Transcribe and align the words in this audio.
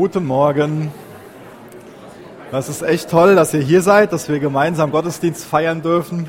Guten 0.00 0.26
Morgen. 0.26 0.92
Das 2.52 2.68
ist 2.68 2.82
echt 2.82 3.10
toll, 3.10 3.34
dass 3.34 3.52
ihr 3.52 3.62
hier 3.62 3.82
seid, 3.82 4.12
dass 4.12 4.28
wir 4.28 4.38
gemeinsam 4.38 4.92
Gottesdienst 4.92 5.44
feiern 5.44 5.82
dürfen 5.82 6.28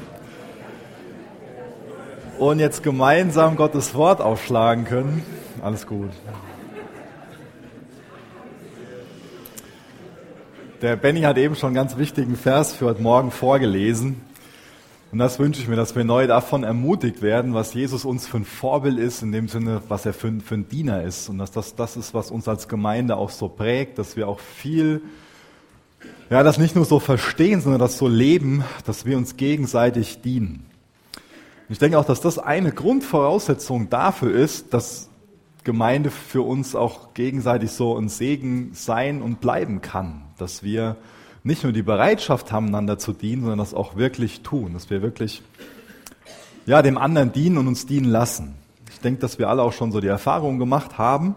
und 2.39 2.57
jetzt 2.57 2.81
gemeinsam 2.81 3.57
Gottes 3.57 3.93
Wort 3.93 4.21
aufschlagen 4.21 4.85
können. 4.85 5.23
Alles 5.61 5.85
gut. 5.85 6.09
Der 10.81 10.95
Benny 10.95 11.21
hat 11.21 11.37
eben 11.37 11.55
schon 11.55 11.67
einen 11.67 11.75
ganz 11.75 11.95
wichtigen 11.95 12.37
Vers 12.37 12.73
für 12.73 12.87
heute 12.87 13.03
Morgen 13.03 13.29
vorgelesen. 13.29 14.19
Und 15.11 15.17
das 15.17 15.39
wünsche 15.39 15.59
ich 15.59 15.67
mir, 15.67 15.75
dass 15.75 15.95
wir 15.95 16.03
neu 16.03 16.27
davon 16.27 16.63
ermutigt 16.63 17.23
werden, 17.23 17.55
was 17.55 17.73
Jesus 17.73 18.05
uns 18.05 18.27
für 18.27 18.37
ein 18.37 18.45
Vorbild 18.45 18.99
ist, 18.99 19.23
in 19.23 19.31
dem 19.31 19.47
Sinne, 19.47 19.81
was 19.87 20.05
er 20.05 20.13
für 20.13 20.31
für 20.39 20.53
ein 20.53 20.69
Diener 20.69 21.03
ist. 21.03 21.29
Und 21.29 21.39
dass 21.39 21.51
das 21.51 21.75
das 21.75 21.97
ist, 21.97 22.13
was 22.13 22.29
uns 22.29 22.47
als 22.47 22.67
Gemeinde 22.67 23.17
auch 23.17 23.31
so 23.31 23.47
prägt, 23.47 23.97
dass 23.97 24.15
wir 24.15 24.27
auch 24.27 24.39
viel, 24.39 25.01
ja, 26.29 26.43
das 26.43 26.59
nicht 26.59 26.75
nur 26.75 26.85
so 26.85 26.99
verstehen, 26.99 27.59
sondern 27.61 27.79
das 27.79 27.97
so 27.97 28.07
leben, 28.07 28.63
dass 28.85 29.05
wir 29.05 29.17
uns 29.17 29.35
gegenseitig 29.35 30.21
dienen. 30.21 30.67
Und 31.67 31.73
ich 31.73 31.79
denke 31.79 31.97
auch, 31.97 32.05
dass 32.05 32.21
das 32.21 32.37
eine 32.37 32.71
Grundvoraussetzung 32.71 33.89
dafür 33.89 34.31
ist, 34.31 34.75
dass 34.75 35.09
Gemeinde 35.63 36.11
für 36.11 36.43
uns 36.43 36.75
auch 36.75 37.15
gegenseitig 37.15 37.71
so 37.71 37.97
ein 37.97 38.09
Segen 38.09 38.71
sein 38.73 39.23
und 39.23 39.41
bleiben 39.41 39.81
kann. 39.81 40.21
Dass 40.37 40.61
wir 40.61 40.97
nicht 41.43 41.63
nur 41.63 41.73
die 41.73 41.83
Bereitschaft 41.83 42.51
haben, 42.51 42.67
einander 42.67 42.97
zu 42.97 43.13
dienen, 43.13 43.41
sondern 43.41 43.59
das 43.59 43.73
auch 43.73 43.95
wirklich 43.95 44.41
tun, 44.41 44.73
dass 44.73 44.89
wir 44.89 45.01
wirklich 45.01 45.41
ja, 46.65 46.81
dem 46.81 46.97
anderen 46.97 47.31
dienen 47.31 47.57
und 47.57 47.67
uns 47.67 47.85
dienen 47.85 48.09
lassen. 48.09 48.55
Ich 48.91 48.99
denke, 48.99 49.21
dass 49.21 49.39
wir 49.39 49.49
alle 49.49 49.63
auch 49.63 49.73
schon 49.73 49.91
so 49.91 50.01
die 50.01 50.07
Erfahrung 50.07 50.59
gemacht 50.59 50.97
haben, 50.97 51.35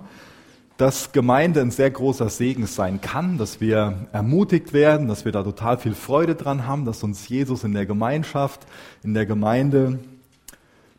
dass 0.77 1.13
Gemeinde 1.13 1.61
ein 1.61 1.71
sehr 1.71 1.91
großer 1.91 2.29
Segen 2.29 2.67
sein 2.67 3.01
kann, 3.01 3.39
dass 3.39 3.61
wir 3.61 4.09
ermutigt 4.13 4.73
werden, 4.73 5.07
dass 5.07 5.25
wir 5.25 5.33
da 5.33 5.43
total 5.43 5.79
viel 5.79 5.95
Freude 5.95 6.35
dran 6.35 6.67
haben, 6.67 6.85
dass 6.85 7.03
uns 7.03 7.29
Jesus 7.29 7.63
in 7.63 7.73
der 7.73 7.87
Gemeinschaft, 7.87 8.67
in 9.03 9.15
der 9.15 9.27
Gemeinde 9.27 10.01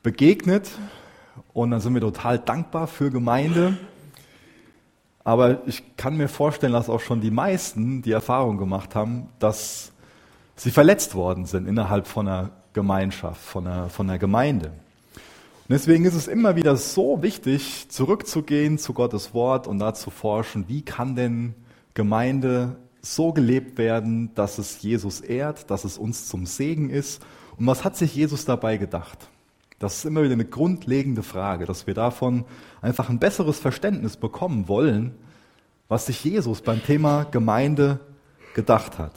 begegnet. 0.04 0.72
Und 1.52 1.72
dann 1.72 1.82
sind 1.82 1.94
wir 1.94 2.02
total 2.02 2.40
dankbar 2.40 2.88
für 2.88 3.12
Gemeinde. 3.12 3.78
Aber 5.24 5.66
ich 5.68 5.96
kann 5.96 6.18
mir 6.18 6.28
vorstellen, 6.28 6.74
dass 6.74 6.90
auch 6.90 7.00
schon 7.00 7.22
die 7.22 7.32
meisten 7.32 8.02
die 8.02 8.12
Erfahrung 8.12 8.58
gemacht 8.58 8.94
haben, 8.96 9.30
dass 9.40 9.94
sie 10.56 10.72
verletzt 10.72 11.16
worden 11.16 11.46
sind 11.46 11.68
innerhalb 11.68 12.08
von 12.08 12.28
einer 12.28 12.52
Gemeinschaft, 12.74 13.42
von 13.42 13.68
einer, 13.68 13.90
von 13.90 14.10
einer 14.10 14.20
Gemeinde. 14.20 14.68
Und 14.68 15.70
deswegen 15.70 16.04
ist 16.04 16.16
es 16.16 16.28
immer 16.28 16.58
wieder 16.58 16.76
so 16.76 17.22
wichtig, 17.22 17.90
zurückzugehen 17.90 18.78
zu 18.78 18.94
Gottes 18.94 19.34
Wort 19.34 19.66
und 19.66 19.80
da 19.80 19.94
zu 19.94 20.10
forschen, 20.10 20.66
wie 20.68 20.82
kann 20.82 21.16
denn 21.16 21.54
Gemeinde 21.94 22.76
so 23.02 23.32
gelebt 23.32 23.78
werden, 23.78 24.34
dass 24.36 24.58
es 24.58 24.82
Jesus 24.82 25.22
ehrt, 25.22 25.70
dass 25.70 25.86
es 25.86 25.98
uns 25.98 26.28
zum 26.28 26.46
Segen 26.46 26.90
ist. 26.90 27.22
Und 27.58 27.68
was 27.68 27.84
hat 27.84 27.96
sich 27.96 28.16
Jesus 28.16 28.46
dabei 28.46 28.78
gedacht? 28.78 29.30
Das 29.84 29.98
ist 29.98 30.06
immer 30.06 30.24
wieder 30.24 30.32
eine 30.32 30.46
grundlegende 30.46 31.24
Frage, 31.24 31.66
dass 31.66 31.88
wir 31.88 31.94
davon 31.94 32.46
einfach 32.82 33.10
ein 33.10 33.20
besseres 33.20 33.60
Verständnis 33.60 34.16
bekommen 34.16 34.70
wollen, 34.70 35.14
was 35.90 36.06
sich 36.06 36.24
Jesus 36.24 36.62
beim 36.62 36.82
Thema 36.82 37.26
Gemeinde 37.26 38.00
gedacht 38.56 38.98
hat. 38.98 39.12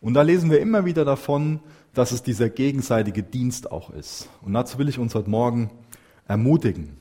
Und 0.00 0.14
da 0.14 0.22
lesen 0.22 0.50
wir 0.50 0.58
immer 0.58 0.86
wieder 0.86 1.04
davon, 1.04 1.60
dass 1.94 2.10
es 2.10 2.24
dieser 2.24 2.50
gegenseitige 2.50 3.22
Dienst 3.22 3.70
auch 3.70 3.90
ist. 3.90 4.28
Und 4.42 4.54
dazu 4.54 4.76
will 4.78 4.88
ich 4.88 4.98
uns 4.98 5.14
heute 5.14 5.30
Morgen 5.30 5.70
ermutigen. 6.26 6.96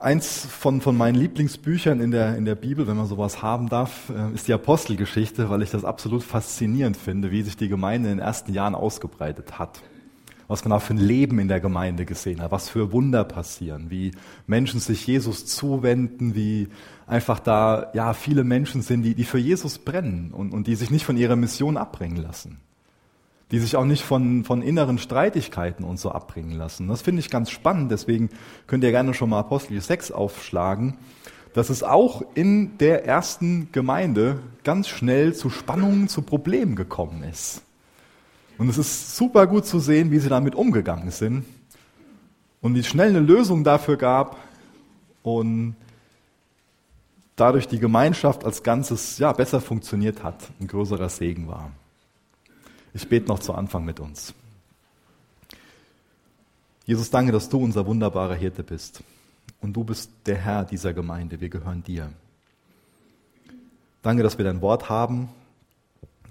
Eins 0.00 0.46
von, 0.46 0.80
von 0.80 0.96
meinen 0.96 1.14
Lieblingsbüchern 1.14 2.00
in 2.00 2.10
der, 2.10 2.36
in 2.36 2.44
der 2.44 2.56
Bibel, 2.56 2.88
wenn 2.88 2.96
man 2.96 3.06
sowas 3.06 3.40
haben 3.40 3.68
darf, 3.68 4.10
äh, 4.10 4.34
ist 4.34 4.48
die 4.48 4.52
Apostelgeschichte, 4.52 5.48
weil 5.48 5.62
ich 5.62 5.70
das 5.70 5.84
absolut 5.84 6.24
faszinierend 6.24 6.96
finde, 6.96 7.30
wie 7.30 7.42
sich 7.42 7.56
die 7.56 7.68
Gemeinde 7.68 8.10
in 8.10 8.16
den 8.16 8.26
ersten 8.26 8.52
Jahren 8.52 8.74
ausgebreitet 8.74 9.56
hat 9.60 9.80
was 10.50 10.64
man 10.64 10.72
auch 10.72 10.82
für 10.82 10.94
ein 10.94 10.98
Leben 10.98 11.38
in 11.38 11.46
der 11.46 11.60
Gemeinde 11.60 12.04
gesehen 12.04 12.42
hat, 12.42 12.50
was 12.50 12.68
für 12.68 12.90
Wunder 12.92 13.22
passieren, 13.22 13.86
wie 13.88 14.10
Menschen 14.48 14.80
sich 14.80 15.06
Jesus 15.06 15.46
zuwenden, 15.46 16.34
wie 16.34 16.66
einfach 17.06 17.38
da 17.38 17.92
ja 17.94 18.14
viele 18.14 18.42
Menschen 18.42 18.82
sind, 18.82 19.02
die, 19.02 19.14
die 19.14 19.22
für 19.22 19.38
Jesus 19.38 19.78
brennen 19.78 20.32
und, 20.32 20.52
und 20.52 20.66
die 20.66 20.74
sich 20.74 20.90
nicht 20.90 21.04
von 21.04 21.16
ihrer 21.16 21.36
Mission 21.36 21.76
abbringen 21.76 22.16
lassen, 22.16 22.58
die 23.52 23.60
sich 23.60 23.76
auch 23.76 23.84
nicht 23.84 24.02
von, 24.02 24.42
von 24.42 24.60
inneren 24.60 24.98
Streitigkeiten 24.98 25.84
und 25.84 26.00
so 26.00 26.10
abbringen 26.10 26.58
lassen. 26.58 26.88
Das 26.88 27.00
finde 27.00 27.20
ich 27.20 27.30
ganz 27.30 27.52
spannend, 27.52 27.92
deswegen 27.92 28.28
könnt 28.66 28.82
ihr 28.82 28.90
gerne 28.90 29.14
schon 29.14 29.30
mal 29.30 29.38
Apostel 29.38 29.80
6 29.80 30.10
aufschlagen 30.10 30.98
dass 31.52 31.68
es 31.68 31.82
auch 31.82 32.22
in 32.34 32.78
der 32.78 33.06
ersten 33.06 33.72
Gemeinde 33.72 34.38
ganz 34.62 34.86
schnell 34.86 35.34
zu 35.34 35.50
Spannungen, 35.50 36.06
zu 36.06 36.22
Problemen 36.22 36.76
gekommen 36.76 37.24
ist. 37.24 37.64
Und 38.60 38.68
es 38.68 38.76
ist 38.76 39.16
super 39.16 39.46
gut 39.46 39.64
zu 39.64 39.78
sehen, 39.78 40.10
wie 40.10 40.18
sie 40.18 40.28
damit 40.28 40.54
umgegangen 40.54 41.10
sind 41.10 41.46
und 42.60 42.74
wie 42.74 42.84
schnell 42.84 43.08
eine 43.08 43.20
Lösung 43.20 43.64
dafür 43.64 43.96
gab 43.96 44.36
und 45.22 45.76
dadurch 47.36 47.68
die 47.68 47.78
Gemeinschaft 47.78 48.44
als 48.44 48.62
Ganzes 48.62 49.16
ja, 49.16 49.32
besser 49.32 49.62
funktioniert 49.62 50.22
hat, 50.22 50.46
ein 50.60 50.66
größerer 50.66 51.08
Segen 51.08 51.48
war. 51.48 51.70
Ich 52.92 53.08
bete 53.08 53.28
noch 53.28 53.38
zu 53.38 53.54
Anfang 53.54 53.86
mit 53.86 53.98
uns. 53.98 54.34
Jesus, 56.84 57.08
danke, 57.08 57.32
dass 57.32 57.48
du 57.48 57.64
unser 57.64 57.86
wunderbarer 57.86 58.34
Hirte 58.34 58.62
bist. 58.62 59.02
Und 59.62 59.72
du 59.72 59.84
bist 59.84 60.10
der 60.26 60.36
Herr 60.36 60.64
dieser 60.66 60.92
Gemeinde. 60.92 61.40
Wir 61.40 61.48
gehören 61.48 61.82
dir. 61.82 62.12
Danke, 64.02 64.22
dass 64.22 64.36
wir 64.36 64.44
dein 64.44 64.60
Wort 64.60 64.90
haben 64.90 65.30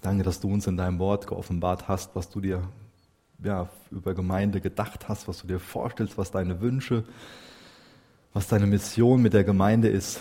Danke, 0.02 0.24
dass 0.24 0.40
du 0.40 0.52
uns 0.52 0.66
in 0.68 0.78
deinem 0.78 1.00
Wort 1.00 1.28
geoffenbart 1.28 1.88
hast, 1.88 2.16
was 2.16 2.30
du 2.30 2.40
dir 2.40 2.64
ja, 3.44 3.70
über 3.92 4.14
Gemeinde 4.14 4.62
gedacht 4.62 5.10
hast, 5.10 5.28
was 5.28 5.42
du 5.42 5.48
dir 5.48 5.60
vorstellst, 5.60 6.18
was 6.18 6.32
deine 6.32 6.62
Wünsche, 6.62 7.04
was 8.34 8.48
deine 8.48 8.68
Mission 8.68 9.22
mit 9.22 9.34
der 9.34 9.44
Gemeinde 9.44 9.90
ist. 9.90 10.20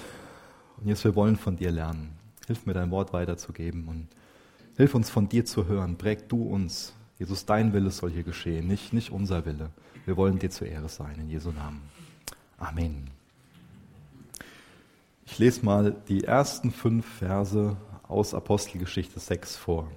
Und 0.79 0.89
jetzt, 0.89 1.05
wir 1.05 1.15
wollen 1.15 1.37
von 1.37 1.57
dir 1.57 1.71
lernen. 1.71 2.11
Hilf 2.47 2.67
mir, 2.67 2.75
dein 2.75 2.91
Wort 2.91 3.13
weiterzugeben 3.13 3.87
und 3.89 4.09
hilf 4.77 4.95
uns 4.95 5.11
von 5.11 5.29
dir 5.29 5.45
zu 5.45 5.67
hören. 5.67 5.97
Präg 5.97 6.29
du 6.29 6.43
uns. 6.43 6.93
Jesus, 7.19 7.45
dein 7.47 7.73
Wille 7.73 7.91
soll 7.91 8.11
hier 8.11 8.23
geschehen, 8.23 8.69
nicht, 8.69 8.93
nicht 8.93 9.11
unser 9.11 9.45
Wille. 9.45 9.71
Wir 10.07 10.17
wollen 10.17 10.39
dir 10.39 10.51
zur 10.51 10.69
Ehre 10.69 10.89
sein, 10.89 11.17
in 11.19 11.29
Jesu 11.29 11.51
Namen. 11.51 11.83
Amen. 12.57 13.11
Ich 15.27 15.39
lese 15.39 15.65
mal 15.65 15.95
die 16.09 16.25
ersten 16.25 16.71
fünf 16.71 17.05
Verse 17.05 17.77
aus 18.09 18.35
Apostelgeschichte 18.35 19.21
6 19.21 19.57
vor. 19.57 19.89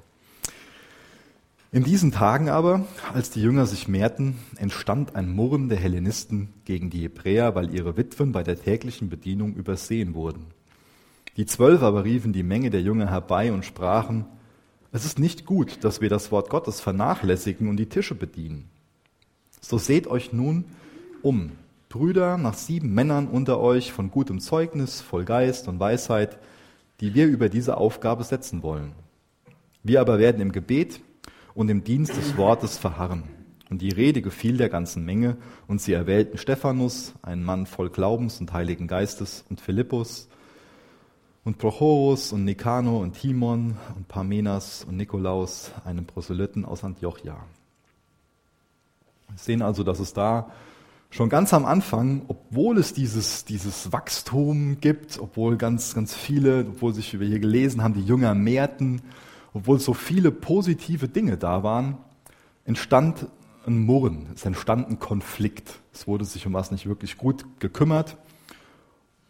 In 1.72 1.86
diesen 1.86 2.12
Tagen 2.12 2.50
aber, 2.50 2.86
als 3.14 3.30
die 3.30 3.42
Jünger 3.42 3.66
sich 3.66 3.88
mehrten, 3.88 4.38
entstand 4.58 5.16
ein 5.16 5.34
Murren 5.34 5.70
der 5.70 5.78
Hellenisten 5.78 6.50
gegen 6.66 6.90
die 6.90 7.04
Hebräer, 7.04 7.56
weil 7.56 7.74
ihre 7.74 7.96
Witwen 7.96 8.34
bei 8.34 8.44
der 8.44 8.62
täglichen 8.62 9.10
Bedienung 9.10 9.56
übersehen 9.56 10.14
wurden. 10.14 10.48
Die 11.38 11.46
Zwölf 11.46 11.82
aber 11.82 12.04
riefen 12.04 12.34
die 12.34 12.44
Menge 12.44 12.70
der 12.72 12.82
Jünger 12.82 13.10
herbei 13.10 13.54
und 13.54 13.64
sprachen, 13.64 14.26
es 14.92 15.06
ist 15.06 15.18
nicht 15.18 15.46
gut, 15.46 15.86
dass 15.86 16.02
wir 16.02 16.10
das 16.10 16.34
Wort 16.34 16.50
Gottes 16.50 16.82
vernachlässigen 16.82 17.70
und 17.70 17.78
die 17.78 17.88
Tische 17.88 18.16
bedienen. 18.16 18.70
So 19.62 19.78
seht 19.78 20.08
euch 20.08 20.34
nun 20.34 20.66
um, 21.22 21.52
Brüder, 21.88 22.38
nach 22.38 22.56
sieben 22.56 22.94
Männern 22.94 23.28
unter 23.28 23.62
euch 23.62 23.94
von 23.94 24.12
gutem 24.12 24.42
Zeugnis, 24.42 25.00
voll 25.00 25.24
Geist 25.24 25.70
und 25.70 25.80
Weisheit, 25.80 26.38
die 27.02 27.14
wir 27.16 27.28
über 27.28 27.50
diese 27.50 27.78
Aufgabe 27.78 28.24
setzen 28.24 28.64
wollen. 28.64 28.94
Wir 29.84 30.00
aber 30.00 30.20
werden 30.20 30.42
im 30.42 30.52
Gebet 30.52 31.02
und 31.56 31.70
im 31.70 31.84
Dienst 31.84 32.16
des 32.16 32.38
Wortes 32.38 32.78
verharren. 32.78 33.24
Und 33.70 33.82
die 33.82 33.90
Rede 33.90 34.22
gefiel 34.22 34.58
der 34.58 34.70
ganzen 34.70 35.06
Menge, 35.06 35.38
und 35.68 35.82
sie 35.82 35.94
erwählten 35.94 36.38
Stephanus, 36.38 37.14
einen 37.22 37.44
Mann 37.44 37.66
voll 37.66 37.90
Glaubens 37.90 38.40
und 38.40 38.54
Heiligen 38.54 38.88
Geistes, 38.88 39.46
und 39.50 39.62
Philippus, 39.62 40.28
und 41.44 41.58
Prochorus, 41.58 42.34
und 42.34 42.46
Nikano, 42.46 43.00
und 43.00 43.14
Timon, 43.14 43.78
und 43.96 44.08
Parmenas, 44.08 44.84
und 44.84 44.98
Nikolaus, 44.98 45.72
einen 45.86 46.06
Proselyten 46.06 46.66
aus 46.66 46.84
Antiochia. 46.84 47.38
Wir 49.30 49.38
sehen 49.38 49.62
also, 49.62 49.84
dass 49.84 50.00
es 50.00 50.14
da 50.14 50.52
schon 51.12 51.30
ganz 51.30 51.54
am 51.54 51.66
Anfang, 51.66 52.24
obwohl 52.30 52.78
es 52.80 52.94
dieses, 52.94 53.46
dieses 53.46 53.92
Wachstum 53.92 54.78
gibt, 54.80 55.20
obwohl 55.20 55.58
ganz, 55.58 55.94
ganz 55.94 56.16
viele, 56.16 56.62
obwohl 56.62 56.94
sich 56.94 57.20
wir 57.20 57.28
hier 57.28 57.40
gelesen 57.40 57.84
haben, 57.84 57.94
die 57.94 58.02
Jünger 58.02 58.34
mehrten, 58.34 59.02
obwohl 59.54 59.80
so 59.80 59.94
viele 59.94 60.32
positive 60.32 61.10
Dinge 61.10 61.38
da 61.38 61.64
waren, 61.64 61.98
entstand 62.66 63.28
ein 63.68 63.78
Murren, 63.80 64.28
es 64.34 64.46
entstand 64.46 64.90
ein 64.90 65.00
Konflikt. 65.00 65.80
Es 65.94 66.08
wurde 66.08 66.24
sich 66.26 66.48
um 66.48 66.54
was 66.54 66.72
nicht 66.72 66.88
wirklich 66.88 67.18
gut 67.18 67.46
gekümmert 67.60 68.18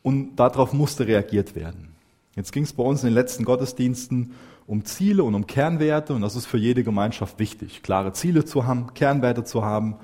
und 0.03 0.35
darauf 0.35 0.73
musste 0.73 1.07
reagiert 1.07 1.55
werden. 1.55 1.89
Jetzt 2.35 2.53
ging 2.53 2.63
es 2.63 2.73
bei 2.73 2.83
uns 2.83 3.01
in 3.01 3.09
den 3.09 3.15
letzten 3.15 3.43
Gottesdiensten 3.43 4.33
um 4.67 4.85
Ziele 4.85 5.23
und 5.23 5.33
um 5.33 5.47
Kernwerte 5.47 6.13
und 6.13 6.21
das 6.21 6.35
ist 6.35 6.45
für 6.45 6.59
jede 6.59 6.83
Gemeinschaft 6.83 7.39
wichtig, 7.39 7.81
klare 7.81 8.13
Ziele 8.13 8.45
zu 8.45 8.67
haben, 8.67 8.93
Kernwerte 8.93 9.43
zu 9.43 9.65
haben 9.65 9.95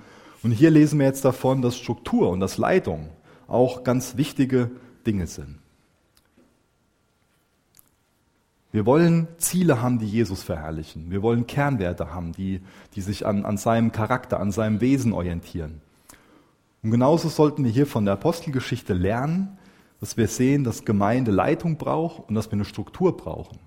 und 0.43 0.51
hier 0.51 0.69
lesen 0.69 0.99
wir 0.99 1.05
jetzt 1.05 1.25
davon, 1.25 1.61
dass 1.61 1.77
Struktur 1.77 2.29
und 2.29 2.39
dass 2.39 2.57
Leitung 2.57 3.09
auch 3.47 3.83
ganz 3.83 4.17
wichtige 4.17 4.71
Dinge 5.05 5.27
sind. 5.27 5.59
Wir 8.71 8.85
wollen 8.85 9.27
Ziele 9.37 9.81
haben, 9.81 9.97
die 9.97 10.05
Jesus 10.05 10.43
verherrlichen. 10.43 11.09
Wir 11.09 11.21
wollen 11.21 11.47
Kernwerte 11.47 12.13
haben, 12.13 12.33
die, 12.33 12.61
die 12.95 13.01
sich 13.01 13.25
an, 13.25 13.45
an 13.45 13.57
seinem 13.57 13.91
Charakter, 13.91 14.39
an 14.39 14.51
seinem 14.51 14.81
Wesen 14.81 15.13
orientieren. 15.13 15.81
Und 16.83 16.91
genauso 16.91 17.29
sollten 17.29 17.63
wir 17.63 17.71
hier 17.71 17.87
von 17.87 18.05
der 18.05 18.13
Apostelgeschichte 18.15 18.93
lernen, 18.93 19.57
dass 19.99 20.17
wir 20.17 20.27
sehen, 20.27 20.63
dass 20.63 20.85
Gemeinde 20.85 21.31
Leitung 21.31 21.77
braucht 21.77 22.29
und 22.29 22.35
dass 22.35 22.47
wir 22.47 22.53
eine 22.53 22.65
Struktur 22.65 23.17
brauchen. 23.17 23.57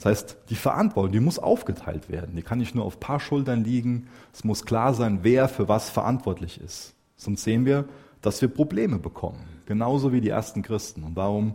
Das 0.00 0.06
heißt, 0.06 0.36
die 0.48 0.54
Verantwortung, 0.54 1.12
die 1.12 1.20
muss 1.20 1.38
aufgeteilt 1.38 2.08
werden. 2.08 2.34
Die 2.34 2.40
kann 2.40 2.56
nicht 2.56 2.74
nur 2.74 2.86
auf 2.86 2.96
ein 2.96 3.00
paar 3.00 3.20
Schultern 3.20 3.64
liegen. 3.64 4.06
Es 4.32 4.44
muss 4.44 4.64
klar 4.64 4.94
sein, 4.94 5.18
wer 5.22 5.46
für 5.46 5.68
was 5.68 5.90
verantwortlich 5.90 6.58
ist. 6.58 6.94
Sonst 7.16 7.44
sehen 7.44 7.66
wir, 7.66 7.84
dass 8.22 8.40
wir 8.40 8.48
Probleme 8.48 8.98
bekommen. 8.98 9.44
Genauso 9.66 10.10
wie 10.10 10.22
die 10.22 10.30
ersten 10.30 10.62
Christen. 10.62 11.02
Und 11.02 11.16
warum 11.16 11.54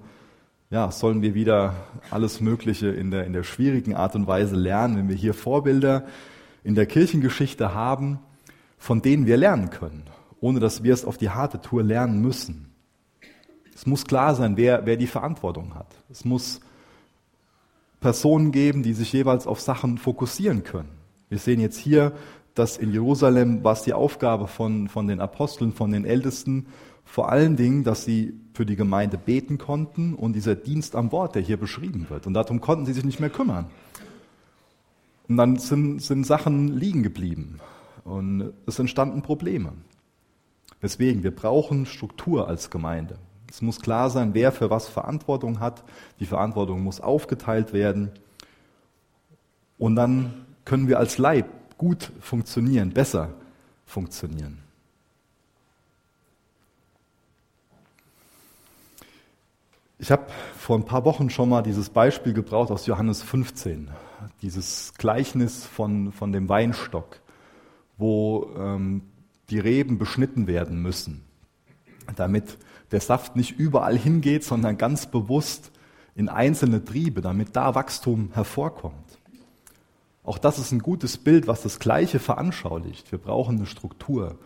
ja, 0.70 0.92
sollen 0.92 1.24
wir 1.24 1.34
wieder 1.34 1.74
alles 2.12 2.40
Mögliche 2.40 2.90
in 2.90 3.10
der, 3.10 3.26
in 3.26 3.34
der 3.34 3.42
schwierigen 3.42 3.96
Art 3.96 4.16
und 4.16 4.28
Weise 4.28 4.56
lernen, 4.56 4.96
wenn 4.96 5.10
wir 5.10 5.16
hier 5.16 5.34
Vorbilder 5.34 6.06
in 6.64 6.76
der 6.76 6.86
Kirchengeschichte 6.86 7.74
haben, 7.74 8.20
von 8.78 9.02
denen 9.02 9.26
wir 9.26 9.38
lernen 9.38 9.72
können, 9.72 10.04
ohne 10.40 10.60
dass 10.60 10.84
wir 10.84 10.94
es 10.94 11.04
auf 11.04 11.18
die 11.18 11.32
harte 11.32 11.62
Tour 11.62 11.82
lernen 11.82 12.22
müssen. 12.22 12.76
Es 13.74 13.88
muss 13.88 14.06
klar 14.06 14.36
sein, 14.36 14.56
wer, 14.56 14.86
wer 14.86 14.98
die 14.98 15.08
Verantwortung 15.08 15.74
hat. 15.74 15.96
Es 16.12 16.26
muss 16.26 16.62
Personen 18.06 18.52
geben, 18.52 18.84
die 18.84 18.94
sich 18.94 19.12
jeweils 19.14 19.48
auf 19.48 19.60
Sachen 19.60 19.98
fokussieren 19.98 20.64
können. 20.64 20.90
Wir 21.28 21.40
sehen 21.40 21.60
jetzt 21.60 21.80
hier, 21.80 22.12
dass 22.54 22.78
in 22.78 22.92
Jerusalem 22.92 23.64
war 23.64 23.76
die 23.84 23.94
Aufgabe 23.94 24.46
von, 24.48 24.90
von 24.90 25.08
den 25.08 25.20
Aposteln, 25.20 25.74
von 25.74 25.92
den 25.92 26.06
Ältesten, 26.06 26.68
vor 27.04 27.30
allen 27.30 27.56
Dingen, 27.56 27.84
dass 27.84 28.06
sie 28.06 28.40
für 28.54 28.64
die 28.64 28.76
Gemeinde 28.76 29.18
beten 29.18 29.58
konnten 29.58 30.14
und 30.14 30.34
dieser 30.34 30.54
Dienst 30.54 30.96
am 30.96 31.12
Wort, 31.12 31.34
der 31.34 31.42
hier 31.42 31.58
beschrieben 31.58 32.06
wird. 32.08 32.28
Und 32.28 32.36
darum 32.36 32.62
konnten 32.62 32.86
sie 32.86 32.94
sich 32.94 33.06
nicht 33.06 33.20
mehr 33.20 33.32
kümmern. 33.32 33.72
Und 35.28 35.38
dann 35.38 35.58
sind, 35.58 36.00
sind 36.00 36.28
Sachen 36.28 36.78
liegen 36.78 37.02
geblieben 37.02 37.60
und 38.04 38.54
es 38.68 38.78
entstanden 38.78 39.24
Probleme. 39.24 39.74
Deswegen, 40.80 41.24
wir 41.24 41.36
brauchen 41.36 41.88
Struktur 41.88 42.48
als 42.48 42.70
Gemeinde. 42.70 43.18
Es 43.56 43.62
muss 43.62 43.80
klar 43.80 44.10
sein, 44.10 44.34
wer 44.34 44.52
für 44.52 44.70
was 44.70 44.90
Verantwortung 44.90 45.62
hat. 45.62 45.86
Die 46.20 46.26
Verantwortung 46.26 46.84
muss 46.84 47.00
aufgeteilt 47.00 47.72
werden. 47.72 48.12
Und 49.78 49.96
dann 49.96 50.46
können 50.66 50.90
wir 50.90 51.00
als 51.00 51.18
Leib 51.18 51.48
gut 51.78 52.12
funktionieren, 52.20 52.92
besser 52.92 53.30
funktionieren. 53.86 54.62
Ich 60.00 60.12
habe 60.12 60.26
vor 60.58 60.78
ein 60.78 60.84
paar 60.84 61.06
Wochen 61.06 61.30
schon 61.30 61.48
mal 61.48 61.62
dieses 61.62 61.90
Beispiel 61.90 62.34
gebraucht 62.34 62.72
aus 62.72 62.86
Johannes 62.88 63.24
15, 63.24 63.90
dieses 64.42 64.94
Gleichnis 64.98 65.66
von, 65.66 66.12
von 66.12 66.34
dem 66.34 66.50
Weinstock, 66.50 67.22
wo 67.98 68.50
ähm, 68.58 69.04
die 69.50 69.60
Reben 69.60 69.98
beschnitten 69.98 70.46
werden 70.46 70.82
müssen, 70.82 71.24
damit 72.18 72.58
der 72.92 73.02
Saft 73.02 73.36
nicht 73.36 73.60
überall 73.60 73.98
hingeht, 73.98 74.44
sondern 74.44 74.78
ganz 74.78 75.08
bewusst 75.08 75.72
in 76.16 76.30
einzelne 76.30 76.84
Triebe, 76.84 77.22
damit 77.22 77.56
da 77.56 77.76
Wachstum 77.76 78.30
hervorkommt. 78.34 79.20
Auch 80.24 80.38
das 80.38 80.58
ist 80.58 80.72
ein 80.72 80.80
gutes 80.80 81.18
Bild, 81.18 81.48
was 81.48 81.62
das 81.62 81.80
Gleiche 81.80 82.20
veranschaulicht. 82.20 83.12
Wir 83.12 83.20
brauchen 83.20 83.58
eine 83.58 83.66
Struktur. 83.68 84.38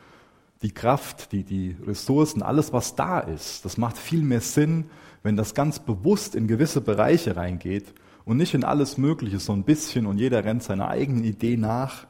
Die 0.62 0.72
Kraft, 0.72 1.32
die, 1.32 1.44
die 1.44 1.78
Ressourcen, 1.86 2.42
alles, 2.42 2.74
was 2.74 2.96
da 2.96 3.20
ist, 3.20 3.64
das 3.64 3.78
macht 3.78 3.98
viel 3.98 4.24
mehr 4.24 4.42
Sinn, 4.42 4.90
wenn 5.24 5.38
das 5.38 5.54
ganz 5.54 5.80
bewusst 5.80 6.36
in 6.36 6.48
gewisse 6.48 6.82
Bereiche 6.82 7.38
reingeht 7.38 7.94
und 8.26 8.38
nicht 8.38 8.54
in 8.54 8.66
alles 8.66 8.98
Mögliche 8.98 9.40
so 9.40 9.54
ein 9.54 9.64
bisschen 9.64 10.06
und 10.06 10.18
jeder 10.18 10.44
rennt 10.44 10.64
seiner 10.64 10.90
eigenen 10.90 11.24
Idee 11.24 11.56
nach, 11.56 12.08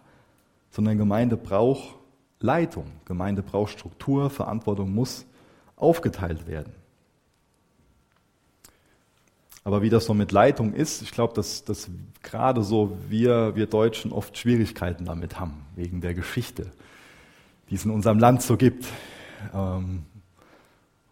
sondern 0.71 0.97
Gemeinde 0.97 1.37
braucht 1.37 1.95
Leitung, 2.39 2.85
Gemeinde 3.05 3.43
braucht 3.43 3.71
Struktur, 3.73 4.29
Verantwortung 4.31 4.93
muss 4.93 5.25
aufgeteilt 5.79 6.45
werden. 6.45 6.73
Aber 9.63 9.81
wie 9.81 9.89
das 9.89 10.05
so 10.05 10.13
mit 10.13 10.31
Leitung 10.31 10.73
ist, 10.73 11.01
ich 11.01 11.11
glaube, 11.11 11.33
dass, 11.33 11.63
dass 11.63 11.89
gerade 12.23 12.63
so 12.63 12.97
wir, 13.09 13.55
wir 13.55 13.67
Deutschen 13.67 14.11
oft 14.11 14.37
Schwierigkeiten 14.37 15.05
damit 15.05 15.39
haben, 15.39 15.65
wegen 15.75 16.01
der 16.01 16.13
Geschichte, 16.13 16.71
die 17.69 17.75
es 17.75 17.85
in 17.85 17.91
unserem 17.91 18.19
Land 18.19 18.41
so 18.41 18.57
gibt. 18.57 18.85
Ähm, 19.53 20.03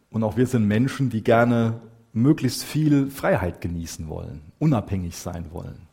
und 0.10 0.24
auch 0.24 0.38
wir 0.38 0.48
sind 0.48 0.68
Menschen, 0.68 1.10
die 1.10 1.24
gerne 1.24 1.80
möglichst 2.14 2.64
viel 2.64 3.12
Freiheit 3.12 3.62
genießen 3.62 4.08
wollen, 4.08 4.42
unabhängig 4.60 5.18
sein 5.18 5.52
wollen. 5.52 5.88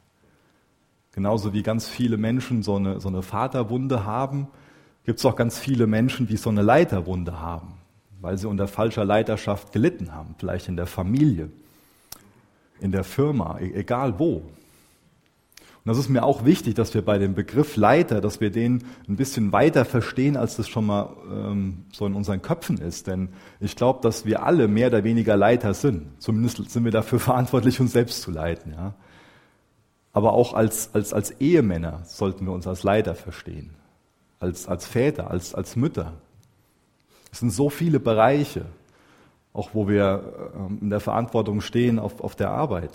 Genauso 1.12 1.52
wie 1.52 1.62
ganz 1.62 1.86
viele 1.86 2.16
Menschen 2.16 2.62
so 2.62 2.76
eine, 2.76 3.00
so 3.00 3.08
eine 3.08 3.22
Vaterwunde 3.22 4.04
haben, 4.04 4.48
gibt 5.04 5.18
es 5.18 5.26
auch 5.26 5.36
ganz 5.36 5.58
viele 5.58 5.86
Menschen, 5.86 6.26
die 6.26 6.36
so 6.36 6.50
eine 6.50 6.62
Leiterwunde 6.62 7.40
haben 7.40 7.74
weil 8.24 8.38
sie 8.38 8.48
unter 8.48 8.66
falscher 8.66 9.04
Leiterschaft 9.04 9.72
gelitten 9.72 10.14
haben, 10.14 10.34
vielleicht 10.38 10.68
in 10.68 10.76
der 10.76 10.86
Familie, 10.86 11.50
in 12.80 12.90
der 12.90 13.04
Firma, 13.04 13.58
e-, 13.60 13.72
egal 13.74 14.18
wo. 14.18 14.36
Und 14.36 15.90
das 15.90 15.98
ist 15.98 16.08
mir 16.08 16.24
auch 16.24 16.46
wichtig, 16.46 16.74
dass 16.74 16.94
wir 16.94 17.02
bei 17.02 17.18
dem 17.18 17.34
Begriff 17.34 17.76
Leiter, 17.76 18.22
dass 18.22 18.40
wir 18.40 18.50
den 18.50 18.84
ein 19.06 19.16
bisschen 19.16 19.52
weiter 19.52 19.84
verstehen, 19.84 20.38
als 20.38 20.56
das 20.56 20.66
schon 20.66 20.86
mal 20.86 21.10
ähm, 21.30 21.84
so 21.92 22.06
in 22.06 22.14
unseren 22.14 22.40
Köpfen 22.40 22.78
ist. 22.78 23.06
Denn 23.06 23.28
ich 23.60 23.76
glaube, 23.76 24.00
dass 24.00 24.24
wir 24.24 24.42
alle 24.42 24.66
mehr 24.66 24.86
oder 24.86 25.04
weniger 25.04 25.36
Leiter 25.36 25.74
sind. 25.74 26.06
Zumindest 26.22 26.70
sind 26.70 26.84
wir 26.84 26.92
dafür 26.92 27.20
verantwortlich, 27.20 27.78
uns 27.80 27.92
selbst 27.92 28.22
zu 28.22 28.30
leiten. 28.30 28.72
Ja? 28.72 28.94
Aber 30.14 30.32
auch 30.32 30.54
als, 30.54 30.94
als, 30.94 31.12
als 31.12 31.32
Ehemänner 31.32 32.00
sollten 32.04 32.46
wir 32.46 32.52
uns 32.54 32.66
als 32.66 32.82
Leiter 32.82 33.14
verstehen. 33.14 33.74
Als, 34.40 34.66
als 34.66 34.86
Väter, 34.86 35.30
als, 35.30 35.54
als 35.54 35.76
Mütter. 35.76 36.14
Es 37.34 37.40
sind 37.40 37.50
so 37.50 37.68
viele 37.68 37.98
Bereiche, 37.98 38.64
auch 39.52 39.70
wo 39.72 39.88
wir 39.88 40.52
ähm, 40.54 40.78
in 40.82 40.90
der 40.90 41.00
Verantwortung 41.00 41.62
stehen 41.62 41.98
auf, 41.98 42.20
auf 42.20 42.36
der 42.36 42.50
Arbeit. 42.50 42.92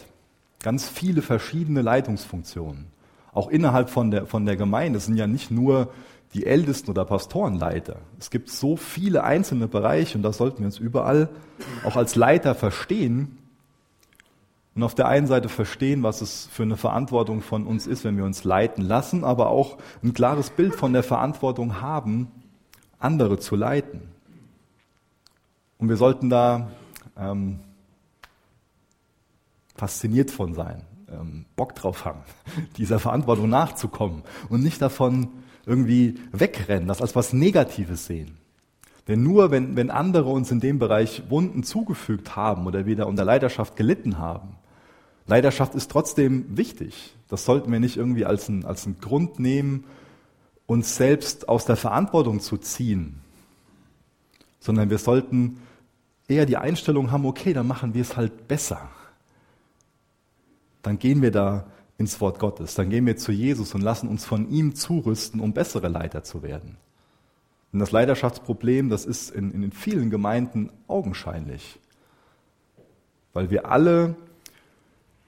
Ganz 0.64 0.88
viele 0.88 1.22
verschiedene 1.22 1.82
Leitungsfunktionen. 1.82 2.86
Auch 3.34 3.50
innerhalb 3.50 3.90
von 3.90 4.12
der, 4.12 4.28
von 4.28 4.46
der 4.46 4.56
Gemeinde 4.56 4.98
es 4.98 5.08
sind 5.08 5.18
ja 5.18 5.28
nicht 5.28 5.52
nur 5.52 5.90
die 6.34 6.46
Ältesten 6.46 6.90
oder 6.90 7.04
Pastorenleiter. 7.04 7.98
Es 8.18 8.30
gibt 8.30 8.50
so 8.50 8.78
viele 8.78 9.26
einzelne 9.26 9.68
Bereiche 9.68 10.18
und 10.18 10.24
da 10.24 10.32
sollten 10.32 10.60
wir 10.60 10.68
uns 10.68 10.80
überall 10.80 11.28
auch 11.84 11.98
als 11.98 12.16
Leiter 12.16 12.56
verstehen 12.56 13.40
und 14.74 14.84
auf 14.84 14.96
der 14.96 15.10
einen 15.10 15.28
Seite 15.28 15.50
verstehen, 15.50 16.02
was 16.02 16.22
es 16.22 16.48
für 16.50 16.64
eine 16.64 16.78
Verantwortung 16.78 17.42
von 17.42 17.68
uns 17.68 17.88
ist, 17.88 18.06
wenn 18.06 18.16
wir 18.16 18.24
uns 18.24 18.46
leiten 18.46 18.86
lassen, 18.86 19.26
aber 19.26 19.50
auch 19.50 19.80
ein 20.02 20.14
klares 20.14 20.50
Bild 20.50 20.76
von 20.76 20.94
der 20.94 21.04
Verantwortung 21.04 21.82
haben, 21.82 22.32
andere 23.00 23.38
zu 23.38 23.58
leiten. 23.58 24.18
Und 25.80 25.90
wir 25.90 25.98
sollten 25.98 26.30
da 26.30 26.70
ähm, 27.18 27.60
fasziniert 29.76 30.30
von 30.30 30.54
sein, 30.54 30.84
ähm, 31.10 31.46
Bock 31.56 31.74
drauf 31.74 32.06
haben, 32.06 32.20
dieser 32.78 33.00
Verantwortung 33.00 33.50
nachzukommen 33.50 34.24
und 34.50 34.62
nicht 34.62 34.82
davon 34.82 35.30
irgendwie 35.66 36.20
wegrennen, 36.32 36.88
das 36.88 37.02
als 37.02 37.16
was 37.16 37.34
Negatives 37.34 38.06
sehen. 38.06 38.38
Denn 39.08 39.24
nur 39.24 39.50
wenn, 39.50 39.76
wenn 39.76 39.90
andere 39.90 40.30
uns 40.30 40.52
in 40.52 40.60
dem 40.60 40.78
Bereich 40.78 41.24
Wunden 41.30 41.64
zugefügt 41.64 42.36
haben 42.36 42.68
oder 42.68 42.86
wieder 42.86 43.08
unter 43.08 43.26
Leidenschaft 43.26 43.76
gelitten 43.76 44.20
haben, 44.20 44.58
Leidenschaft 45.26 45.76
ist 45.76 45.90
trotzdem 45.90 46.58
wichtig. 46.58 47.16
Das 47.28 47.46
sollten 47.46 47.72
wir 47.72 47.80
nicht 47.80 47.98
irgendwie 47.98 48.26
als 48.26 48.50
ein, 48.50 48.66
als 48.66 48.86
ein 48.86 49.00
Grund 49.00 49.40
nehmen, 49.40 49.86
uns 50.66 50.96
selbst 50.96 51.48
aus 51.48 51.66
der 51.66 51.76
Verantwortung 51.76 52.40
zu 52.40 52.58
ziehen, 52.58 53.22
sondern 54.60 54.90
wir 54.90 54.98
sollten 54.98 55.60
eher 56.28 56.46
die 56.46 56.58
Einstellung 56.58 57.12
haben, 57.12 57.26
okay, 57.26 57.54
dann 57.54 57.68
machen 57.68 57.94
wir 57.94 58.02
es 58.02 58.16
halt 58.16 58.48
besser. 58.48 58.90
Dann 60.82 61.00
gehen 61.00 61.22
wir 61.22 61.32
da 61.32 61.66
ins 61.98 62.22
Wort 62.22 62.40
Gottes, 62.40 62.76
dann 62.76 62.90
gehen 62.90 63.06
wir 63.06 63.18
zu 63.18 63.32
Jesus 63.32 63.76
und 63.76 63.82
lassen 63.82 64.08
uns 64.08 64.26
von 64.26 64.50
ihm 64.50 64.76
zurüsten, 64.76 65.42
um 65.42 65.54
bessere 65.54 65.90
Leiter 65.90 66.24
zu 66.24 66.44
werden. 66.44 66.78
Und 67.74 67.80
das 67.80 67.92
Leidenschaftsproblem, 67.92 68.90
das 68.90 69.06
ist 69.06 69.32
in, 69.32 69.52
in 69.52 69.72
vielen 69.72 70.10
Gemeinden 70.10 70.72
augenscheinlich, 70.88 71.80
weil 73.34 73.50
wir 73.50 73.70
alle 73.70 74.16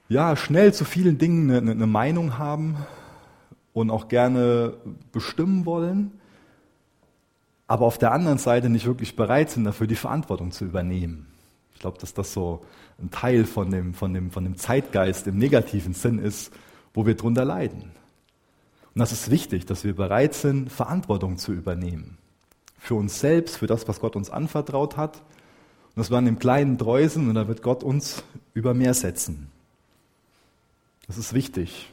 ja 0.08 0.34
schnell 0.36 0.72
zu 0.72 0.84
vielen 0.84 1.18
Dingen 1.18 1.50
eine, 1.50 1.70
eine 1.70 1.86
Meinung 1.86 2.38
haben 2.38 2.76
und 3.72 3.90
auch 3.90 4.08
gerne 4.08 4.74
bestimmen 5.12 5.66
wollen 5.66 6.12
aber 7.72 7.86
auf 7.86 7.96
der 7.96 8.12
anderen 8.12 8.36
Seite 8.36 8.68
nicht 8.68 8.84
wirklich 8.84 9.16
bereit 9.16 9.48
sind, 9.48 9.64
dafür 9.64 9.86
die 9.86 9.96
Verantwortung 9.96 10.50
zu 10.52 10.66
übernehmen. 10.66 11.26
Ich 11.72 11.80
glaube, 11.80 11.98
dass 11.98 12.12
das 12.12 12.34
so 12.34 12.66
ein 13.00 13.10
Teil 13.10 13.46
von 13.46 13.70
dem, 13.70 13.94
von, 13.94 14.12
dem, 14.12 14.30
von 14.30 14.44
dem 14.44 14.58
Zeitgeist 14.58 15.26
im 15.26 15.38
negativen 15.38 15.94
Sinn 15.94 16.18
ist, 16.18 16.52
wo 16.92 17.06
wir 17.06 17.14
drunter 17.14 17.46
leiden. 17.46 17.80
Und 18.94 18.98
das 18.98 19.12
ist 19.12 19.30
wichtig, 19.30 19.64
dass 19.64 19.84
wir 19.84 19.96
bereit 19.96 20.34
sind, 20.34 20.70
Verantwortung 20.70 21.38
zu 21.38 21.54
übernehmen. 21.54 22.18
Für 22.78 22.96
uns 22.96 23.20
selbst, 23.20 23.56
für 23.56 23.68
das, 23.68 23.88
was 23.88 24.00
Gott 24.00 24.16
uns 24.16 24.28
anvertraut 24.28 24.98
hat. 24.98 25.16
Und 25.16 25.96
das 25.96 26.10
wir 26.10 26.18
an 26.18 26.26
dem 26.26 26.38
kleinen 26.38 26.76
Dreusen 26.76 27.30
und 27.30 27.36
da 27.36 27.48
wird 27.48 27.62
Gott 27.62 27.82
uns 27.82 28.22
über 28.52 28.74
mehr 28.74 28.92
setzen. 28.92 29.50
es 31.08 31.16
ist 31.16 31.32
wichtig, 31.32 31.88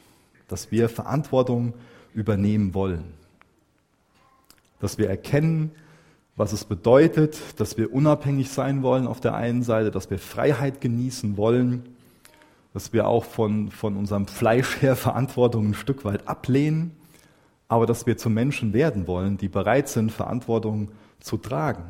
dass 0.46 0.70
wir 0.70 0.90
Verantwortung 0.90 1.72
übernehmen 2.12 2.74
wollen. 2.74 3.19
Dass 4.80 4.98
wir 4.98 5.08
erkennen, 5.08 5.70
was 6.36 6.52
es 6.52 6.64
bedeutet, 6.64 7.38
dass 7.58 7.76
wir 7.76 7.92
unabhängig 7.92 8.50
sein 8.50 8.82
wollen 8.82 9.06
auf 9.06 9.20
der 9.20 9.34
einen 9.34 9.62
Seite, 9.62 9.90
dass 9.90 10.10
wir 10.10 10.18
Freiheit 10.18 10.80
genießen 10.80 11.36
wollen, 11.36 11.84
dass 12.72 12.92
wir 12.92 13.06
auch 13.06 13.24
von, 13.24 13.70
von 13.70 13.96
unserem 13.96 14.26
Fleisch 14.26 14.80
her 14.80 14.96
Verantwortung 14.96 15.68
ein 15.68 15.74
Stück 15.74 16.04
weit 16.04 16.28
ablehnen, 16.28 16.92
aber 17.68 17.86
dass 17.86 18.06
wir 18.06 18.16
zu 18.16 18.30
Menschen 18.30 18.72
werden 18.72 19.06
wollen, 19.06 19.36
die 19.36 19.48
bereit 19.48 19.88
sind, 19.88 20.12
Verantwortung 20.12 20.90
zu 21.20 21.36
tragen. 21.36 21.84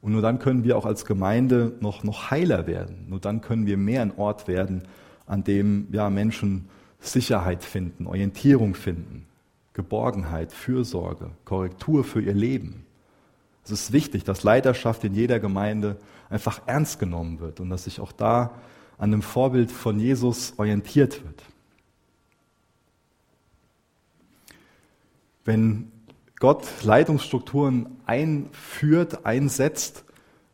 Und 0.00 0.12
nur 0.12 0.22
dann 0.22 0.38
können 0.38 0.62
wir 0.62 0.76
auch 0.76 0.86
als 0.86 1.04
Gemeinde 1.04 1.72
noch, 1.80 2.04
noch 2.04 2.30
heiler 2.30 2.66
werden. 2.66 3.06
Nur 3.08 3.18
dann 3.18 3.40
können 3.40 3.66
wir 3.66 3.76
mehr 3.76 4.02
ein 4.02 4.16
Ort 4.16 4.46
werden, 4.46 4.82
an 5.26 5.42
dem 5.42 5.88
ja, 5.90 6.10
Menschen 6.10 6.68
Sicherheit 7.00 7.64
finden, 7.64 8.06
Orientierung 8.06 8.74
finden, 8.74 9.26
Geborgenheit, 9.76 10.52
Fürsorge, 10.52 11.32
Korrektur 11.44 12.02
für 12.02 12.22
ihr 12.22 12.32
Leben. 12.32 12.86
Es 13.62 13.70
ist 13.70 13.92
wichtig, 13.92 14.24
dass 14.24 14.42
Leiterschaft 14.42 15.04
in 15.04 15.14
jeder 15.14 15.38
Gemeinde 15.38 15.98
einfach 16.30 16.62
ernst 16.64 16.98
genommen 16.98 17.40
wird 17.40 17.60
und 17.60 17.68
dass 17.68 17.84
sich 17.84 18.00
auch 18.00 18.12
da 18.12 18.54
an 18.96 19.10
dem 19.10 19.20
Vorbild 19.20 19.70
von 19.70 20.00
Jesus 20.00 20.54
orientiert 20.56 21.22
wird. 21.22 21.42
Wenn 25.44 25.92
Gott 26.38 26.66
Leitungsstrukturen 26.82 28.00
einführt, 28.06 29.26
einsetzt, 29.26 30.06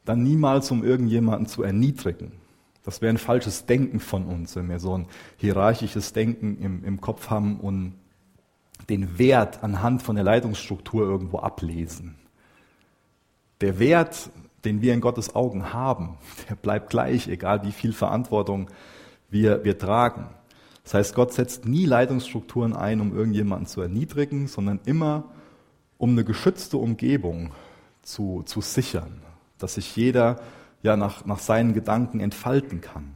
dann 0.04 0.24
niemals, 0.24 0.68
um 0.72 0.82
irgendjemanden 0.82 1.46
zu 1.46 1.62
erniedrigen. 1.62 2.32
Das 2.82 3.00
wäre 3.00 3.14
ein 3.14 3.18
falsches 3.18 3.66
Denken 3.66 4.00
von 4.00 4.26
uns, 4.26 4.56
wenn 4.56 4.68
wir 4.68 4.80
so 4.80 4.98
ein 4.98 5.06
hierarchisches 5.36 6.12
Denken 6.12 6.58
im, 6.60 6.84
im 6.84 7.00
Kopf 7.00 7.30
haben 7.30 7.60
und 7.60 7.94
den 8.92 9.18
Wert 9.18 9.64
anhand 9.64 10.02
von 10.02 10.16
der 10.16 10.24
Leitungsstruktur 10.24 11.06
irgendwo 11.06 11.38
ablesen. 11.38 12.16
Der 13.62 13.78
Wert, 13.78 14.28
den 14.66 14.82
wir 14.82 14.92
in 14.92 15.00
Gottes 15.00 15.34
Augen 15.34 15.72
haben, 15.72 16.18
der 16.50 16.56
bleibt 16.56 16.90
gleich, 16.90 17.26
egal 17.26 17.64
wie 17.64 17.72
viel 17.72 17.94
Verantwortung 17.94 18.68
wir, 19.30 19.64
wir 19.64 19.78
tragen. 19.78 20.26
Das 20.84 20.92
heißt, 20.92 21.14
Gott 21.14 21.32
setzt 21.32 21.64
nie 21.64 21.86
Leitungsstrukturen 21.86 22.76
ein, 22.76 23.00
um 23.00 23.16
irgendjemanden 23.16 23.66
zu 23.66 23.80
erniedrigen, 23.80 24.46
sondern 24.46 24.78
immer, 24.84 25.24
um 25.96 26.10
eine 26.10 26.24
geschützte 26.24 26.76
Umgebung 26.76 27.52
zu, 28.02 28.42
zu 28.44 28.60
sichern, 28.60 29.22
dass 29.56 29.74
sich 29.74 29.96
jeder 29.96 30.38
ja 30.82 30.98
nach, 30.98 31.24
nach 31.24 31.38
seinen 31.38 31.72
Gedanken 31.72 32.20
entfalten 32.20 32.82
kann. 32.82 33.14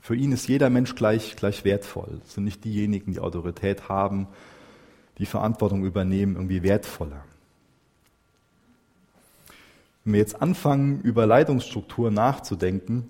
Für 0.00 0.16
ihn 0.16 0.32
ist 0.32 0.48
jeder 0.48 0.68
Mensch 0.68 0.96
gleich, 0.96 1.34
gleich 1.34 1.64
wertvoll. 1.64 2.20
Es 2.24 2.34
sind 2.34 2.44
nicht 2.44 2.64
diejenigen, 2.64 3.12
die 3.12 3.20
Autorität 3.20 3.88
haben, 3.88 4.26
die 5.18 5.26
Verantwortung 5.26 5.84
übernehmen, 5.84 6.36
irgendwie 6.36 6.62
wertvoller. 6.62 7.24
Wenn 10.04 10.12
wir 10.12 10.20
jetzt 10.20 10.40
anfangen, 10.40 11.00
über 11.00 11.26
Leitungsstruktur 11.26 12.10
nachzudenken, 12.10 13.08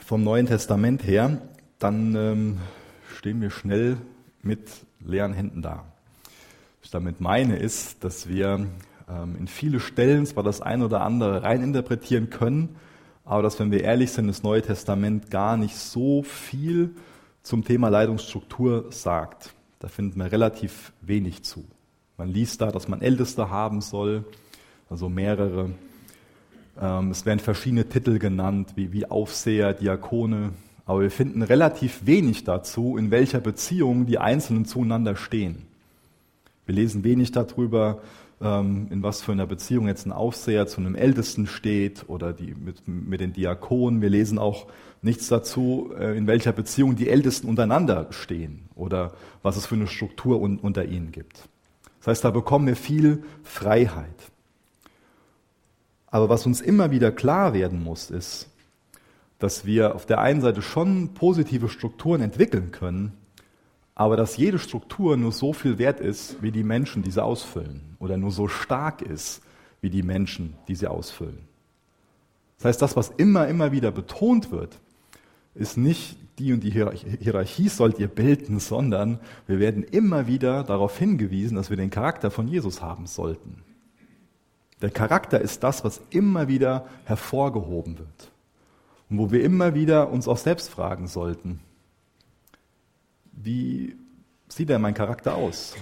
vom 0.00 0.22
Neuen 0.22 0.46
Testament 0.46 1.06
her, 1.06 1.40
dann 1.78 2.14
ähm, 2.14 2.60
stehen 3.16 3.40
wir 3.40 3.50
schnell 3.50 3.96
mit 4.42 4.68
leeren 5.00 5.32
Händen 5.32 5.62
da. 5.62 5.84
Was 6.24 6.84
ich 6.84 6.90
damit 6.90 7.20
meine, 7.20 7.56
ist, 7.56 8.04
dass 8.04 8.28
wir 8.28 8.66
ähm, 9.08 9.36
in 9.38 9.48
viele 9.48 9.80
Stellen 9.80 10.26
zwar 10.26 10.42
das 10.42 10.60
eine 10.60 10.84
oder 10.86 11.00
andere 11.00 11.42
reininterpretieren 11.42 12.30
können, 12.30 12.76
aber 13.24 13.42
dass, 13.42 13.58
wenn 13.58 13.70
wir 13.70 13.82
ehrlich 13.82 14.12
sind, 14.12 14.28
das 14.28 14.42
Neue 14.42 14.62
Testament 14.62 15.30
gar 15.30 15.56
nicht 15.56 15.76
so 15.76 16.22
viel 16.22 16.94
zum 17.42 17.64
Thema 17.64 17.88
Leitungsstruktur 17.88 18.92
sagt. 18.92 19.54
Da 19.84 19.88
finden 19.88 20.18
wir 20.18 20.32
relativ 20.32 20.94
wenig 21.02 21.42
zu. 21.42 21.62
Man 22.16 22.30
liest 22.30 22.62
da, 22.62 22.72
dass 22.72 22.88
man 22.88 23.02
Älteste 23.02 23.50
haben 23.50 23.82
soll, 23.82 24.24
also 24.88 25.10
mehrere. 25.10 25.72
Ähm, 26.80 27.10
es 27.10 27.26
werden 27.26 27.38
verschiedene 27.38 27.86
Titel 27.86 28.18
genannt, 28.18 28.72
wie, 28.76 29.04
Aufseher, 29.04 29.74
Diakone, 29.74 30.52
aber 30.86 31.02
wir 31.02 31.10
finden 31.10 31.42
relativ 31.42 32.06
wenig 32.06 32.44
dazu, 32.44 32.96
in 32.96 33.10
welcher 33.10 33.40
Beziehung 33.40 34.06
die 34.06 34.16
Einzelnen 34.16 34.64
zueinander 34.64 35.16
stehen. 35.16 35.66
Wir 36.64 36.76
lesen 36.76 37.04
wenig 37.04 37.32
darüber, 37.32 38.00
in 38.44 39.02
was 39.02 39.22
für 39.22 39.32
einer 39.32 39.46
Beziehung 39.46 39.86
jetzt 39.86 40.06
ein 40.06 40.12
Aufseher 40.12 40.66
zu 40.66 40.80
einem 40.80 40.94
Ältesten 40.94 41.46
steht 41.46 42.04
oder 42.08 42.32
die 42.32 42.54
mit, 42.54 42.86
mit 42.86 43.20
den 43.20 43.32
Diakonen. 43.32 44.02
Wir 44.02 44.10
lesen 44.10 44.38
auch 44.38 44.66
nichts 45.02 45.28
dazu, 45.28 45.92
äh, 45.98 46.16
in 46.16 46.26
welcher 46.26 46.52
Beziehung 46.52 46.96
die 46.96 47.08
Ältesten 47.08 47.48
untereinander 47.48 48.08
stehen 48.10 48.68
oder 48.74 49.12
was 49.42 49.56
es 49.56 49.66
für 49.66 49.74
eine 49.74 49.86
Struktur 49.86 50.40
un, 50.40 50.58
unter 50.58 50.84
ihnen 50.84 51.12
gibt. 51.12 51.48
Das 52.00 52.08
heißt, 52.08 52.24
da 52.24 52.30
bekommen 52.30 52.66
wir 52.66 52.76
viel 52.76 53.24
Freiheit. 53.42 54.30
Aber 56.06 56.28
was 56.28 56.46
uns 56.46 56.60
immer 56.60 56.90
wieder 56.90 57.10
klar 57.12 57.54
werden 57.54 57.82
muss, 57.82 58.10
ist, 58.10 58.48
dass 59.38 59.64
wir 59.64 59.94
auf 59.94 60.06
der 60.06 60.20
einen 60.20 60.40
Seite 60.40 60.62
schon 60.62 61.14
positive 61.14 61.68
Strukturen 61.68 62.20
entwickeln 62.20 62.70
können, 62.70 63.12
aber 63.94 64.16
dass 64.16 64.36
jede 64.36 64.58
Struktur 64.58 65.16
nur 65.16 65.32
so 65.32 65.52
viel 65.52 65.78
wert 65.78 66.00
ist, 66.00 66.42
wie 66.42 66.50
die 66.50 66.64
Menschen, 66.64 67.02
die 67.02 67.10
sie 67.10 67.22
ausfüllen, 67.22 67.96
oder 67.98 68.16
nur 68.16 68.30
so 68.30 68.48
stark 68.48 69.02
ist, 69.02 69.42
wie 69.80 69.90
die 69.90 70.02
Menschen, 70.02 70.54
die 70.66 70.74
sie 70.74 70.86
ausfüllen. 70.86 71.38
Das 72.58 72.66
heißt, 72.66 72.82
das, 72.82 72.96
was 72.96 73.10
immer, 73.10 73.46
immer 73.48 73.72
wieder 73.72 73.90
betont 73.90 74.50
wird, 74.50 74.80
ist 75.54 75.76
nicht 75.76 76.16
die 76.38 76.52
und 76.52 76.64
die 76.64 76.70
Hierarchie 76.70 77.68
sollt 77.68 77.98
ihr 78.00 78.08
bilden, 78.08 78.58
sondern 78.58 79.20
wir 79.46 79.60
werden 79.60 79.84
immer 79.84 80.26
wieder 80.26 80.64
darauf 80.64 80.98
hingewiesen, 80.98 81.56
dass 81.56 81.70
wir 81.70 81.76
den 81.76 81.90
Charakter 81.90 82.30
von 82.30 82.48
Jesus 82.48 82.82
haben 82.82 83.06
sollten. 83.06 83.62
Der 84.82 84.90
Charakter 84.90 85.40
ist 85.40 85.62
das, 85.62 85.84
was 85.84 86.00
immer 86.10 86.48
wieder 86.48 86.86
hervorgehoben 87.04 87.98
wird. 87.98 88.32
Und 89.08 89.18
wo 89.18 89.30
wir 89.30 89.44
immer 89.44 89.74
wieder 89.74 90.10
uns 90.10 90.26
auch 90.26 90.38
selbst 90.38 90.70
fragen 90.70 91.06
sollten, 91.06 91.60
wie 93.36 93.96
sieht 94.48 94.68
denn 94.68 94.80
mein 94.80 94.94
Charakter 94.94 95.34
aus? 95.34 95.76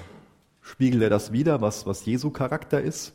Spiegelt 0.61 1.03
er 1.03 1.11
das 1.11 1.33
wieder, 1.33 1.61
was, 1.61 1.87
was 1.87 2.05
Jesu 2.05 2.31
Charakter 2.31 2.81
ist? 2.81 3.13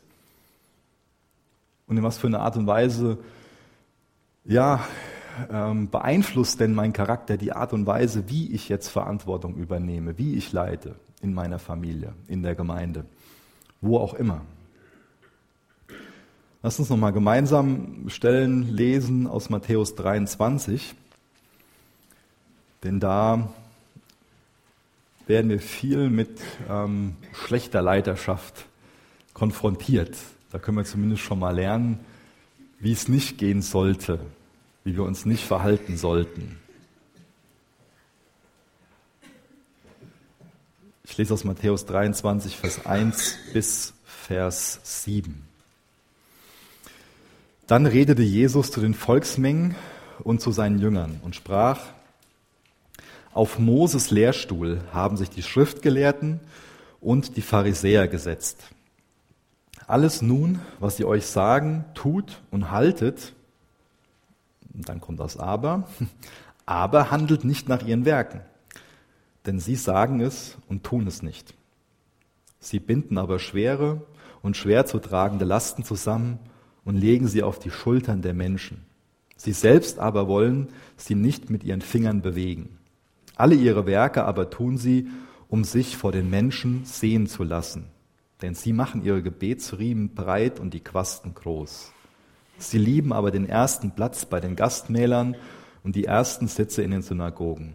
Und 1.87 1.97
in 1.97 2.03
was 2.03 2.17
für 2.17 2.27
eine 2.27 2.39
Art 2.39 2.57
und 2.57 2.67
Weise, 2.67 3.17
ja, 4.43 4.85
ähm, 5.51 5.89
beeinflusst 5.89 6.59
denn 6.59 6.73
mein 6.73 6.93
Charakter 6.93 7.37
die 7.37 7.53
Art 7.53 7.73
und 7.73 7.85
Weise, 7.85 8.29
wie 8.29 8.51
ich 8.51 8.69
jetzt 8.69 8.89
Verantwortung 8.89 9.55
übernehme, 9.55 10.17
wie 10.17 10.35
ich 10.35 10.51
leite 10.51 10.95
in 11.21 11.33
meiner 11.33 11.59
Familie, 11.59 12.13
in 12.27 12.43
der 12.43 12.55
Gemeinde, 12.55 13.05
wo 13.81 13.97
auch 13.97 14.13
immer. 14.13 14.41
Lass 16.63 16.79
uns 16.79 16.89
nochmal 16.89 17.13
gemeinsam 17.13 18.09
Stellen 18.09 18.63
lesen 18.63 19.27
aus 19.27 19.49
Matthäus 19.49 19.95
23, 19.95 20.95
denn 22.83 22.99
da 22.99 23.49
werden 25.27 25.49
wir 25.49 25.59
viel 25.59 26.09
mit 26.09 26.39
ähm, 26.69 27.15
schlechter 27.33 27.81
Leiterschaft 27.81 28.65
konfrontiert. 29.33 30.15
Da 30.51 30.59
können 30.59 30.77
wir 30.77 30.85
zumindest 30.85 31.21
schon 31.21 31.39
mal 31.39 31.55
lernen, 31.55 31.99
wie 32.79 32.91
es 32.91 33.07
nicht 33.07 33.37
gehen 33.37 33.61
sollte, 33.61 34.19
wie 34.83 34.95
wir 34.95 35.03
uns 35.03 35.25
nicht 35.25 35.43
verhalten 35.43 35.97
sollten. 35.97 36.57
Ich 41.03 41.17
lese 41.17 41.33
aus 41.33 41.43
Matthäus 41.43 41.85
23, 41.85 42.55
Vers 42.55 42.85
1 42.85 43.37
bis 43.53 43.93
Vers 44.05 44.79
7. 44.83 45.47
Dann 47.65 47.85
redete 47.85 48.21
Jesus 48.21 48.71
zu 48.71 48.81
den 48.81 48.93
Volksmengen 48.93 49.75
und 50.19 50.41
zu 50.41 50.51
seinen 50.51 50.79
Jüngern 50.79 51.19
und 51.23 51.35
sprach, 51.35 51.79
auf 53.37 53.59
Moses 53.59 54.09
Lehrstuhl 54.09 54.81
haben 54.91 55.15
sich 55.15 55.29
die 55.29 55.43
Schriftgelehrten 55.43 56.39
und 56.99 57.37
die 57.37 57.43
Pharisäer 57.43 58.07
gesetzt. 58.07 58.63
Alles 59.85 60.23
nun, 60.23 60.59
was 60.79 60.97
sie 60.97 61.05
euch 61.05 61.27
sagen, 61.27 61.85
tut 61.93 62.41
und 62.49 62.71
haltet, 62.71 63.33
dann 64.73 64.99
kommt 64.99 65.19
das 65.19 65.37
Aber, 65.37 65.87
aber 66.65 67.11
handelt 67.11 67.45
nicht 67.45 67.69
nach 67.69 67.85
ihren 67.85 68.05
Werken, 68.05 68.41
denn 69.45 69.59
sie 69.59 69.75
sagen 69.75 70.19
es 70.19 70.57
und 70.67 70.83
tun 70.83 71.05
es 71.05 71.21
nicht. 71.21 71.53
Sie 72.59 72.79
binden 72.79 73.19
aber 73.19 73.37
schwere 73.37 74.01
und 74.41 74.57
schwer 74.57 74.87
zu 74.87 74.97
tragende 74.97 75.45
Lasten 75.45 75.83
zusammen 75.83 76.39
und 76.85 76.97
legen 76.97 77.27
sie 77.27 77.43
auf 77.43 77.59
die 77.59 77.71
Schultern 77.71 78.23
der 78.23 78.33
Menschen. 78.33 78.83
Sie 79.35 79.53
selbst 79.53 79.99
aber 79.99 80.27
wollen 80.27 80.69
sie 80.95 81.13
nicht 81.13 81.51
mit 81.51 81.63
ihren 81.63 81.81
Fingern 81.81 82.23
bewegen. 82.23 82.76
Alle 83.37 83.55
ihre 83.55 83.85
Werke 83.85 84.25
aber 84.25 84.49
tun 84.49 84.77
sie, 84.77 85.07
um 85.47 85.63
sich 85.63 85.95
vor 85.95 86.11
den 86.11 86.29
Menschen 86.29 86.85
sehen 86.85 87.27
zu 87.27 87.43
lassen. 87.43 87.85
Denn 88.41 88.55
sie 88.55 88.73
machen 88.73 89.03
ihre 89.03 89.21
Gebetsriemen 89.21 90.13
breit 90.13 90.59
und 90.59 90.73
die 90.73 90.79
Quasten 90.79 91.33
groß. 91.33 91.91
Sie 92.57 92.77
lieben 92.77 93.13
aber 93.13 93.31
den 93.31 93.47
ersten 93.47 93.91
Platz 93.91 94.25
bei 94.25 94.39
den 94.39 94.55
Gastmählern 94.55 95.35
und 95.83 95.95
die 95.95 96.05
ersten 96.05 96.47
Sitze 96.47 96.81
in 96.81 96.91
den 96.91 97.03
Synagogen 97.03 97.73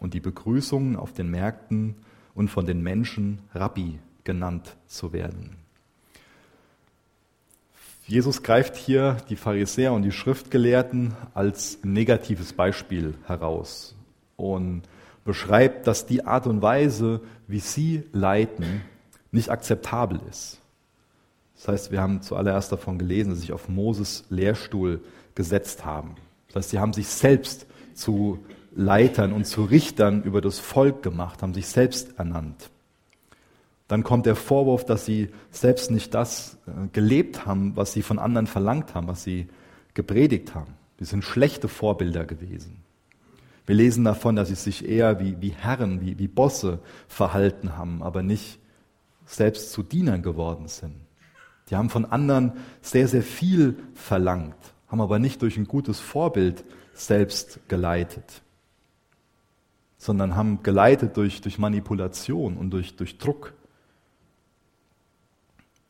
und 0.00 0.14
die 0.14 0.20
Begrüßungen 0.20 0.96
auf 0.96 1.12
den 1.12 1.30
Märkten 1.30 1.94
und 2.34 2.48
von 2.48 2.66
den 2.66 2.82
Menschen 2.82 3.40
Rabbi 3.54 3.98
genannt 4.24 4.76
zu 4.86 5.12
werden. 5.12 5.56
Jesus 8.06 8.42
greift 8.42 8.76
hier 8.76 9.16
die 9.30 9.36
Pharisäer 9.36 9.92
und 9.92 10.02
die 10.02 10.12
Schriftgelehrten 10.12 11.14
als 11.32 11.78
negatives 11.82 12.52
Beispiel 12.52 13.14
heraus 13.26 13.94
und 14.36 14.82
beschreibt, 15.24 15.86
dass 15.86 16.06
die 16.06 16.24
Art 16.24 16.46
und 16.46 16.62
Weise, 16.62 17.20
wie 17.46 17.60
sie 17.60 18.04
leiten, 18.12 18.82
nicht 19.32 19.50
akzeptabel 19.50 20.20
ist. 20.30 20.60
Das 21.56 21.68
heißt, 21.68 21.92
wir 21.92 22.00
haben 22.00 22.22
zuallererst 22.22 22.72
davon 22.72 22.98
gelesen, 22.98 23.30
dass 23.30 23.38
sie 23.38 23.46
sich 23.46 23.52
auf 23.52 23.68
Moses 23.68 24.24
Lehrstuhl 24.28 25.00
gesetzt 25.34 25.84
haben. 25.84 26.16
Das 26.48 26.56
heißt, 26.56 26.70
sie 26.70 26.78
haben 26.78 26.92
sich 26.92 27.08
selbst 27.08 27.66
zu 27.94 28.44
Leitern 28.76 29.32
und 29.32 29.46
zu 29.46 29.64
Richtern 29.64 30.22
über 30.22 30.40
das 30.40 30.58
Volk 30.58 31.02
gemacht, 31.02 31.42
haben 31.42 31.54
sich 31.54 31.66
selbst 31.66 32.18
ernannt. 32.18 32.70
Dann 33.88 34.02
kommt 34.02 34.26
der 34.26 34.36
Vorwurf, 34.36 34.84
dass 34.84 35.04
sie 35.04 35.28
selbst 35.50 35.90
nicht 35.90 36.14
das 36.14 36.58
äh, 36.66 36.88
gelebt 36.92 37.46
haben, 37.46 37.76
was 37.76 37.92
sie 37.92 38.02
von 38.02 38.18
anderen 38.18 38.46
verlangt 38.46 38.94
haben, 38.94 39.08
was 39.08 39.22
sie 39.22 39.48
gepredigt 39.92 40.54
haben. 40.54 40.74
Sie 40.98 41.04
sind 41.04 41.22
schlechte 41.22 41.68
Vorbilder 41.68 42.24
gewesen. 42.24 42.83
Wir 43.66 43.74
lesen 43.74 44.04
davon, 44.04 44.36
dass 44.36 44.48
sie 44.48 44.54
sich 44.54 44.86
eher 44.86 45.20
wie, 45.20 45.40
wie 45.40 45.50
Herren, 45.50 46.00
wie, 46.00 46.18
wie 46.18 46.28
Bosse 46.28 46.80
verhalten 47.08 47.76
haben, 47.76 48.02
aber 48.02 48.22
nicht 48.22 48.58
selbst 49.24 49.72
zu 49.72 49.82
Dienern 49.82 50.22
geworden 50.22 50.68
sind. 50.68 50.96
Die 51.70 51.76
haben 51.76 51.88
von 51.88 52.04
anderen 52.04 52.52
sehr, 52.82 53.08
sehr 53.08 53.22
viel 53.22 53.76
verlangt, 53.94 54.56
haben 54.88 55.00
aber 55.00 55.18
nicht 55.18 55.40
durch 55.40 55.56
ein 55.56 55.66
gutes 55.66 55.98
Vorbild 55.98 56.64
selbst 56.92 57.60
geleitet, 57.68 58.42
sondern 59.96 60.36
haben 60.36 60.62
geleitet 60.62 61.16
durch, 61.16 61.40
durch 61.40 61.58
Manipulation 61.58 62.58
und 62.58 62.70
durch, 62.70 62.96
durch 62.96 63.16
Druck. 63.16 63.54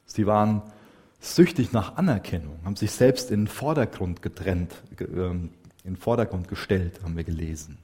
Sie 0.06 0.26
waren 0.26 0.62
süchtig 1.18 1.72
nach 1.72 1.96
Anerkennung, 1.96 2.58
haben 2.64 2.76
sich 2.76 2.92
selbst 2.92 3.32
in 3.32 3.42
den 3.42 3.48
Vordergrund 3.48 4.22
getrennt, 4.22 4.74
ähm, 5.00 5.50
in 5.84 5.94
den 5.94 5.96
Vordergrund 5.96 6.48
gestellt, 6.48 7.00
haben 7.02 7.16
wir 7.16 7.24
gelesen. 7.24 7.78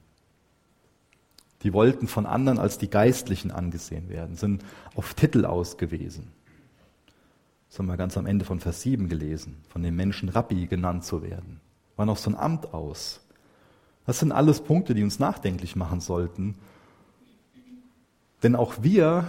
Die 1.63 1.73
wollten 1.73 2.07
von 2.07 2.25
anderen 2.25 2.57
als 2.57 2.77
die 2.77 2.89
Geistlichen 2.89 3.51
angesehen 3.51 4.09
werden, 4.09 4.35
sind 4.35 4.63
auf 4.95 5.13
Titel 5.13 5.45
ausgewiesen. 5.45 6.31
Das 7.69 7.79
haben 7.79 7.85
wir 7.85 7.97
ganz 7.97 8.17
am 8.17 8.25
Ende 8.25 8.43
von 8.43 8.59
Vers 8.59 8.81
7 8.81 9.07
gelesen, 9.07 9.57
von 9.69 9.83
den 9.83 9.95
Menschen 9.95 10.29
Rabbi 10.29 10.65
genannt 10.65 11.05
zu 11.05 11.21
werden. 11.21 11.61
War 11.95 12.05
noch 12.05 12.17
so 12.17 12.31
ein 12.31 12.35
Amt 12.35 12.73
aus. 12.73 13.21
Das 14.05 14.19
sind 14.19 14.31
alles 14.31 14.61
Punkte, 14.61 14.95
die 14.95 15.03
uns 15.03 15.19
nachdenklich 15.19 15.75
machen 15.75 16.01
sollten. 16.01 16.55
Denn 18.41 18.55
auch 18.55 18.75
wir 18.81 19.27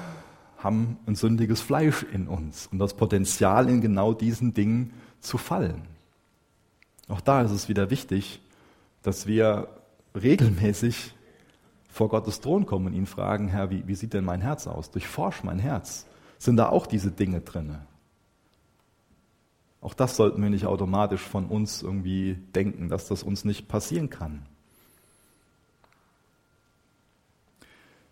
haben 0.56 0.96
ein 1.06 1.14
sündiges 1.14 1.60
Fleisch 1.60 2.02
in 2.02 2.28
uns 2.28 2.68
und 2.68 2.78
das 2.78 2.94
Potenzial, 2.94 3.68
in 3.68 3.80
genau 3.80 4.14
diesen 4.14 4.54
Dingen 4.54 4.92
zu 5.20 5.36
fallen. 5.36 5.82
Auch 7.08 7.20
da 7.20 7.42
ist 7.42 7.50
es 7.50 7.68
wieder 7.68 7.90
wichtig, 7.90 8.40
dass 9.02 9.26
wir 9.26 9.68
regelmäßig 10.14 11.14
vor 11.88 12.08
Gottes 12.08 12.40
Thron 12.40 12.66
kommen 12.66 12.86
und 12.86 12.94
ihn 12.94 13.06
fragen, 13.06 13.48
Herr, 13.48 13.70
wie, 13.70 13.86
wie 13.86 13.94
sieht 13.94 14.14
denn 14.14 14.24
mein 14.24 14.40
Herz 14.40 14.66
aus? 14.66 14.90
Durchforsch 14.90 15.44
mein 15.44 15.58
Herz. 15.58 16.06
Sind 16.38 16.56
da 16.56 16.68
auch 16.70 16.86
diese 16.86 17.10
Dinge 17.10 17.40
drinne? 17.40 17.86
Auch 19.80 19.94
das 19.94 20.16
sollten 20.16 20.42
wir 20.42 20.48
nicht 20.48 20.66
automatisch 20.66 21.20
von 21.20 21.46
uns 21.46 21.82
irgendwie 21.82 22.38
denken, 22.54 22.88
dass 22.88 23.08
das 23.08 23.22
uns 23.22 23.44
nicht 23.44 23.68
passieren 23.68 24.10
kann. 24.10 24.46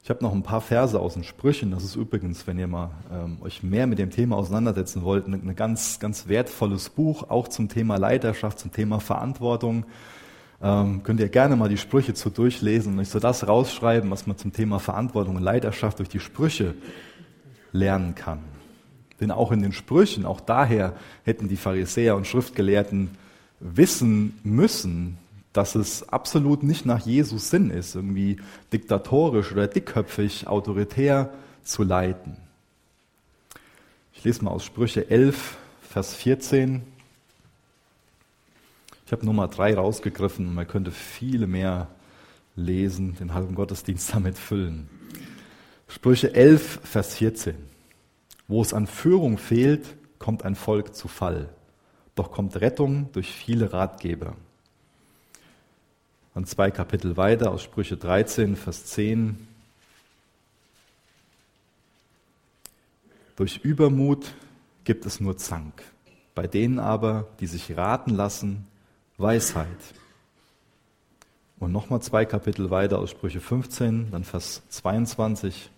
Ich 0.03 0.11
habe 0.11 0.25
noch 0.25 0.33
ein 0.33 0.43
paar 0.43 0.61
Verse 0.61 0.99
aus 0.99 1.15
den 1.15 1.25
Sprüchen. 1.25 1.71
Das 1.71 1.85
ist 1.85 1.95
übrigens, 1.95 2.47
wenn 2.47 2.59
ihr 2.59 2.67
mal 2.67 2.91
ähm, 3.13 3.39
euch 3.43 3.63
mehr 3.63 3.87
mit 3.87 3.99
dem 3.99 4.11
Thema 4.11 4.37
auseinandersetzen 4.37 5.05
wollt, 5.05 5.29
ein 5.29 5.45
ne 5.45 5.55
ganz, 5.55 6.01
ganz 6.01 6.27
wertvolles 6.27 6.91
Buch, 6.91 7.31
auch 7.31 7.49
zum 7.49 7.69
Thema 7.69 7.97
Leiterschaft, 7.97 8.59
zum 8.59 8.73
Thema 8.73 8.99
Verantwortung. 8.99 9.85
Ähm, 10.63 11.03
könnt 11.03 11.21
ihr 11.21 11.29
gerne 11.29 11.57
mal 11.57 11.69
die 11.69 11.79
Sprüche 11.79 12.13
zu 12.13 12.29
durchlesen 12.29 12.93
und 12.93 13.01
euch 13.01 13.09
so 13.09 13.19
das 13.19 13.49
rausschreiben, 13.49 14.11
was 14.11 14.27
man 14.27 14.37
zum 14.37 14.53
Thema 14.53 14.79
Verantwortung 14.79 15.37
und 15.37 15.43
Leiterschaft 15.43 15.99
durch 15.99 16.09
die 16.09 16.21
Sprüche 16.21 16.75
lernen 17.73 18.15
kann. 18.15 18.41
Denn 19.21 19.31
auch 19.31 19.53
in 19.53 19.63
den 19.63 19.73
Sprüchen, 19.73 20.27
auch 20.27 20.41
daher 20.41 20.95
hätten 21.25 21.49
die 21.49 21.57
Pharisäer 21.57 22.17
und 22.17 22.27
Schriftgelehrten 22.27 23.11
wissen 23.61 24.39
müssen, 24.43 25.19
dass 25.53 25.75
es 25.75 26.09
absolut 26.09 26.63
nicht 26.63 26.87
nach 26.87 27.05
Jesus 27.05 27.51
Sinn 27.51 27.71
ist, 27.71 27.95
irgendwie 27.95 28.39
diktatorisch 28.73 29.53
oder 29.53 29.67
dickköpfig, 29.67 30.47
autoritär 30.47 31.31
zu 31.65 31.83
leiten. 31.83 32.37
Ich 34.15 34.25
lese 34.25 34.45
mal 34.45 34.51
aus 34.51 34.65
Sprüche 34.65 35.11
11, 35.11 35.57
Vers 35.83 36.15
14. 36.15 36.83
Ich 39.11 39.13
habe 39.13 39.27
Nummer 39.27 39.49
3 39.49 39.75
rausgegriffen 39.75 40.55
man 40.55 40.69
könnte 40.69 40.93
viele 40.93 41.49
mehr 41.49 41.89
lesen, 42.55 43.17
den 43.17 43.35
halben 43.35 43.57
Gottesdienst 43.57 44.15
damit 44.15 44.39
füllen. 44.39 44.89
Sprüche 45.89 46.33
11, 46.33 46.83
Vers 46.85 47.17
14. 47.17 47.57
Wo 48.47 48.63
es 48.63 48.73
an 48.73 48.87
Führung 48.87 49.37
fehlt, 49.37 49.85
kommt 50.21 50.45
ein 50.45 50.55
Volk 50.55 50.95
zu 50.95 51.09
Fall. 51.09 51.49
Doch 52.15 52.31
kommt 52.31 52.61
Rettung 52.61 53.09
durch 53.11 53.33
viele 53.33 53.73
Ratgeber. 53.73 54.37
Und 56.37 56.49
zwei 56.49 56.71
Kapitel 56.71 57.17
weiter 57.17 57.51
aus 57.51 57.65
Sprüche 57.65 57.97
13, 57.97 58.55
Vers 58.55 58.85
10. 58.85 59.49
Durch 63.35 63.59
Übermut 63.65 64.31
gibt 64.85 65.05
es 65.05 65.19
nur 65.19 65.37
Zank, 65.37 65.83
bei 66.37 66.47
denen 66.47 66.79
aber, 66.79 67.27
die 67.41 67.49
sich 67.49 67.77
raten 67.77 68.11
lassen, 68.11 68.70
Weisheit. 69.21 69.67
Und 71.59 71.73
nochmal 71.73 72.01
zwei 72.01 72.25
Kapitel 72.25 72.71
weiter 72.71 72.99
aus 72.99 73.11
Sprüche 73.11 73.41
15, 73.41 74.13
dann 74.13 74.25
Vers 74.25 74.63
22. 74.71 75.71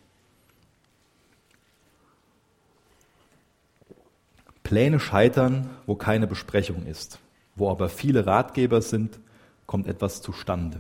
Pläne 4.63 5.01
scheitern, 5.01 5.71
wo 5.87 5.97
keine 5.97 6.27
Besprechung 6.27 6.87
ist. 6.87 7.19
Wo 7.57 7.69
aber 7.69 7.89
viele 7.89 8.27
Ratgeber 8.27 8.81
sind, 8.81 9.19
kommt 9.67 9.87
etwas 9.87 10.23
zustande. 10.23 10.79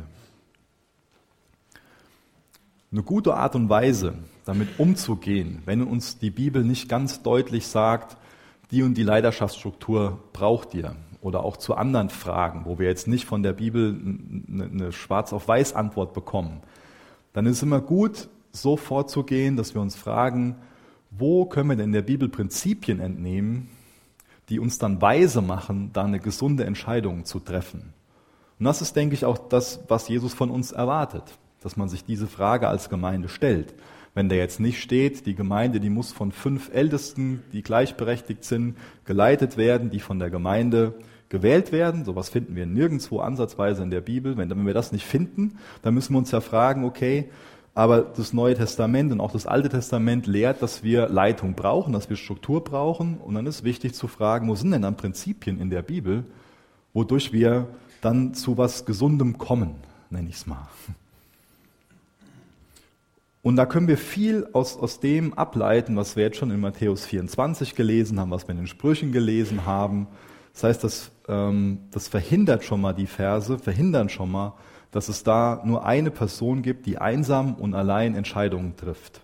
Eine 2.92 3.02
gute 3.02 3.34
Art 3.34 3.54
und 3.54 3.68
Weise, 3.68 4.14
damit 4.44 4.78
umzugehen, 4.78 5.62
wenn 5.64 5.82
uns 5.82 6.18
die 6.18 6.30
Bibel 6.30 6.62
nicht 6.62 6.88
ganz 6.88 7.22
deutlich 7.22 7.66
sagt, 7.66 8.16
die 8.70 8.82
und 8.82 8.94
die 8.94 9.02
Leidenschaftsstruktur 9.02 10.22
braucht 10.32 10.74
ihr, 10.74 10.94
oder 11.22 11.44
auch 11.44 11.56
zu 11.56 11.74
anderen 11.74 12.10
Fragen, 12.10 12.66
wo 12.66 12.78
wir 12.78 12.88
jetzt 12.88 13.08
nicht 13.08 13.24
von 13.24 13.42
der 13.42 13.54
Bibel 13.54 13.98
eine 14.52 14.92
Schwarz 14.92 15.32
auf 15.32 15.48
Weiß 15.48 15.74
Antwort 15.74 16.12
bekommen, 16.12 16.60
dann 17.32 17.46
ist 17.46 17.58
es 17.58 17.62
immer 17.62 17.80
gut, 17.80 18.28
so 18.50 18.76
vorzugehen, 18.76 19.56
dass 19.56 19.74
wir 19.74 19.80
uns 19.80 19.96
fragen, 19.96 20.56
wo 21.10 21.46
können 21.46 21.70
wir 21.70 21.76
denn 21.76 21.86
in 21.86 21.92
der 21.92 22.02
Bibel 22.02 22.28
Prinzipien 22.28 23.00
entnehmen, 23.00 23.68
die 24.48 24.58
uns 24.58 24.78
dann 24.78 25.00
weise 25.00 25.40
machen, 25.40 25.90
da 25.92 26.04
eine 26.04 26.20
gesunde 26.20 26.64
Entscheidung 26.64 27.24
zu 27.24 27.38
treffen. 27.38 27.94
Und 28.58 28.66
das 28.66 28.82
ist, 28.82 28.96
denke 28.96 29.14
ich, 29.14 29.24
auch 29.24 29.38
das, 29.38 29.80
was 29.88 30.08
Jesus 30.08 30.34
von 30.34 30.50
uns 30.50 30.72
erwartet, 30.72 31.24
dass 31.62 31.76
man 31.76 31.88
sich 31.88 32.04
diese 32.04 32.26
Frage 32.26 32.68
als 32.68 32.90
Gemeinde 32.90 33.28
stellt. 33.28 33.74
Wenn 34.14 34.28
der 34.28 34.38
jetzt 34.38 34.60
nicht 34.60 34.82
steht, 34.82 35.24
die 35.24 35.34
Gemeinde, 35.34 35.80
die 35.80 35.88
muss 35.88 36.12
von 36.12 36.32
fünf 36.32 36.70
Ältesten, 36.74 37.42
die 37.52 37.62
gleichberechtigt 37.62 38.44
sind, 38.44 38.76
geleitet 39.06 39.56
werden, 39.56 39.90
die 39.90 40.00
von 40.00 40.18
der 40.18 40.28
Gemeinde 40.28 40.94
gewählt 41.32 41.72
werden. 41.72 42.04
Sowas 42.04 42.28
finden 42.28 42.54
wir 42.54 42.66
nirgendwo 42.66 43.20
ansatzweise 43.20 43.82
in 43.82 43.90
der 43.90 44.02
Bibel. 44.02 44.36
Wenn, 44.36 44.50
wenn 44.50 44.66
wir 44.66 44.74
das 44.74 44.92
nicht 44.92 45.06
finden, 45.06 45.58
dann 45.80 45.94
müssen 45.94 46.12
wir 46.12 46.18
uns 46.18 46.30
ja 46.30 46.40
fragen, 46.40 46.84
okay, 46.84 47.30
aber 47.74 48.02
das 48.02 48.34
Neue 48.34 48.54
Testament 48.54 49.12
und 49.12 49.20
auch 49.20 49.32
das 49.32 49.46
Alte 49.46 49.70
Testament 49.70 50.26
lehrt, 50.26 50.60
dass 50.60 50.82
wir 50.82 51.08
Leitung 51.08 51.54
brauchen, 51.54 51.94
dass 51.94 52.10
wir 52.10 52.16
Struktur 52.16 52.62
brauchen. 52.62 53.16
Und 53.16 53.34
dann 53.34 53.46
ist 53.46 53.64
wichtig 53.64 53.94
zu 53.94 54.08
fragen, 54.08 54.46
wo 54.46 54.54
sind 54.54 54.72
denn 54.72 54.82
dann 54.82 54.98
Prinzipien 54.98 55.58
in 55.58 55.70
der 55.70 55.80
Bibel, 55.80 56.24
wodurch 56.92 57.32
wir 57.32 57.66
dann 58.02 58.34
zu 58.34 58.58
was 58.58 58.84
Gesundem 58.84 59.38
kommen, 59.38 59.76
nenne 60.10 60.28
ich 60.28 60.36
es 60.36 60.46
mal. 60.46 60.68
Und 63.40 63.56
da 63.56 63.64
können 63.64 63.88
wir 63.88 63.96
viel 63.96 64.46
aus, 64.52 64.76
aus 64.76 65.00
dem 65.00 65.32
ableiten, 65.32 65.96
was 65.96 66.14
wir 66.14 66.24
jetzt 66.24 66.36
schon 66.36 66.50
in 66.50 66.60
Matthäus 66.60 67.06
24 67.06 67.74
gelesen 67.74 68.20
haben, 68.20 68.30
was 68.30 68.46
wir 68.46 68.52
in 68.52 68.58
den 68.58 68.66
Sprüchen 68.66 69.12
gelesen 69.12 69.64
haben. 69.64 70.08
Das 70.52 70.64
heißt, 70.64 70.84
das, 70.84 71.11
ähm, 71.28 71.80
das 71.90 72.08
verhindert 72.08 72.64
schon 72.64 72.80
mal 72.80 72.92
die 72.92 73.06
Verse, 73.06 73.58
verhindern 73.58 74.08
schon 74.08 74.30
mal, 74.30 74.54
dass 74.90 75.08
es 75.08 75.22
da 75.22 75.62
nur 75.64 75.84
eine 75.84 76.10
Person 76.10 76.62
gibt, 76.62 76.86
die 76.86 76.98
einsam 76.98 77.54
und 77.54 77.74
allein 77.74 78.14
Entscheidungen 78.14 78.76
trifft. 78.76 79.20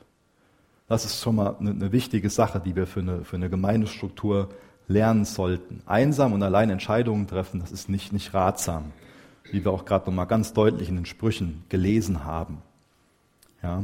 Das 0.88 1.04
ist 1.04 1.22
schon 1.22 1.37
mal 1.37 1.56
eine, 1.61 1.70
eine 1.70 1.92
wichtige 1.92 2.30
Sache, 2.30 2.61
die 2.64 2.74
wir 2.74 2.87
für 2.87 3.00
eine, 3.00 3.24
für 3.24 3.37
eine 3.37 3.50
Gemeindestruktur 3.50 4.48
lernen 4.88 5.26
sollten. 5.26 5.82
Einsam 5.87 6.32
und 6.32 6.42
allein 6.42 6.70
Entscheidungen 6.70 7.26
treffen, 7.26 7.61
das 7.61 7.70
ist 7.70 7.88
nicht, 7.88 8.12
nicht 8.12 8.32
ratsam. 8.32 8.92
wie 9.50 9.64
wir 9.64 9.72
auch 9.72 9.84
gerade 9.84 10.06
nochmal 10.06 10.26
ganz 10.26 10.52
deutlich 10.52 10.88
in 10.88 10.96
den 10.96 11.06
Sprüchen 11.06 11.64
gelesen 11.68 12.24
haben. 12.24 12.58
Ja. 13.62 13.82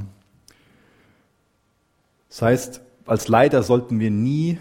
Das 2.29 2.43
heißt, 2.43 2.81
als 3.07 3.29
Leiter 3.29 3.63
sollten 3.63 3.99
wir 4.01 4.11
nie 4.11 4.59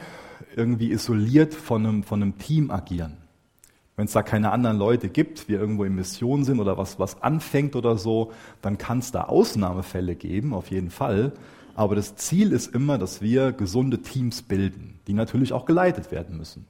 irgendwie 0.56 0.92
isoliert 0.92 1.54
von 1.54 1.86
einem, 1.86 2.04
von 2.04 2.22
einem 2.22 2.38
Team 2.38 2.72
agieren. 2.72 3.23
Wenn 3.96 4.06
es 4.06 4.14
da 4.14 4.24
keine 4.24 4.52
anderen 4.52 4.78
Leute 4.78 5.08
gibt, 5.10 5.48
wir 5.48 5.60
irgendwo 5.60 5.84
in 5.84 5.94
Mission 5.94 6.44
sind 6.44 6.60
oder 6.60 6.78
was, 6.78 6.98
was 6.98 7.22
anfängt 7.22 7.76
oder 7.76 7.98
so, 7.98 8.32
dann 8.62 8.78
kann 8.78 9.00
es 9.00 9.12
da 9.12 9.26
Ausnahmefälle 9.26 10.16
geben, 10.16 10.54
auf 10.54 10.72
jeden 10.72 10.90
Fall. 10.90 11.34
Aber 11.76 11.96
das 11.96 12.16
Ziel 12.16 12.52
ist 12.52 12.74
immer, 12.74 12.98
dass 12.98 13.22
wir 13.22 13.52
gesunde 13.52 14.02
Teams 14.02 14.42
bilden, 14.42 15.00
die 15.08 15.14
natürlich 15.14 15.54
auch 15.54 15.66
geleitet 15.66 16.12
werden 16.12 16.38
müssen. 16.38 16.66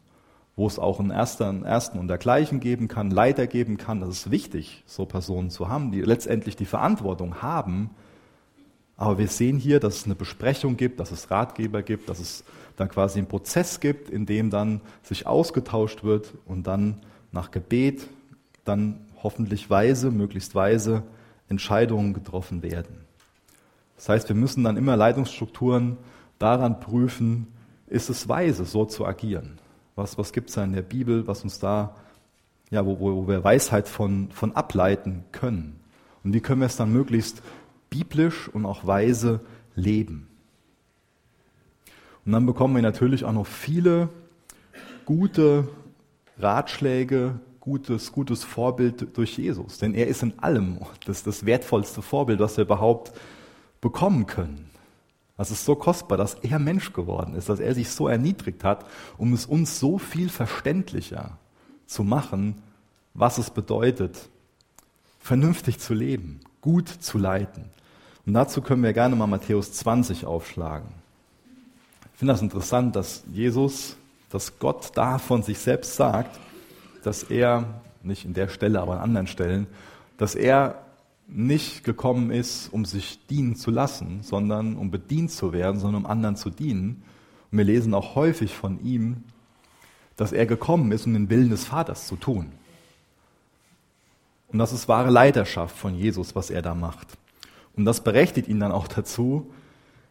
Wo 0.55 0.67
es 0.67 0.79
auch 0.79 0.99
einen 0.99 1.11
ersten, 1.11 1.43
einen 1.43 1.65
ersten 1.65 1.97
und 1.97 2.09
dergleichen 2.09 2.59
geben 2.59 2.87
kann, 2.87 3.09
Leiter 3.09 3.47
geben 3.47 3.77
kann. 3.77 4.01
Das 4.01 4.09
ist 4.09 4.31
wichtig, 4.31 4.83
so 4.85 5.05
Personen 5.05 5.49
zu 5.49 5.69
haben, 5.69 5.91
die 5.91 6.01
letztendlich 6.01 6.55
die 6.55 6.65
Verantwortung 6.65 7.41
haben. 7.41 7.89
Aber 8.95 9.17
wir 9.17 9.27
sehen 9.27 9.57
hier, 9.57 9.79
dass 9.79 9.95
es 9.95 10.05
eine 10.05 10.15
Besprechung 10.15 10.77
gibt, 10.77 10.99
dass 10.99 11.11
es 11.11 11.31
Ratgeber 11.31 11.81
gibt, 11.81 12.07
dass 12.07 12.19
es 12.19 12.43
dann 12.75 12.89
quasi 12.89 13.19
einen 13.19 13.27
Prozess 13.27 13.79
gibt, 13.79 14.09
in 14.09 14.25
dem 14.25 14.49
dann 14.49 14.81
sich 15.01 15.25
ausgetauscht 15.25 16.03
wird 16.03 16.33
und 16.45 16.67
dann 16.67 16.97
nach 17.33 17.51
Gebet 17.51 18.07
dann 18.63 19.01
hoffentlich 19.21 19.69
weise, 19.69 20.11
möglichst 20.11 20.55
weise 20.55 21.03
Entscheidungen 21.49 22.13
getroffen 22.13 22.63
werden. 22.63 23.01
Das 23.97 24.07
heißt, 24.09 24.29
wir 24.29 24.35
müssen 24.35 24.63
dann 24.63 24.77
immer 24.77 24.95
Leitungsstrukturen 24.95 25.97
daran 26.39 26.79
prüfen, 26.79 27.47
ist 27.87 28.09
es 28.09 28.27
weise, 28.29 28.65
so 28.65 28.85
zu 28.85 29.05
agieren? 29.05 29.59
Was, 29.95 30.17
was 30.17 30.33
gibt 30.33 30.49
es 30.49 30.55
da 30.55 30.63
in 30.63 30.73
der 30.73 30.81
Bibel, 30.81 31.27
was 31.27 31.43
uns 31.43 31.59
da, 31.59 31.95
ja, 32.71 32.85
wo, 32.85 32.99
wo 32.99 33.27
wir 33.27 33.43
Weisheit 33.43 33.87
von, 33.87 34.29
von 34.31 34.55
ableiten 34.55 35.23
können? 35.31 35.79
Und 36.23 36.33
wie 36.33 36.39
können 36.39 36.61
wir 36.61 36.67
es 36.67 36.77
dann 36.77 36.91
möglichst 36.91 37.43
biblisch 37.89 38.47
und 38.47 38.65
auch 38.65 38.87
weise 38.87 39.41
leben? 39.75 40.27
Und 42.25 42.31
dann 42.31 42.45
bekommen 42.45 42.75
wir 42.75 42.81
natürlich 42.81 43.25
auch 43.25 43.33
noch 43.33 43.47
viele 43.47 44.09
gute 45.05 45.67
Ratschläge, 46.37 47.39
gutes, 47.59 48.11
gutes 48.11 48.43
Vorbild 48.43 49.15
durch 49.17 49.37
Jesus. 49.37 49.77
Denn 49.77 49.93
er 49.93 50.07
ist 50.07 50.23
in 50.23 50.37
allem 50.39 50.79
das, 51.05 51.23
das 51.23 51.45
wertvollste 51.45 52.01
Vorbild, 52.01 52.39
was 52.39 52.57
wir 52.57 52.65
überhaupt 52.65 53.13
bekommen 53.79 54.25
können. 54.25 54.69
Das 55.37 55.49
ist 55.49 55.65
so 55.65 55.75
kostbar, 55.75 56.17
dass 56.17 56.35
er 56.35 56.59
Mensch 56.59 56.93
geworden 56.93 57.35
ist, 57.35 57.49
dass 57.49 57.59
er 57.59 57.73
sich 57.73 57.89
so 57.89 58.07
erniedrigt 58.07 58.63
hat, 58.63 58.85
um 59.17 59.33
es 59.33 59.45
uns 59.45 59.79
so 59.79 59.97
viel 59.97 60.29
verständlicher 60.29 61.37
zu 61.85 62.03
machen, 62.03 62.61
was 63.13 63.37
es 63.37 63.49
bedeutet, 63.49 64.29
vernünftig 65.19 65.79
zu 65.79 65.93
leben, 65.93 66.41
gut 66.61 66.87
zu 66.87 67.17
leiten. 67.17 67.65
Und 68.25 68.33
dazu 68.33 68.61
können 68.61 68.83
wir 68.83 68.93
gerne 68.93 69.15
mal 69.15 69.27
Matthäus 69.27 69.73
20 69.73 70.25
aufschlagen. 70.25 70.89
Ich 72.13 72.19
finde 72.19 72.33
das 72.33 72.41
interessant, 72.41 72.95
dass 72.95 73.23
Jesus 73.31 73.97
dass 74.33 74.57
Gott 74.57 74.89
da 74.95 75.19
von 75.19 75.43
sich 75.43 75.59
selbst 75.59 75.95
sagt, 75.95 76.39
dass 77.03 77.21
er, 77.21 77.81
nicht 78.01 78.25
in 78.25 78.33
der 78.33 78.47
Stelle, 78.47 78.81
aber 78.81 78.93
an 78.93 79.01
anderen 79.01 79.27
Stellen, 79.27 79.67
dass 80.17 80.33
er 80.33 80.83
nicht 81.27 81.83
gekommen 81.83 82.31
ist, 82.31 82.73
um 82.73 82.83
sich 82.83 83.25
dienen 83.27 83.55
zu 83.55 83.69
lassen, 83.69 84.23
sondern 84.23 84.75
um 84.75 84.89
bedient 84.89 85.29
zu 85.29 85.53
werden, 85.53 85.79
sondern 85.79 86.03
um 86.03 86.09
anderen 86.09 86.35
zu 86.35 86.49
dienen. 86.49 87.03
Und 87.51 87.59
wir 87.59 87.65
lesen 87.65 87.93
auch 87.93 88.15
häufig 88.15 88.55
von 88.55 88.83
ihm, 88.83 89.23
dass 90.15 90.31
er 90.31 90.47
gekommen 90.47 90.91
ist, 90.91 91.05
um 91.05 91.13
den 91.13 91.29
Willen 91.29 91.51
des 91.51 91.65
Vaters 91.65 92.07
zu 92.07 92.15
tun. 92.15 92.51
Und 94.47 94.57
das 94.57 94.73
ist 94.73 94.87
wahre 94.87 95.11
Leiterschaft 95.11 95.77
von 95.77 95.93
Jesus, 95.95 96.35
was 96.35 96.49
er 96.49 96.63
da 96.63 96.73
macht. 96.73 97.07
Und 97.75 97.85
das 97.85 98.03
berechtigt 98.03 98.47
ihn 98.47 98.59
dann 98.59 98.71
auch 98.71 98.87
dazu, 98.87 99.51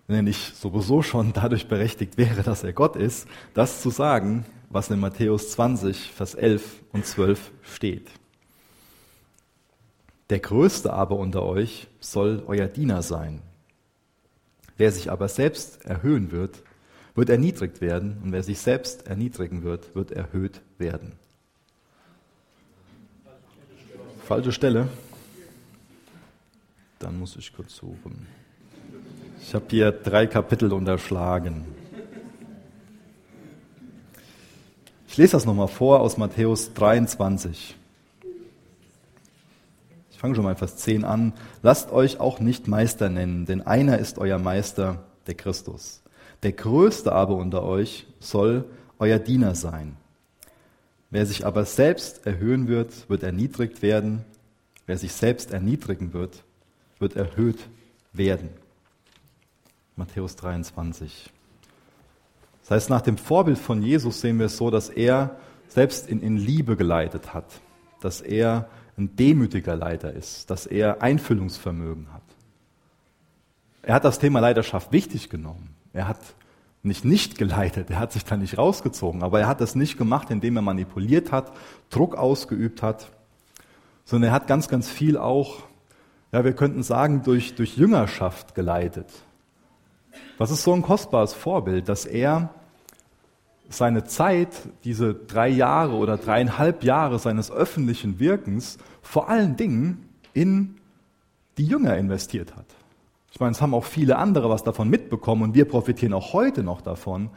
nicht 0.09 0.57
sowieso 0.57 1.03
schon 1.03 1.33
dadurch 1.33 1.69
berechtigt 1.69 2.19
wäre, 2.19 2.43
dass 2.43 2.65
er 2.65 2.73
Gott 2.73 2.97
ist, 2.97 3.27
das 3.55 3.83
zu 3.83 3.91
sagen, 3.91 4.45
was 4.69 4.91
in 4.91 5.01
Matthäus 5.01 5.53
20, 5.53 6.11
Vers 6.13 6.35
11 6.35 6.83
und 6.93 7.07
12 7.07 7.51
steht. 7.63 8.11
Der 10.31 10.41
Größte 10.41 10.93
aber 10.93 11.17
unter 11.17 11.43
euch 11.43 11.89
soll 12.01 12.43
euer 12.47 12.67
Diener 12.67 13.03
sein. 13.03 13.43
Wer 14.79 14.91
sich 14.91 15.11
aber 15.11 15.29
selbst 15.29 15.85
erhöhen 15.85 16.33
wird, 16.33 16.63
wird 17.15 17.29
erniedrigt 17.29 17.81
werden, 17.81 18.19
und 18.23 18.33
wer 18.33 18.43
sich 18.43 18.59
selbst 18.59 19.07
erniedrigen 19.07 19.63
wird, 19.63 19.95
wird 19.95 20.11
erhöht 20.11 20.63
werden. 20.79 21.13
Falsche 24.25 24.53
Stelle. 24.53 24.89
Dann 26.99 27.19
muss 27.19 27.37
ich 27.37 27.53
kurz 27.53 27.77
suchen. 27.77 28.27
Ich 29.45 29.55
habe 29.55 29.67
hier 29.69 29.93
drei 29.93 30.27
Kapitel 30.27 30.73
unterschlagen. 30.73 31.65
Ich 35.09 35.17
lese 35.19 35.33
das 35.33 35.45
nochmal 35.45 35.69
vor 35.69 36.01
aus 36.01 36.17
Matthäus 36.17 36.73
23. 36.73 37.77
Ich 40.11 40.19
fange 40.19 40.37
schon 40.37 40.45
mal 40.45 40.55
Vers 40.55 40.77
10 40.77 41.05
an. 41.05 41.35
Lasst 41.61 41.91
euch 41.91 42.21
auch 42.21 42.39
nicht 42.39 42.69
Meister 42.69 43.11
nennen, 43.11 43.45
denn 43.45 43.61
einer 43.61 43.99
ist 43.99 44.19
euer 44.19 44.39
Meister, 44.39 45.05
der 45.27 45.35
Christus. 45.35 46.03
Der 46.45 46.53
Größte 46.53 47.13
aber 47.13 47.35
unter 47.35 47.63
euch 47.65 48.07
soll 48.21 48.65
euer 48.99 49.19
Diener 49.19 49.55
sein. 49.55 49.97
Wer 51.11 51.27
sich 51.27 51.45
aber 51.45 51.67
selbst 51.67 52.27
erhöhen 52.27 52.69
wird, 52.69 53.11
wird 53.11 53.23
erniedrigt 53.23 53.83
werden. 53.83 54.25
Wer 54.87 54.97
sich 54.97 55.13
selbst 55.13 55.51
erniedrigen 55.51 56.15
wird, 56.15 56.45
wird 57.01 57.17
erhöht 57.17 57.59
werden. 58.13 58.62
Matthäus 59.97 60.37
23. 60.37 61.31
Das 62.63 62.71
heißt, 62.71 62.91
nach 62.91 63.03
dem 63.03 63.19
Vorbild 63.19 63.59
von 63.59 63.83
Jesus 63.83 64.21
sehen 64.21 64.39
wir 64.39 64.47
es 64.47 64.57
so, 64.57 64.71
dass 64.71 64.89
er 64.89 65.37
selbst 65.69 66.09
in, 66.09 66.21
in 66.21 66.37
Liebe 66.37 66.77
geleitet 66.77 67.35
hat, 67.35 67.61
dass 68.01 68.21
er 68.21 68.69
ein 68.97 69.17
demütiger 69.17 69.75
Leiter 69.75 70.13
ist, 70.13 70.51
dass 70.51 70.67
er 70.67 71.03
Einfühlungsvermögen 71.03 72.13
hat. 72.13 72.23
Er 73.83 73.95
hat 73.95 74.05
das 74.05 74.19
Thema 74.19 74.41
Leiterschaft 74.41 74.93
wichtig 74.93 75.29
genommen. 75.29 75.75
Er 75.93 76.09
hat 76.09 76.21
nicht 76.83 77.05
nicht 77.05 77.39
geleitet, 77.39 77.91
er 77.91 77.99
hat 77.99 78.13
sich 78.13 78.25
da 78.25 78.37
nicht 78.37 78.59
rausgezogen, 78.59 79.23
aber 79.23 79.41
er 79.41 79.47
hat 79.47 79.61
das 79.61 79.75
nicht 79.75 79.97
gemacht, 79.99 80.31
indem 80.31 80.57
er 80.57 80.63
manipuliert 80.63 81.31
hat, 81.31 81.53
Druck 81.91 82.17
ausgeübt 82.17 82.83
hat, 82.83 83.11
sondern 84.05 84.31
er 84.31 84.35
hat 84.35 84.47
ganz, 84.49 84.69
ganz 84.69 84.89
viel 84.89 85.17
auch, 85.17 85.61
ja, 86.33 86.45
wir 86.45 86.55
könnten 86.55 86.83
sagen, 86.83 87.23
durch, 87.23 87.55
durch 87.55 87.77
Jüngerschaft 87.77 88.55
geleitet. 88.55 89.07
Das 90.39 90.51
ist 90.51 90.63
so 90.63 90.73
ein 90.73 90.83
kostbares 90.83 91.35
Vorbild, 91.35 91.89
dass 91.89 92.05
er 92.05 92.51
seine 93.69 94.05
Zeit, 94.05 94.51
diese 94.85 95.15
drei 95.15 95.49
Jahre 95.49 95.95
oder 95.95 96.19
dreieinhalb 96.19 96.85
Jahre 96.85 97.19
seines 97.19 97.51
öffentlichen 97.51 98.21
Wirkens, 98.21 98.79
vor 99.01 99.29
allen 99.29 99.57
Dingen 99.57 100.09
in 100.35 100.77
die 101.59 101.67
Jünger 101.67 101.97
investiert 101.97 102.55
hat. 102.57 102.67
Ich 103.31 103.41
meine, 103.41 103.53
es 103.53 103.63
haben 103.63 103.75
auch 103.75 103.85
viele 103.85 104.19
andere 104.19 104.51
was 104.51 104.63
davon 104.63 104.91
mitbekommen 104.91 105.43
und 105.43 105.55
wir 105.55 105.65
profitieren 105.67 106.13
auch 106.13 106.33
heute 106.33 106.63
noch 106.63 106.83
davon. 106.83 107.31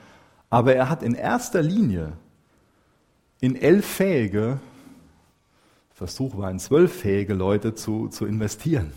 Aber 0.50 0.76
er 0.76 0.90
hat 0.90 1.04
in 1.04 1.16
erster 1.16 1.62
Linie 1.62 2.14
in 3.40 3.56
elf 3.56 3.86
fähige, 3.86 4.60
Versuch 5.94 6.38
war 6.38 6.52
in 6.52 6.60
zwölf 6.60 6.94
fähige 6.94 7.34
Leute 7.34 7.74
zu, 7.74 8.10
zu 8.10 8.26
investieren 8.26 8.92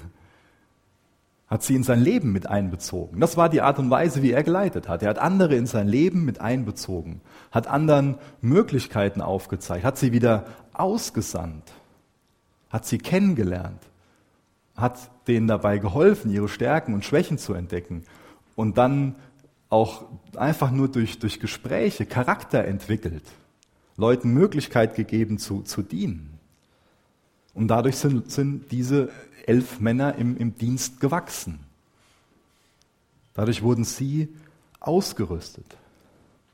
hat 1.48 1.62
sie 1.62 1.74
in 1.74 1.82
sein 1.82 2.00
Leben 2.00 2.32
mit 2.32 2.46
einbezogen. 2.46 3.20
Das 3.20 3.36
war 3.36 3.48
die 3.48 3.62
Art 3.62 3.78
und 3.78 3.90
Weise, 3.90 4.22
wie 4.22 4.32
er 4.32 4.42
geleitet 4.42 4.86
hat. 4.86 5.02
Er 5.02 5.08
hat 5.08 5.18
andere 5.18 5.56
in 5.56 5.66
sein 5.66 5.88
Leben 5.88 6.24
mit 6.24 6.40
einbezogen, 6.40 7.22
hat 7.50 7.66
anderen 7.66 8.18
Möglichkeiten 8.42 9.22
aufgezeigt, 9.22 9.84
hat 9.84 9.96
sie 9.96 10.12
wieder 10.12 10.44
ausgesandt, 10.74 11.72
hat 12.68 12.84
sie 12.84 12.98
kennengelernt, 12.98 13.82
hat 14.76 14.98
denen 15.26 15.48
dabei 15.48 15.78
geholfen, 15.78 16.30
ihre 16.30 16.48
Stärken 16.48 16.92
und 16.92 17.04
Schwächen 17.04 17.38
zu 17.38 17.54
entdecken 17.54 18.04
und 18.54 18.76
dann 18.76 19.14
auch 19.70 20.04
einfach 20.36 20.70
nur 20.70 20.88
durch, 20.88 21.18
durch 21.18 21.40
Gespräche 21.40 22.04
Charakter 22.04 22.64
entwickelt, 22.64 23.24
Leuten 23.96 24.32
Möglichkeit 24.32 24.94
gegeben 24.94 25.38
zu, 25.38 25.62
zu 25.62 25.82
dienen. 25.82 26.38
Und 27.54 27.68
dadurch 27.68 27.96
sind, 27.96 28.30
sind 28.30 28.70
diese 28.70 29.08
elf 29.48 29.80
Männer 29.80 30.14
im, 30.16 30.36
im 30.36 30.56
Dienst 30.56 31.00
gewachsen. 31.00 31.60
Dadurch 33.34 33.62
wurden 33.62 33.84
sie 33.84 34.28
ausgerüstet, 34.80 35.76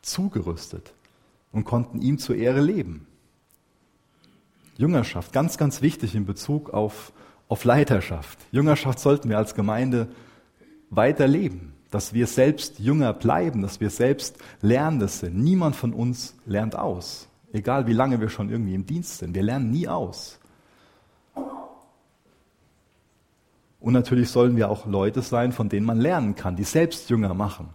zugerüstet 0.03 0.93
und 1.53 1.65
konnten 1.65 2.01
ihm 2.01 2.19
zur 2.19 2.37
Ehre 2.37 2.61
leben. 2.61 3.07
Jüngerschaft, 4.77 5.33
ganz, 5.33 5.57
ganz 5.57 5.83
wichtig 5.83 6.15
in 6.15 6.27
Bezug 6.27 6.71
auf, 6.71 7.13
auf 7.49 7.65
Leiterschaft. 7.65 8.39
Jüngerschaft 8.51 8.99
sollten 8.99 9.29
wir 9.29 9.39
als 9.39 9.55
Gemeinde 9.55 10.09
weiter 10.91 11.27
leben, 11.27 11.73
dass 11.91 12.13
wir 12.13 12.27
selbst 12.27 12.79
Jünger 12.81 13.13
bleiben, 13.13 13.63
dass 13.63 13.81
wir 13.81 13.91
selbst 13.91 14.37
Lernende 14.63 15.09
sind. 15.09 15.39
Niemand 15.39 15.77
von 15.77 15.93
uns 15.93 16.35
lernt 16.45 16.77
aus, 16.77 17.29
egal 17.53 17.87
wie 17.87 17.93
lange 17.93 18.21
wir 18.21 18.29
schon 18.29 18.51
irgendwie 18.51 18.75
im 18.75 18.87
Dienst 18.87 19.19
sind. 19.19 19.35
Wir 19.35 19.43
lernen 19.43 19.71
nie 19.71 19.89
aus. 19.89 20.39
Und 23.85 23.93
natürlich 23.93 24.31
sollen 24.31 24.57
wir 24.57 24.71
auch 24.71 24.87
Leute 24.87 25.21
sein, 25.21 25.53
von 25.53 25.69
denen 25.69 25.85
man 25.85 26.01
lernen 26.01 26.35
kann, 26.35 26.57
die 26.57 26.65
selbst 26.65 27.11
Jünger 27.11 27.35
machen. 27.35 27.69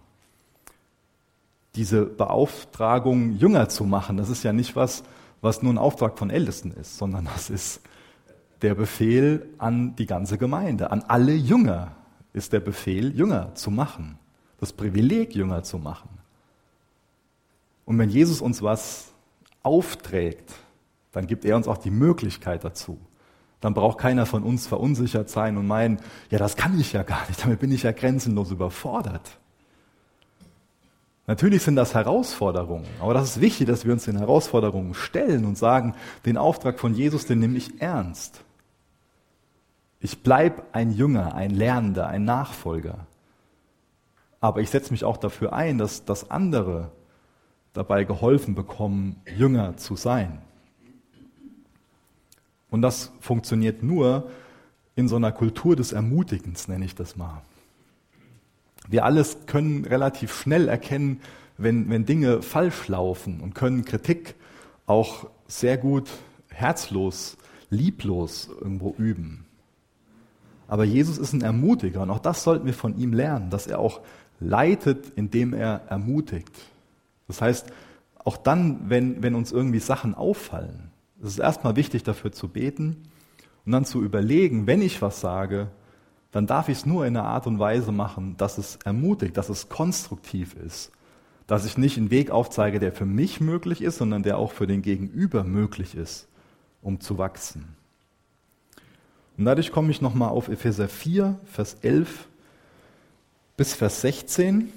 Diese 1.76 2.04
Beauftragung, 2.04 3.36
Jünger 3.36 3.68
zu 3.68 3.84
machen, 3.84 4.16
das 4.16 4.28
ist 4.28 4.42
ja 4.42 4.52
nicht 4.52 4.74
was, 4.74 5.04
was 5.40 5.62
nur 5.62 5.72
ein 5.72 5.78
Auftrag 5.78 6.18
von 6.18 6.28
Ältesten 6.28 6.72
ist, 6.72 6.98
sondern 6.98 7.26
das 7.26 7.48
ist 7.48 7.80
der 8.60 8.74
Befehl 8.74 9.50
an 9.58 9.94
die 9.94 10.06
ganze 10.06 10.36
Gemeinde, 10.36 10.90
an 10.90 11.04
alle 11.06 11.32
Jünger 11.32 11.92
ist 12.32 12.52
der 12.52 12.58
Befehl, 12.58 13.16
Jünger 13.16 13.54
zu 13.54 13.70
machen, 13.70 14.18
das 14.58 14.72
Privileg, 14.72 15.36
Jünger 15.36 15.62
zu 15.62 15.78
machen. 15.78 16.08
Und 17.84 17.96
wenn 18.00 18.10
Jesus 18.10 18.40
uns 18.40 18.62
was 18.62 19.12
aufträgt, 19.62 20.54
dann 21.12 21.28
gibt 21.28 21.44
er 21.44 21.54
uns 21.54 21.68
auch 21.68 21.78
die 21.78 21.92
Möglichkeit 21.92 22.64
dazu. 22.64 22.98
Dann 23.60 23.74
braucht 23.74 23.98
keiner 23.98 24.26
von 24.26 24.42
uns 24.42 24.66
verunsichert 24.66 25.28
sein 25.28 25.56
und 25.56 25.66
meinen, 25.66 25.98
ja, 26.30 26.38
das 26.38 26.56
kann 26.56 26.78
ich 26.80 26.92
ja 26.92 27.02
gar 27.02 27.26
nicht, 27.28 27.42
damit 27.44 27.60
bin 27.60 27.72
ich 27.72 27.82
ja 27.82 27.92
grenzenlos 27.92 28.50
überfordert. 28.50 29.38
Natürlich 31.26 31.62
sind 31.62 31.76
das 31.76 31.94
Herausforderungen, 31.94 32.86
aber 33.00 33.14
das 33.14 33.36
ist 33.36 33.40
wichtig, 33.40 33.68
dass 33.68 33.84
wir 33.84 33.92
uns 33.92 34.04
den 34.04 34.18
Herausforderungen 34.18 34.94
stellen 34.94 35.44
und 35.44 35.56
sagen, 35.56 35.94
den 36.26 36.36
Auftrag 36.36 36.80
von 36.80 36.94
Jesus, 36.94 37.26
den 37.26 37.38
nehme 37.38 37.56
ich 37.56 37.80
ernst. 37.80 38.42
Ich 40.00 40.22
bleibe 40.22 40.62
ein 40.72 40.90
Jünger, 40.90 41.34
ein 41.34 41.50
Lernender, 41.50 42.08
ein 42.08 42.24
Nachfolger. 42.24 43.06
Aber 44.40 44.60
ich 44.60 44.70
setze 44.70 44.92
mich 44.92 45.04
auch 45.04 45.18
dafür 45.18 45.52
ein, 45.52 45.76
dass, 45.76 46.04
dass 46.04 46.30
andere 46.30 46.90
dabei 47.74 48.04
geholfen 48.04 48.54
bekommen, 48.54 49.20
Jünger 49.36 49.76
zu 49.76 49.96
sein. 49.96 50.40
Und 52.70 52.82
das 52.82 53.12
funktioniert 53.20 53.82
nur 53.82 54.30
in 54.94 55.08
so 55.08 55.16
einer 55.16 55.32
Kultur 55.32 55.76
des 55.76 55.92
Ermutigens, 55.92 56.68
nenne 56.68 56.84
ich 56.84 56.94
das 56.94 57.16
mal. 57.16 57.42
Wir 58.88 59.04
alles 59.04 59.38
können 59.46 59.84
relativ 59.84 60.34
schnell 60.34 60.68
erkennen, 60.68 61.20
wenn, 61.58 61.90
wenn 61.90 62.06
Dinge 62.06 62.42
falsch 62.42 62.88
laufen 62.88 63.40
und 63.40 63.54
können 63.54 63.84
Kritik 63.84 64.34
auch 64.86 65.28
sehr 65.46 65.76
gut 65.76 66.10
herzlos, 66.48 67.36
lieblos 67.70 68.48
irgendwo 68.60 68.94
üben. 68.98 69.44
Aber 70.68 70.84
Jesus 70.84 71.18
ist 71.18 71.32
ein 71.32 71.42
Ermutiger 71.42 72.02
und 72.02 72.10
auch 72.10 72.18
das 72.18 72.42
sollten 72.44 72.66
wir 72.66 72.74
von 72.74 72.96
ihm 72.96 73.12
lernen, 73.12 73.50
dass 73.50 73.66
er 73.66 73.78
auch 73.78 74.00
leitet, 74.38 75.12
indem 75.16 75.52
er 75.52 75.82
ermutigt. 75.88 76.50
Das 77.26 77.40
heißt, 77.40 77.66
auch 78.24 78.36
dann, 78.36 78.88
wenn, 78.88 79.22
wenn 79.22 79.34
uns 79.34 79.52
irgendwie 79.52 79.78
Sachen 79.78 80.14
auffallen, 80.14 80.89
es 81.22 81.32
ist 81.32 81.38
erstmal 81.38 81.76
wichtig 81.76 82.02
dafür 82.02 82.32
zu 82.32 82.48
beten 82.48 82.96
und 83.66 83.72
dann 83.72 83.84
zu 83.84 84.02
überlegen, 84.02 84.66
wenn 84.66 84.82
ich 84.82 85.02
was 85.02 85.20
sage, 85.20 85.68
dann 86.32 86.46
darf 86.46 86.68
ich 86.68 86.78
es 86.78 86.86
nur 86.86 87.06
in 87.06 87.16
einer 87.16 87.26
Art 87.26 87.46
und 87.46 87.58
Weise 87.58 87.92
machen, 87.92 88.36
dass 88.36 88.58
es 88.58 88.76
ermutigt, 88.84 89.36
dass 89.36 89.48
es 89.48 89.68
konstruktiv 89.68 90.54
ist, 90.54 90.92
dass 91.46 91.64
ich 91.64 91.76
nicht 91.76 91.98
einen 91.98 92.10
Weg 92.10 92.30
aufzeige, 92.30 92.78
der 92.78 92.92
für 92.92 93.06
mich 93.06 93.40
möglich 93.40 93.82
ist, 93.82 93.98
sondern 93.98 94.22
der 94.22 94.38
auch 94.38 94.52
für 94.52 94.66
den 94.66 94.82
Gegenüber 94.82 95.44
möglich 95.44 95.94
ist, 95.94 96.28
um 96.82 97.00
zu 97.00 97.18
wachsen. 97.18 97.76
Und 99.36 99.46
dadurch 99.46 99.72
komme 99.72 99.90
ich 99.90 100.00
nochmal 100.00 100.28
auf 100.28 100.48
Epheser 100.48 100.88
4, 100.88 101.38
Vers 101.46 101.78
11 101.82 102.28
bis 103.56 103.74
Vers 103.74 104.00
16. 104.02 104.72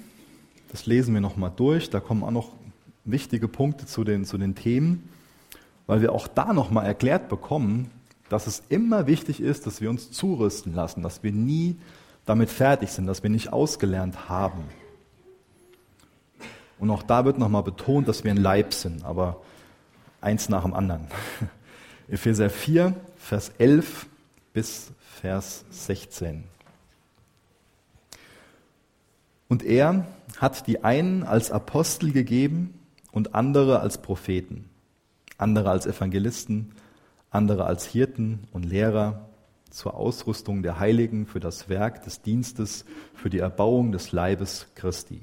Das 0.72 0.86
lesen 0.86 1.14
wir 1.14 1.20
nochmal 1.20 1.52
durch. 1.54 1.90
Da 1.90 2.00
kommen 2.00 2.22
auch 2.22 2.30
noch 2.30 2.52
wichtige 3.04 3.46
Punkte 3.46 3.86
zu 3.86 4.04
den, 4.04 4.24
zu 4.24 4.38
den 4.38 4.54
Themen, 4.54 5.08
weil 5.86 6.02
wir 6.02 6.12
auch 6.12 6.28
da 6.28 6.52
nochmal 6.52 6.86
erklärt 6.86 7.28
bekommen, 7.28 7.90
dass 8.28 8.46
es 8.46 8.62
immer 8.68 9.06
wichtig 9.06 9.40
ist, 9.40 9.66
dass 9.66 9.80
wir 9.80 9.90
uns 9.90 10.10
zurüsten 10.10 10.74
lassen, 10.74 11.02
dass 11.02 11.22
wir 11.22 11.32
nie 11.32 11.76
damit 12.24 12.50
fertig 12.50 12.90
sind, 12.90 13.06
dass 13.06 13.22
wir 13.22 13.30
nicht 13.30 13.52
ausgelernt 13.52 14.28
haben. 14.28 14.64
Und 16.78 16.90
auch 16.90 17.02
da 17.02 17.24
wird 17.24 17.38
nochmal 17.38 17.62
betont, 17.62 18.08
dass 18.08 18.24
wir 18.24 18.30
ein 18.30 18.38
Leib 18.38 18.74
sind, 18.74 19.04
aber 19.04 19.40
eins 20.20 20.48
nach 20.48 20.62
dem 20.62 20.74
anderen. 20.74 21.06
Epheser 22.08 22.50
4, 22.50 22.94
Vers 23.16 23.52
11 23.58 24.06
bis 24.52 24.90
Vers 25.20 25.64
16. 25.70 26.44
Und 29.48 29.62
er 29.62 30.06
hat 30.38 30.66
die 30.66 30.82
einen 30.82 31.22
als 31.22 31.50
Apostel 31.50 32.12
gegeben 32.12 32.74
und 33.12 33.34
andere 33.34 33.80
als 33.80 33.98
Propheten, 34.02 34.68
andere 35.38 35.70
als 35.70 35.86
Evangelisten, 35.86 36.72
andere 37.30 37.66
als 37.66 37.86
Hirten 37.86 38.48
und 38.52 38.64
Lehrer 38.64 39.28
zur 39.70 39.94
Ausrüstung 39.94 40.62
der 40.62 40.78
Heiligen 40.78 41.26
für 41.26 41.40
das 41.40 41.68
Werk 41.68 42.02
des 42.04 42.22
Dienstes, 42.22 42.84
für 43.14 43.30
die 43.30 43.38
Erbauung 43.38 43.92
des 43.92 44.12
Leibes 44.12 44.68
Christi. 44.74 45.20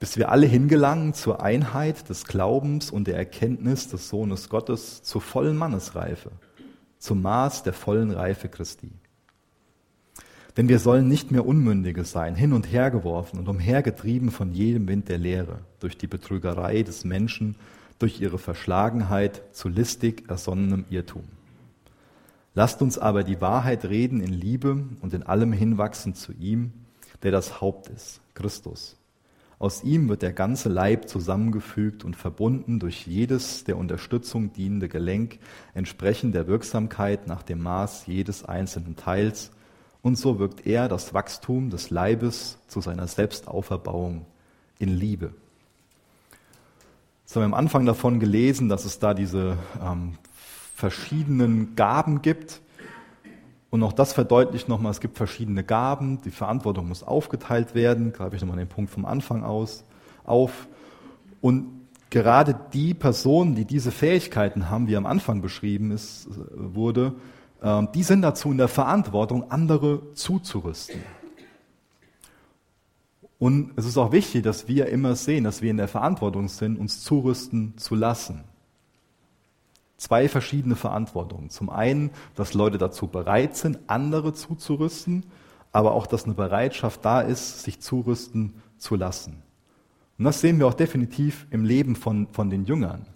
Bis 0.00 0.16
wir 0.16 0.30
alle 0.30 0.46
hingelangen 0.46 1.14
zur 1.14 1.42
Einheit 1.42 2.08
des 2.08 2.24
Glaubens 2.24 2.90
und 2.90 3.06
der 3.06 3.16
Erkenntnis 3.16 3.88
des 3.88 4.08
Sohnes 4.08 4.48
Gottes, 4.48 5.02
zur 5.02 5.20
vollen 5.20 5.56
Mannesreife– 5.56 6.30
zum 6.98 7.22
Maß 7.22 7.62
der 7.62 7.72
vollen 7.72 8.10
Reife 8.10 8.48
Christi. 8.48 8.90
Denn 10.56 10.68
wir 10.68 10.80
sollen 10.80 11.06
nicht 11.06 11.30
mehr 11.30 11.46
Unmündige 11.46 12.04
sein, 12.04 12.34
hin 12.34 12.52
und 12.52 12.72
her 12.72 12.90
geworfen 12.90 13.38
und 13.38 13.48
umhergetrieben 13.48 14.30
von 14.30 14.52
jedem 14.52 14.88
Wind 14.88 15.08
der 15.08 15.18
Lehre, 15.18 15.60
durch 15.78 15.96
die 15.96 16.08
Betrügerei 16.08 16.82
des 16.82 17.04
Menschen, 17.04 17.54
durch 17.98 18.20
ihre 18.20 18.38
Verschlagenheit 18.38 19.42
zu 19.52 19.68
listig 19.68 20.28
ersonnenem 20.28 20.84
Irrtum. 20.90 21.24
Lasst 22.54 22.82
uns 22.82 22.98
aber 22.98 23.24
die 23.24 23.40
Wahrheit 23.40 23.84
reden 23.84 24.20
in 24.20 24.32
Liebe 24.32 24.84
und 25.00 25.14
in 25.14 25.22
allem 25.22 25.52
hinwachsen 25.52 26.14
zu 26.14 26.32
ihm, 26.32 26.72
der 27.22 27.32
das 27.32 27.60
Haupt 27.60 27.88
ist, 27.88 28.20
Christus 28.34 28.98
aus 29.58 29.82
ihm 29.82 30.08
wird 30.08 30.22
der 30.22 30.32
ganze 30.32 30.68
Leib 30.68 31.08
zusammengefügt 31.08 32.04
und 32.04 32.14
verbunden 32.14 32.78
durch 32.78 33.06
jedes 33.06 33.64
der 33.64 33.76
Unterstützung 33.76 34.52
dienende 34.52 34.88
Gelenk, 34.88 35.40
entsprechend 35.74 36.34
der 36.34 36.46
Wirksamkeit 36.46 37.26
nach 37.26 37.42
dem 37.42 37.60
Maß 37.62 38.06
jedes 38.06 38.44
einzelnen 38.44 38.94
Teils. 38.94 39.50
Und 40.00 40.16
so 40.16 40.38
wirkt 40.38 40.64
er 40.64 40.88
das 40.88 41.12
Wachstum 41.12 41.70
des 41.70 41.90
Leibes 41.90 42.58
zu 42.68 42.80
seiner 42.80 43.08
Selbstauferbauung 43.08 44.26
in 44.78 44.90
Liebe. 44.90 45.34
So 47.30 47.42
haben 47.42 47.50
wir 47.50 47.56
am 47.56 47.62
Anfang 47.62 47.84
davon 47.84 48.20
gelesen, 48.20 48.70
dass 48.70 48.86
es 48.86 49.00
da 49.00 49.12
diese 49.12 49.58
ähm, 49.84 50.14
verschiedenen 50.74 51.76
Gaben 51.76 52.22
gibt, 52.22 52.62
und 53.68 53.82
auch 53.82 53.92
das 53.92 54.14
verdeutlicht 54.14 54.66
nochmal, 54.70 54.92
es 54.92 55.00
gibt 55.00 55.18
verschiedene 55.18 55.62
Gaben, 55.62 56.22
die 56.22 56.30
Verantwortung 56.30 56.88
muss 56.88 57.02
aufgeteilt 57.02 57.74
werden, 57.74 58.14
greife 58.14 58.34
ich 58.34 58.40
nochmal 58.40 58.56
den 58.56 58.66
Punkt 58.66 58.90
vom 58.90 59.04
Anfang 59.04 59.44
aus 59.44 59.84
auf. 60.24 60.68
Und 61.42 61.66
gerade 62.08 62.58
die 62.72 62.94
Personen, 62.94 63.54
die 63.54 63.66
diese 63.66 63.90
Fähigkeiten 63.90 64.70
haben, 64.70 64.88
wie 64.88 64.96
am 64.96 65.04
Anfang 65.04 65.42
beschrieben 65.42 65.90
ist, 65.90 66.28
wurde, 66.54 67.12
ähm, 67.62 67.88
die 67.94 68.04
sind 68.04 68.22
dazu 68.22 68.50
in 68.50 68.56
der 68.56 68.68
Verantwortung, 68.68 69.50
andere 69.50 70.14
zuzurüsten. 70.14 71.02
Und 73.38 73.72
es 73.76 73.86
ist 73.86 73.96
auch 73.96 74.12
wichtig, 74.12 74.42
dass 74.42 74.66
wir 74.66 74.86
immer 74.86 75.14
sehen, 75.14 75.44
dass 75.44 75.62
wir 75.62 75.70
in 75.70 75.76
der 75.76 75.88
Verantwortung 75.88 76.48
sind, 76.48 76.78
uns 76.78 77.02
zurüsten 77.04 77.76
zu 77.76 77.94
lassen 77.94 78.44
zwei 79.98 80.28
verschiedene 80.28 80.76
Verantwortungen. 80.76 81.50
Zum 81.50 81.68
einen, 81.68 82.10
dass 82.34 82.54
Leute 82.54 82.78
dazu 82.78 83.08
bereit 83.08 83.56
sind, 83.56 83.78
andere 83.88 84.32
zuzurüsten, 84.32 85.26
aber 85.72 85.92
auch, 85.92 86.06
dass 86.06 86.24
eine 86.24 86.34
Bereitschaft 86.34 87.04
da 87.04 87.20
ist, 87.20 87.62
sich 87.64 87.80
zurüsten 87.80 88.54
zu 88.78 88.94
lassen. 88.94 89.42
Und 90.16 90.24
das 90.24 90.40
sehen 90.40 90.58
wir 90.58 90.66
auch 90.66 90.74
definitiv 90.74 91.46
im 91.50 91.64
Leben 91.64 91.94
von, 91.94 92.28
von 92.32 92.48
den 92.48 92.64
Jüngern. 92.64 93.06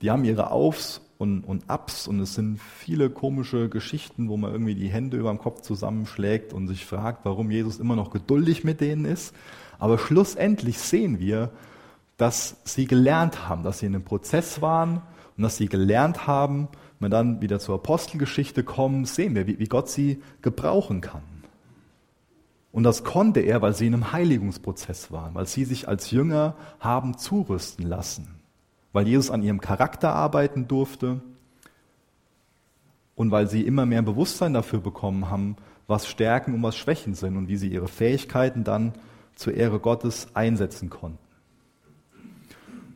Die 0.00 0.10
haben 0.10 0.24
ihre 0.24 0.50
Aufs 0.50 1.02
und, 1.22 1.44
und 1.44 1.70
Ups 1.70 2.08
und 2.08 2.18
es 2.18 2.34
sind 2.34 2.60
viele 2.60 3.08
komische 3.08 3.68
Geschichten, 3.68 4.28
wo 4.28 4.36
man 4.36 4.50
irgendwie 4.50 4.74
die 4.74 4.88
Hände 4.88 5.16
über 5.16 5.30
dem 5.30 5.38
Kopf 5.38 5.60
zusammenschlägt 5.60 6.52
und 6.52 6.66
sich 6.66 6.84
fragt, 6.84 7.24
warum 7.24 7.52
Jesus 7.52 7.78
immer 7.78 7.94
noch 7.94 8.10
geduldig 8.10 8.64
mit 8.64 8.80
denen 8.80 9.04
ist. 9.04 9.32
Aber 9.78 9.98
schlussendlich 9.98 10.78
sehen 10.78 11.20
wir, 11.20 11.50
dass 12.16 12.56
sie 12.64 12.86
gelernt 12.86 13.48
haben, 13.48 13.62
dass 13.62 13.78
sie 13.78 13.86
in 13.86 13.94
einem 13.94 14.04
Prozess 14.04 14.60
waren, 14.60 15.02
und 15.36 15.44
dass 15.44 15.56
sie 15.56 15.68
gelernt 15.68 16.26
haben, 16.26 16.68
wenn 16.98 17.10
wir 17.10 17.16
dann 17.16 17.40
wieder 17.40 17.58
zur 17.58 17.76
Apostelgeschichte 17.76 18.64
kommen, 18.64 19.04
sehen 19.04 19.34
wir, 19.34 19.46
wie, 19.46 19.58
wie 19.58 19.66
Gott 19.66 19.88
sie 19.88 20.22
gebrauchen 20.42 21.00
kann. 21.00 21.22
Und 22.72 22.82
das 22.82 23.04
konnte 23.04 23.40
er, 23.40 23.62
weil 23.62 23.74
sie 23.74 23.86
in 23.86 23.94
einem 23.94 24.12
Heiligungsprozess 24.12 25.12
waren, 25.12 25.34
weil 25.34 25.46
sie 25.46 25.64
sich 25.64 25.88
als 25.88 26.10
Jünger 26.10 26.54
haben 26.80 27.16
zurüsten 27.16 27.86
lassen, 27.86 28.41
weil 28.92 29.06
Jesus 29.06 29.30
an 29.30 29.42
ihrem 29.42 29.60
Charakter 29.60 30.14
arbeiten 30.14 30.68
durfte 30.68 31.20
und 33.14 33.30
weil 33.30 33.48
sie 33.48 33.62
immer 33.62 33.86
mehr 33.86 34.02
Bewusstsein 34.02 34.54
dafür 34.54 34.80
bekommen 34.80 35.30
haben, 35.30 35.56
was 35.86 36.06
Stärken 36.06 36.54
und 36.54 36.62
was 36.62 36.76
Schwächen 36.76 37.14
sind 37.14 37.36
und 37.36 37.48
wie 37.48 37.56
sie 37.56 37.68
ihre 37.68 37.88
Fähigkeiten 37.88 38.64
dann 38.64 38.92
zur 39.34 39.54
Ehre 39.54 39.78
Gottes 39.78 40.28
einsetzen 40.34 40.90
konnten. 40.90 41.18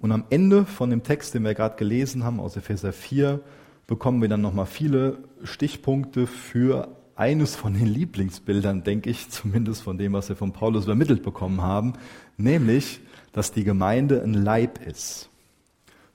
Und 0.00 0.12
am 0.12 0.24
Ende 0.30 0.64
von 0.64 0.90
dem 0.90 1.02
Text, 1.02 1.35
den 1.35 1.44
wir 1.44 1.54
gerade 1.54 1.76
gelesen 1.76 2.22
haben 2.22 2.38
aus 2.38 2.56
Epheser 2.56 2.92
4, 2.92 3.40
bekommen 3.87 4.20
wir 4.20 4.28
dann 4.28 4.40
nochmal 4.40 4.66
viele 4.66 5.18
Stichpunkte 5.42 6.26
für 6.26 6.88
eines 7.16 7.56
von 7.56 7.72
den 7.74 7.87
Lieblingsbildern, 7.87 8.85
denke 8.85 9.11
ich, 9.11 9.30
zumindest 9.30 9.82
von 9.82 9.98
dem, 9.98 10.12
was 10.12 10.28
wir 10.28 10.37
von 10.37 10.52
Paulus 10.52 10.85
übermittelt 10.85 11.22
bekommen 11.22 11.62
haben, 11.62 11.94
nämlich, 12.37 13.00
dass 13.32 13.52
die 13.52 13.64
Gemeinde 13.64 14.22
ein 14.22 14.35
Leib 14.35 14.87
ist. 14.87 15.30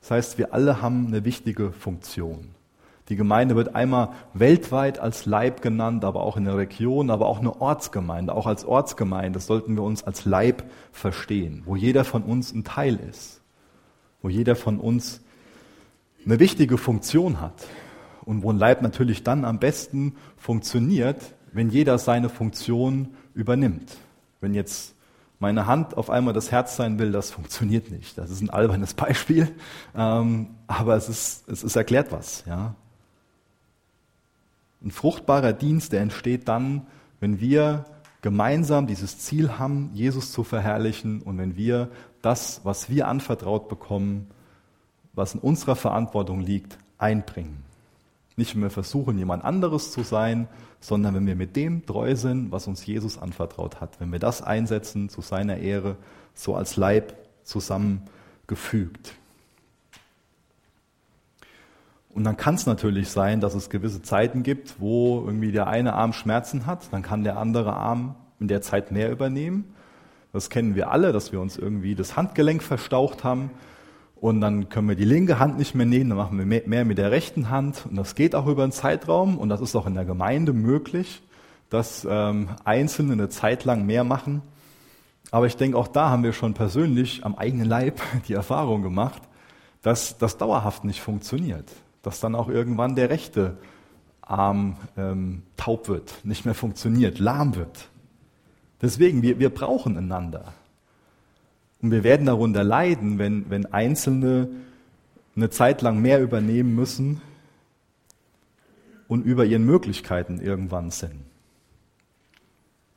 Das 0.01 0.11
heißt, 0.11 0.37
wir 0.37 0.53
alle 0.53 0.81
haben 0.81 1.07
eine 1.07 1.23
wichtige 1.23 1.71
Funktion. 1.71 2.49
Die 3.09 3.15
Gemeinde 3.15 3.55
wird 3.55 3.75
einmal 3.75 4.09
weltweit 4.33 4.99
als 4.99 5.25
Leib 5.25 5.61
genannt, 5.61 6.05
aber 6.05 6.21
auch 6.21 6.37
in 6.37 6.45
der 6.45 6.57
Region, 6.57 7.09
aber 7.09 7.27
auch 7.27 7.39
eine 7.39 7.59
Ortsgemeinde. 7.61 8.33
Auch 8.33 8.47
als 8.47 8.63
Ortsgemeinde 8.63 9.39
sollten 9.39 9.75
wir 9.75 9.83
uns 9.83 10.03
als 10.03 10.25
Leib 10.25 10.63
verstehen, 10.91 11.63
wo 11.65 11.75
jeder 11.75 12.05
von 12.05 12.23
uns 12.23 12.53
ein 12.53 12.63
Teil 12.63 12.99
ist, 13.09 13.41
wo 14.21 14.29
jeder 14.29 14.55
von 14.55 14.79
uns 14.79 15.21
eine 16.25 16.39
wichtige 16.39 16.77
Funktion 16.77 17.41
hat 17.41 17.67
und 18.23 18.43
wo 18.43 18.51
ein 18.51 18.57
Leib 18.57 18.81
natürlich 18.81 19.23
dann 19.23 19.43
am 19.43 19.59
besten 19.59 20.15
funktioniert, 20.37 21.17
wenn 21.51 21.69
jeder 21.69 21.97
seine 21.97 22.29
Funktion 22.29 23.09
übernimmt. 23.33 23.97
Wenn 24.39 24.53
jetzt 24.53 24.95
meine 25.41 25.65
Hand 25.65 25.97
auf 25.97 26.11
einmal 26.11 26.35
das 26.35 26.51
Herz 26.51 26.75
sein 26.75 26.99
will, 26.99 27.11
das 27.11 27.31
funktioniert 27.31 27.91
nicht. 27.91 28.17
Das 28.17 28.29
ist 28.29 28.41
ein 28.41 28.51
albernes 28.51 28.93
Beispiel, 28.93 29.53
ähm, 29.95 30.51
aber 30.67 30.95
es 30.95 31.09
ist, 31.09 31.49
es 31.49 31.63
ist 31.63 31.75
erklärt 31.75 32.11
was. 32.11 32.43
Ja? 32.45 32.75
Ein 34.83 34.91
fruchtbarer 34.91 35.53
Dienst, 35.53 35.93
der 35.93 36.01
entsteht 36.01 36.47
dann, 36.47 36.85
wenn 37.19 37.39
wir 37.39 37.85
gemeinsam 38.21 38.85
dieses 38.85 39.17
Ziel 39.17 39.57
haben, 39.57 39.89
Jesus 39.93 40.31
zu 40.31 40.43
verherrlichen 40.43 41.23
und 41.23 41.39
wenn 41.39 41.55
wir 41.55 41.89
das, 42.21 42.61
was 42.63 42.89
wir 42.89 43.07
anvertraut 43.07 43.67
bekommen, 43.67 44.27
was 45.13 45.33
in 45.33 45.39
unserer 45.39 45.75
Verantwortung 45.75 46.39
liegt, 46.41 46.77
einbringen. 46.99 47.63
Nicht, 48.35 48.55
wir 48.55 48.69
versuchen, 48.69 49.17
jemand 49.17 49.43
anderes 49.43 49.91
zu 49.91 50.03
sein, 50.03 50.47
sondern 50.81 51.13
wenn 51.13 51.27
wir 51.27 51.35
mit 51.35 51.55
dem 51.55 51.85
treu 51.85 52.15
sind, 52.15 52.51
was 52.51 52.67
uns 52.67 52.85
Jesus 52.85 53.17
anvertraut 53.17 53.79
hat. 53.79 53.99
Wenn 53.99 54.11
wir 54.11 54.19
das 54.19 54.41
einsetzen 54.41 55.07
zu 55.07 55.21
seiner 55.21 55.57
Ehre, 55.57 55.95
so 56.33 56.55
als 56.55 56.75
Leib 56.75 57.15
zusammengefügt. 57.43 59.13
Und 62.09 62.25
dann 62.25 62.35
kann 62.35 62.55
es 62.55 62.65
natürlich 62.65 63.09
sein, 63.09 63.39
dass 63.39 63.53
es 63.53 63.69
gewisse 63.69 64.01
Zeiten 64.01 64.43
gibt, 64.43 64.81
wo 64.81 65.23
irgendwie 65.25 65.51
der 65.51 65.67
eine 65.67 65.93
Arm 65.93 66.11
Schmerzen 66.13 66.65
hat, 66.65 66.91
dann 66.91 67.03
kann 67.03 67.23
der 67.23 67.37
andere 67.37 67.73
Arm 67.73 68.15
in 68.39 68.47
der 68.47 68.61
Zeit 68.61 68.91
mehr 68.91 69.11
übernehmen. 69.11 69.75
Das 70.33 70.49
kennen 70.49 70.75
wir 70.75 70.91
alle, 70.91 71.13
dass 71.13 71.31
wir 71.31 71.39
uns 71.39 71.57
irgendwie 71.57 71.95
das 71.95 72.17
Handgelenk 72.17 72.63
verstaucht 72.63 73.23
haben 73.23 73.51
und 74.21 74.39
dann 74.39 74.69
können 74.69 74.87
wir 74.87 74.95
die 74.95 75.03
linke 75.03 75.39
Hand 75.39 75.57
nicht 75.57 75.73
mehr 75.73 75.87
nehmen, 75.87 76.11
dann 76.11 76.17
machen 76.19 76.37
wir 76.37 76.63
mehr 76.67 76.85
mit 76.85 76.99
der 76.99 77.09
rechten 77.09 77.49
Hand. 77.49 77.87
Und 77.89 77.95
das 77.95 78.13
geht 78.13 78.35
auch 78.35 78.45
über 78.45 78.61
einen 78.61 78.71
Zeitraum 78.71 79.39
und 79.39 79.49
das 79.49 79.61
ist 79.61 79.75
auch 79.75 79.87
in 79.87 79.95
der 79.95 80.05
Gemeinde 80.05 80.53
möglich, 80.53 81.23
dass 81.71 82.05
ähm, 82.07 82.49
Einzelne 82.63 83.13
eine 83.13 83.29
Zeit 83.29 83.65
lang 83.65 83.87
mehr 83.87 84.03
machen. 84.03 84.43
Aber 85.31 85.47
ich 85.47 85.57
denke, 85.57 85.75
auch 85.75 85.87
da 85.87 86.11
haben 86.11 86.23
wir 86.23 86.33
schon 86.33 86.53
persönlich 86.53 87.25
am 87.25 87.33
eigenen 87.33 87.65
Leib 87.65 87.99
die 88.27 88.33
Erfahrung 88.33 88.83
gemacht, 88.83 89.23
dass 89.81 90.19
das 90.19 90.37
dauerhaft 90.37 90.83
nicht 90.83 91.01
funktioniert. 91.01 91.71
Dass 92.03 92.19
dann 92.19 92.35
auch 92.35 92.47
irgendwann 92.47 92.95
der 92.95 93.09
rechte 93.09 93.57
Arm 94.21 94.77
ähm, 94.97 95.41
taub 95.57 95.87
wird, 95.87 96.23
nicht 96.23 96.45
mehr 96.45 96.53
funktioniert, 96.53 97.17
lahm 97.17 97.55
wird. 97.55 97.89
Deswegen, 98.83 99.23
wir, 99.23 99.39
wir 99.39 99.49
brauchen 99.49 99.97
einander. 99.97 100.53
Und 101.81 101.91
wir 101.91 102.03
werden 102.03 102.25
darunter 102.25 102.63
leiden, 102.63 103.17
wenn, 103.17 103.49
wenn 103.49 103.65
Einzelne 103.65 104.49
eine 105.35 105.49
Zeit 105.49 105.81
lang 105.81 105.99
mehr 106.01 106.21
übernehmen 106.21 106.75
müssen 106.75 107.21
und 109.07 109.25
über 109.25 109.45
ihren 109.45 109.65
Möglichkeiten 109.65 110.39
irgendwann 110.39 110.91
sind. 110.91 111.21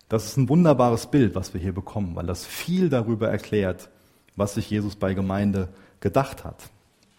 Das 0.08 0.26
ist 0.26 0.36
ein 0.36 0.48
wunderbares 0.48 1.06
Bild, 1.06 1.34
was 1.34 1.54
wir 1.54 1.60
hier 1.60 1.72
bekommen, 1.72 2.14
weil 2.14 2.26
das 2.26 2.44
viel 2.44 2.88
darüber 2.88 3.28
erklärt, 3.28 3.88
was 4.36 4.54
sich 4.54 4.70
Jesus 4.70 4.96
bei 4.96 5.14
Gemeinde 5.14 5.68
gedacht 6.00 6.44
hat. 6.44 6.70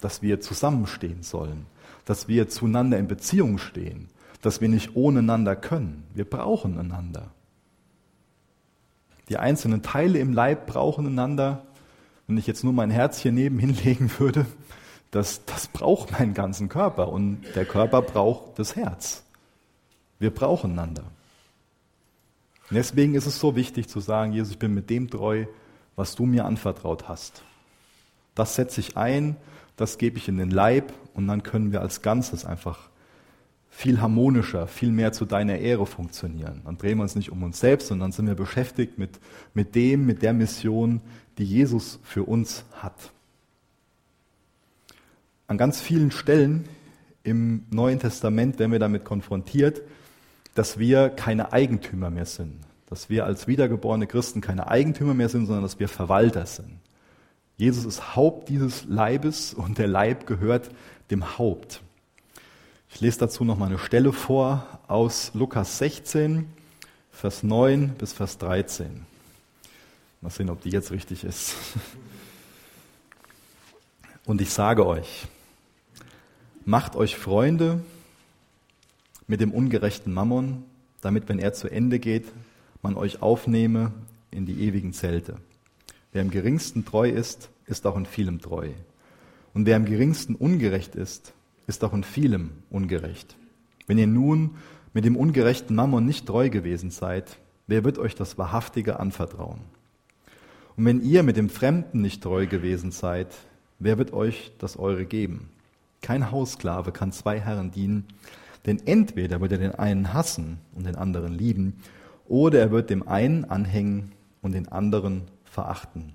Dass 0.02 0.22
wir 0.22 0.40
zusammenstehen 0.40 1.24
sollen, 1.24 1.66
dass 2.06 2.28
wir 2.28 2.48
zueinander 2.48 3.00
in 3.00 3.08
Beziehung 3.08 3.58
stehen, 3.58 4.10
dass 4.42 4.62
wir 4.62 4.70
nicht 4.70 4.96
ohne 4.96 5.20
einander 5.20 5.56
können. 5.56 6.04
Wir 6.14 6.26
brauchen 6.26 6.78
einander. 6.78 7.32
Die 9.30 9.38
einzelnen 9.38 9.82
Teile 9.82 10.20
im 10.20 10.34
Leib 10.34 10.68
brauchen 10.68 11.08
einander. 11.08 11.66
Wenn 12.28 12.38
ich 12.38 12.48
jetzt 12.48 12.64
nur 12.64 12.74
mein 12.74 12.90
Herz 12.90 13.20
hier 13.20 13.32
neben 13.32 13.60
hinlegen 13.60 14.12
würde, 14.20 14.46
das, 15.12 15.46
das 15.46 15.68
braucht 15.68 16.12
meinen 16.12 16.34
ganzen 16.34 16.70
Körper 16.70 17.10
und 17.10 17.44
der 17.56 17.66
Körper 17.66 18.02
braucht 18.02 18.60
das 18.60 18.76
Herz. 18.76 19.24
Wir 20.20 20.34
brauchen 20.34 20.72
einander. 20.72 21.04
Und 22.70 22.76
deswegen 22.76 23.16
ist 23.16 23.26
es 23.26 23.40
so 23.40 23.56
wichtig 23.56 23.88
zu 23.88 24.00
sagen, 24.00 24.34
Jesus, 24.34 24.54
ich 24.54 24.60
bin 24.60 24.74
mit 24.74 24.90
dem 24.90 25.10
treu, 25.10 25.46
was 25.96 26.16
du 26.16 26.26
mir 26.26 26.46
anvertraut 26.46 27.08
hast. 27.08 27.44
Das 28.34 28.56
setze 28.56 28.82
ich 28.82 28.98
ein, 28.98 29.38
das 29.78 29.98
gebe 29.98 30.18
ich 30.18 30.28
in 30.28 30.38
den 30.38 30.52
Leib 30.52 30.92
und 31.14 31.28
dann 31.28 31.44
können 31.44 31.72
wir 31.72 31.82
als 31.82 32.02
Ganzes 32.02 32.44
einfach 32.44 32.90
viel 33.76 34.00
harmonischer, 34.00 34.68
viel 34.68 34.90
mehr 34.90 35.12
zu 35.12 35.26
deiner 35.26 35.58
Ehre 35.58 35.86
funktionieren. 35.86 36.62
Dann 36.64 36.78
drehen 36.78 36.98
wir 36.98 37.04
uns 37.04 37.16
nicht 37.16 37.30
um 37.30 37.44
uns 37.44 37.60
selbst, 37.60 37.90
sondern 37.90 38.14
sind 38.14 38.26
wir 38.26 38.34
beschäftigt 38.34 38.98
mit, 38.98 39.20
mit 39.54 39.76
dem, 39.76 40.06
mit 40.06 40.22
der 40.22 40.32
Mission, 40.32 41.02
die 41.38 41.44
Jesus 41.44 42.00
für 42.02 42.24
uns 42.24 42.64
hat. 42.72 43.12
An 45.48 45.58
ganz 45.58 45.82
vielen 45.82 46.12
Stellen 46.12 46.70
im 47.24 47.66
Neuen 47.70 48.00
Testament 48.00 48.60
werden 48.60 48.72
wir 48.72 48.80
damit 48.80 49.04
konfrontiert, 49.04 49.82
dass 50.54 50.80
wir 50.80 51.10
keine 51.10 51.52
Eigentümer 51.52 52.10
mehr 52.10 52.26
sind. 52.26 52.62
Dass 52.88 53.10
wir 53.10 53.26
als 53.26 53.46
wiedergeborene 53.46 54.08
Christen 54.08 54.40
keine 54.40 54.70
Eigentümer 54.70 55.14
mehr 55.14 55.28
sind, 55.28 55.48
sondern 55.48 55.64
dass 55.64 55.82
wir 55.82 55.90
Verwalter 55.90 56.46
sind. 56.46 56.80
Jesus 57.58 57.84
ist 57.84 58.16
Haupt 58.16 58.48
dieses 58.48 58.86
Leibes 58.86 59.54
und 59.54 59.80
der 59.80 59.88
Leib 59.88 60.28
gehört 60.28 60.70
dem 61.12 61.38
Haupt. 61.38 61.82
Ich 62.96 63.02
lese 63.02 63.20
dazu 63.20 63.44
noch 63.44 63.58
mal 63.58 63.66
eine 63.66 63.78
Stelle 63.78 64.14
vor 64.14 64.66
aus 64.88 65.32
Lukas 65.34 65.80
16, 65.80 66.48
Vers 67.12 67.44
9 67.44 67.90
bis 67.90 68.14
Vers 68.14 68.38
13. 68.38 69.06
Mal 70.22 70.30
sehen, 70.30 70.50
ob 70.50 70.62
die 70.62 70.70
jetzt 70.70 70.92
richtig 70.92 71.26
ist. 71.26 71.58
Und 74.26 74.40
ich 74.40 74.50
sage 74.50 74.88
euch, 74.88 75.28
macht 76.64 76.96
euch 76.96 77.18
Freunde 77.18 77.84
mit 79.28 79.42
dem 79.42 79.52
ungerechten 79.52 80.14
Mammon, 80.14 80.64
damit, 81.02 81.28
wenn 81.28 81.40
er 81.40 81.52
zu 81.52 81.68
Ende 81.68 82.00
geht, 82.00 82.28
man 82.82 82.96
euch 82.96 83.22
aufnehme 83.22 83.92
in 84.32 84.46
die 84.46 84.62
ewigen 84.62 84.94
Zelte. 84.94 85.36
Wer 86.14 86.22
im 86.22 86.32
geringsten 86.32 86.86
treu 86.86 87.10
ist, 87.10 87.50
ist 87.66 87.86
auch 87.88 87.98
in 87.98 88.06
vielem 88.06 88.40
treu. 88.40 88.70
Und 89.54 89.66
wer 89.66 89.76
im 89.76 89.84
geringsten 89.84 90.34
ungerecht 90.34 90.96
ist, 90.96 91.34
ist 91.68 91.84
auch 91.84 91.94
in 91.94 92.04
vielem 92.04 92.52
ungerecht. 92.70 93.36
Wenn 93.88 93.98
ihr 93.98 94.08
nun 94.08 94.56
mit 94.94 95.06
dem 95.06 95.16
ungerechten 95.16 95.76
Mammon 95.76 96.06
nicht 96.06 96.26
treu 96.26 96.50
gewesen 96.50 96.92
seid, 96.92 97.38
wer 97.68 97.84
wird 97.84 97.98
euch 97.98 98.16
das 98.16 98.38
Wahrhaftige 98.38 99.00
anvertrauen? 99.00 99.62
Und 100.78 100.86
wenn 100.86 101.02
ihr 101.02 101.24
mit 101.24 101.38
dem 101.38 101.50
Fremden 101.50 102.02
nicht 102.02 102.22
treu 102.22 102.48
gewesen 102.48 102.92
seid, 102.92 103.28
wer 103.80 103.98
wird 103.98 104.14
euch 104.14 104.52
das 104.58 104.78
Eure 104.78 105.06
geben? 105.06 105.50
Kein 106.02 106.32
Haussklave 106.32 106.92
kann 106.92 107.12
zwei 107.12 107.40
Herren 107.40 107.72
dienen, 107.72 108.06
denn 108.66 108.86
entweder 108.86 109.42
wird 109.42 109.54
er 109.54 109.58
den 109.58 109.76
einen 109.76 110.14
hassen 110.14 110.60
und 110.74 110.86
den 110.86 110.96
anderen 110.96 111.34
lieben, 111.34 111.78
oder 112.28 112.60
er 112.60 112.72
wird 112.72 112.90
dem 112.90 113.08
einen 113.08 113.46
anhängen 113.46 114.12
und 114.42 114.54
den 114.54 114.68
anderen 114.68 115.24
verachten. 115.44 116.14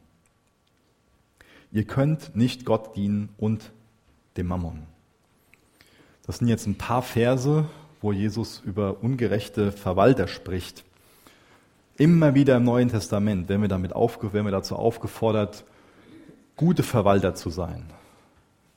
Ihr 1.73 1.85
könnt 1.85 2.35
nicht 2.35 2.65
Gott 2.65 2.97
dienen 2.97 3.29
und 3.39 3.73
dem 4.37 4.49
Mammon. 4.49 4.83
Das 6.27 6.39
sind 6.39 6.49
jetzt 6.49 6.67
ein 6.67 6.79
paar 6.79 7.03
Verse, 7.03 7.67
wo 8.01 8.13
Jesus 8.13 8.63
über 8.65 9.03
ungerechte 9.03 9.73
Verwalter 9.73 10.29
spricht. 10.29 10.85
Immer 11.97 12.35
wieder 12.35 12.57
im 12.57 12.65
Neuen 12.65 12.89
Testament 12.89 13.49
werden 13.49 13.63
wir, 13.63 13.69
damit 13.69 13.93
aufge 13.93 14.33
werden 14.33 14.47
wir 14.47 14.53
dazu 14.53 14.77
aufgefordert, 14.77 15.65
gute 16.57 16.83
Verwalter 16.83 17.35
zu 17.35 17.51
sein. 17.51 17.85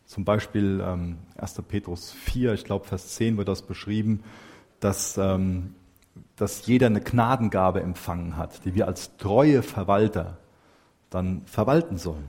Zum 0.05 0.25
Beispiel 0.25 0.83
ähm, 0.85 1.17
1. 1.37 1.61
Petrus 1.67 2.11
4, 2.11 2.53
ich 2.53 2.65
glaube 2.65 2.85
Vers 2.85 3.15
10 3.15 3.37
wird 3.37 3.47
das 3.47 3.61
beschrieben, 3.61 4.23
dass, 4.79 5.17
ähm, 5.17 5.73
dass 6.35 6.67
jeder 6.67 6.87
eine 6.87 7.01
Gnadengabe 7.01 7.81
empfangen 7.81 8.35
hat, 8.35 8.65
die 8.65 8.75
wir 8.75 8.87
als 8.87 9.15
treue 9.17 9.63
Verwalter 9.63 10.37
dann 11.09 11.43
verwalten 11.45 11.97
sollen. 11.97 12.27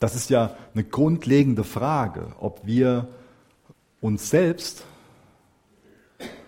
Das 0.00 0.14
ist 0.14 0.30
ja 0.30 0.54
eine 0.74 0.84
grundlegende 0.84 1.64
Frage, 1.64 2.32
ob 2.38 2.64
wir 2.64 3.08
uns 4.00 4.30
selbst 4.30 4.84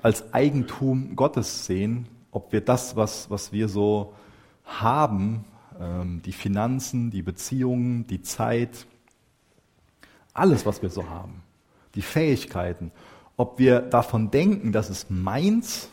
als 0.02 0.32
Eigentum 0.32 1.16
Gottes 1.16 1.66
sehen, 1.66 2.08
ob 2.30 2.52
wir 2.52 2.60
das, 2.60 2.96
was, 2.96 3.30
was 3.30 3.52
wir 3.52 3.68
so 3.68 4.14
haben, 4.64 5.44
ähm, 5.78 6.22
die 6.24 6.32
Finanzen, 6.32 7.10
die 7.10 7.22
Beziehungen, 7.22 8.06
die 8.06 8.22
Zeit, 8.22 8.86
alles, 10.32 10.64
was 10.64 10.82
wir 10.82 10.90
so 10.90 11.08
haben, 11.08 11.42
die 11.94 12.02
Fähigkeiten, 12.02 12.92
ob 13.36 13.58
wir 13.58 13.80
davon 13.80 14.30
denken, 14.30 14.72
das 14.72 14.90
ist 14.90 15.10
meins, 15.10 15.88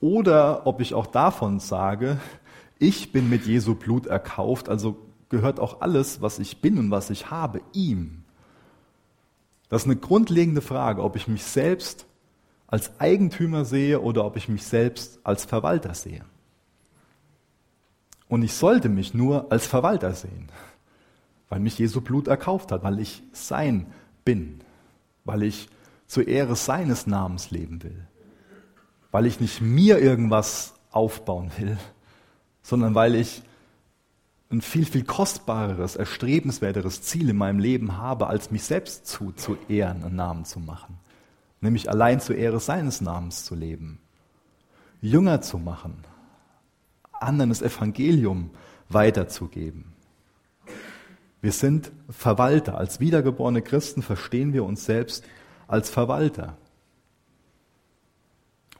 oder 0.00 0.66
ob 0.66 0.80
ich 0.80 0.94
auch 0.94 1.06
davon 1.06 1.58
sage, 1.58 2.20
ich 2.78 3.10
bin 3.10 3.28
mit 3.28 3.46
Jesu 3.46 3.74
Blut 3.74 4.06
erkauft, 4.06 4.68
also 4.68 4.96
gehört 5.28 5.58
auch 5.58 5.80
alles, 5.80 6.22
was 6.22 6.38
ich 6.38 6.60
bin 6.60 6.78
und 6.78 6.90
was 6.90 7.10
ich 7.10 7.30
habe, 7.30 7.60
ihm. 7.72 8.24
Das 9.68 9.82
ist 9.82 9.86
eine 9.86 9.96
grundlegende 9.96 10.60
Frage, 10.60 11.02
ob 11.02 11.16
ich 11.16 11.28
mich 11.28 11.44
selbst 11.44 12.06
als 12.66 13.00
Eigentümer 13.00 13.64
sehe 13.64 14.00
oder 14.00 14.24
ob 14.24 14.36
ich 14.36 14.48
mich 14.48 14.64
selbst 14.64 15.20
als 15.24 15.44
Verwalter 15.44 15.94
sehe. 15.94 16.24
Und 18.28 18.42
ich 18.42 18.52
sollte 18.52 18.88
mich 18.88 19.14
nur 19.14 19.50
als 19.50 19.66
Verwalter 19.66 20.14
sehen, 20.14 20.48
weil 21.48 21.60
mich 21.60 21.78
Jesu 21.78 22.00
Blut 22.02 22.28
erkauft 22.28 22.72
hat, 22.72 22.82
weil 22.82 22.98
ich 23.00 23.22
sein 23.32 23.86
bin, 24.24 24.60
weil 25.24 25.42
ich 25.42 25.68
zur 26.06 26.28
Ehre 26.28 26.56
seines 26.56 27.06
Namens 27.06 27.50
leben 27.50 27.82
will, 27.82 28.06
weil 29.10 29.26
ich 29.26 29.40
nicht 29.40 29.60
mir 29.60 29.98
irgendwas 29.98 30.74
aufbauen 30.90 31.50
will, 31.58 31.78
sondern 32.62 32.94
weil 32.94 33.14
ich 33.14 33.42
ein 34.50 34.62
viel, 34.62 34.86
viel 34.86 35.04
kostbareres, 35.04 35.96
erstrebenswerteres 35.96 37.02
Ziel 37.02 37.28
in 37.28 37.36
meinem 37.36 37.58
Leben 37.58 37.98
habe, 37.98 38.28
als 38.28 38.50
mich 38.50 38.64
selbst 38.64 39.06
zu, 39.06 39.32
zu 39.32 39.58
ehren 39.68 40.02
und 40.02 40.14
Namen 40.14 40.44
zu 40.44 40.58
machen. 40.58 40.98
Nämlich 41.60 41.90
allein 41.90 42.20
zur 42.20 42.36
Ehre 42.36 42.60
seines 42.60 43.00
Namens 43.00 43.44
zu 43.44 43.54
leben. 43.54 44.00
Jünger 45.00 45.42
zu 45.42 45.58
machen, 45.58 46.04
anderen 47.12 47.50
das 47.50 47.62
Evangelium 47.62 48.50
weiterzugeben. 48.88 49.92
Wir 51.40 51.52
sind 51.52 51.92
Verwalter. 52.08 52.78
Als 52.78 53.00
wiedergeborene 53.00 53.62
Christen 53.62 54.02
verstehen 54.02 54.52
wir 54.52 54.64
uns 54.64 54.84
selbst 54.84 55.24
als 55.68 55.90
Verwalter. 55.90 56.56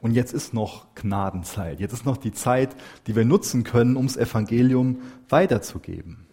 Und 0.01 0.11
jetzt 0.11 0.33
ist 0.33 0.53
noch 0.53 0.93
Gnadenzeit. 0.95 1.79
Jetzt 1.79 1.93
ist 1.93 2.05
noch 2.05 2.17
die 2.17 2.31
Zeit, 2.31 2.75
die 3.07 3.15
wir 3.15 3.25
nutzen 3.25 3.63
können, 3.63 3.97
ums 3.97 4.15
Evangelium 4.15 4.99
weiterzugeben. 5.27 6.25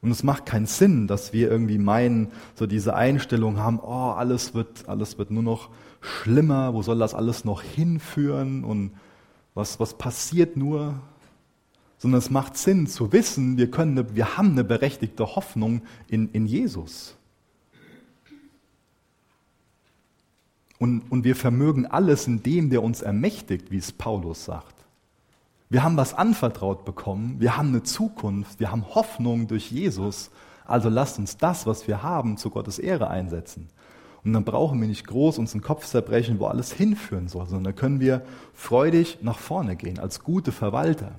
Und 0.00 0.10
es 0.10 0.24
macht 0.24 0.46
keinen 0.46 0.66
Sinn, 0.66 1.06
dass 1.06 1.32
wir 1.32 1.48
irgendwie 1.48 1.78
meinen, 1.78 2.32
so 2.56 2.66
diese 2.66 2.94
Einstellung 2.94 3.58
haben, 3.58 3.78
oh, 3.80 4.10
alles 4.10 4.52
wird, 4.52 4.88
alles 4.88 5.16
wird 5.16 5.30
nur 5.30 5.44
noch 5.44 5.70
schlimmer, 6.00 6.74
wo 6.74 6.82
soll 6.82 6.98
das 6.98 7.14
alles 7.14 7.44
noch 7.44 7.62
hinführen 7.62 8.64
und 8.64 8.92
was, 9.54 9.78
was 9.78 9.96
passiert 9.98 10.56
nur? 10.56 11.00
Sondern 11.98 12.18
es 12.18 12.30
macht 12.30 12.56
Sinn 12.56 12.88
zu 12.88 13.12
wissen, 13.12 13.56
wir 13.58 13.70
können, 13.70 14.16
wir 14.16 14.36
haben 14.36 14.52
eine 14.52 14.64
berechtigte 14.64 15.36
Hoffnung 15.36 15.82
in, 16.08 16.28
in 16.30 16.46
Jesus. 16.46 17.16
Und, 20.82 21.02
und 21.12 21.22
wir 21.22 21.36
vermögen 21.36 21.86
alles 21.86 22.26
in 22.26 22.42
dem, 22.42 22.68
der 22.68 22.82
uns 22.82 23.02
ermächtigt, 23.02 23.70
wie 23.70 23.76
es 23.76 23.92
Paulus 23.92 24.44
sagt. 24.44 24.74
Wir 25.70 25.84
haben 25.84 25.96
was 25.96 26.12
anvertraut 26.12 26.84
bekommen, 26.84 27.36
wir 27.38 27.56
haben 27.56 27.68
eine 27.68 27.84
Zukunft, 27.84 28.58
wir 28.58 28.72
haben 28.72 28.92
Hoffnung 28.92 29.46
durch 29.46 29.70
Jesus. 29.70 30.32
Also 30.64 30.88
lasst 30.88 31.20
uns 31.20 31.36
das, 31.36 31.68
was 31.68 31.86
wir 31.86 32.02
haben, 32.02 32.36
zu 32.36 32.50
Gottes 32.50 32.80
Ehre 32.80 33.10
einsetzen. 33.10 33.68
Und 34.24 34.32
dann 34.32 34.42
brauchen 34.42 34.80
wir 34.80 34.88
nicht 34.88 35.06
groß 35.06 35.38
uns 35.38 35.52
den 35.52 35.62
Kopf 35.62 35.86
zerbrechen, 35.86 36.40
wo 36.40 36.46
alles 36.46 36.72
hinführen 36.72 37.28
soll, 37.28 37.46
sondern 37.46 37.72
da 37.72 37.80
können 37.80 38.00
wir 38.00 38.22
freudig 38.52 39.18
nach 39.22 39.38
vorne 39.38 39.76
gehen, 39.76 40.00
als 40.00 40.24
gute 40.24 40.50
Verwalter. 40.50 41.12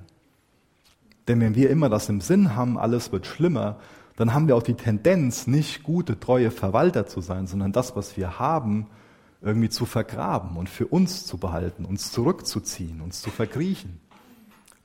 Denn 1.30 1.40
wenn 1.40 1.56
wir 1.56 1.70
immer 1.70 1.88
das 1.88 2.10
im 2.10 2.20
Sinn 2.20 2.54
haben, 2.54 2.78
alles 2.78 3.14
wird 3.14 3.26
schlimmer, 3.26 3.78
dann 4.18 4.34
haben 4.34 4.50
wir 4.50 4.58
auch 4.58 4.64
die 4.64 4.74
Tendenz, 4.74 5.48
nicht 5.48 5.84
gute, 5.84 6.20
treue 6.20 6.52
Verwalter 6.52 7.08
zu 7.08 7.22
sein, 7.22 7.48
sondern 7.48 7.72
das, 7.72 7.96
was 7.96 8.18
wir 8.18 8.40
haben, 8.40 8.88
irgendwie 9.44 9.70
zu 9.70 9.86
vergraben 9.86 10.56
und 10.56 10.70
für 10.70 10.88
uns 10.88 11.26
zu 11.26 11.38
behalten, 11.38 11.86
uns 11.86 12.12
zurückzuziehen, 12.12 13.02
uns 13.02 13.22
zu 13.22 13.30
verkriechen. 13.30 14.00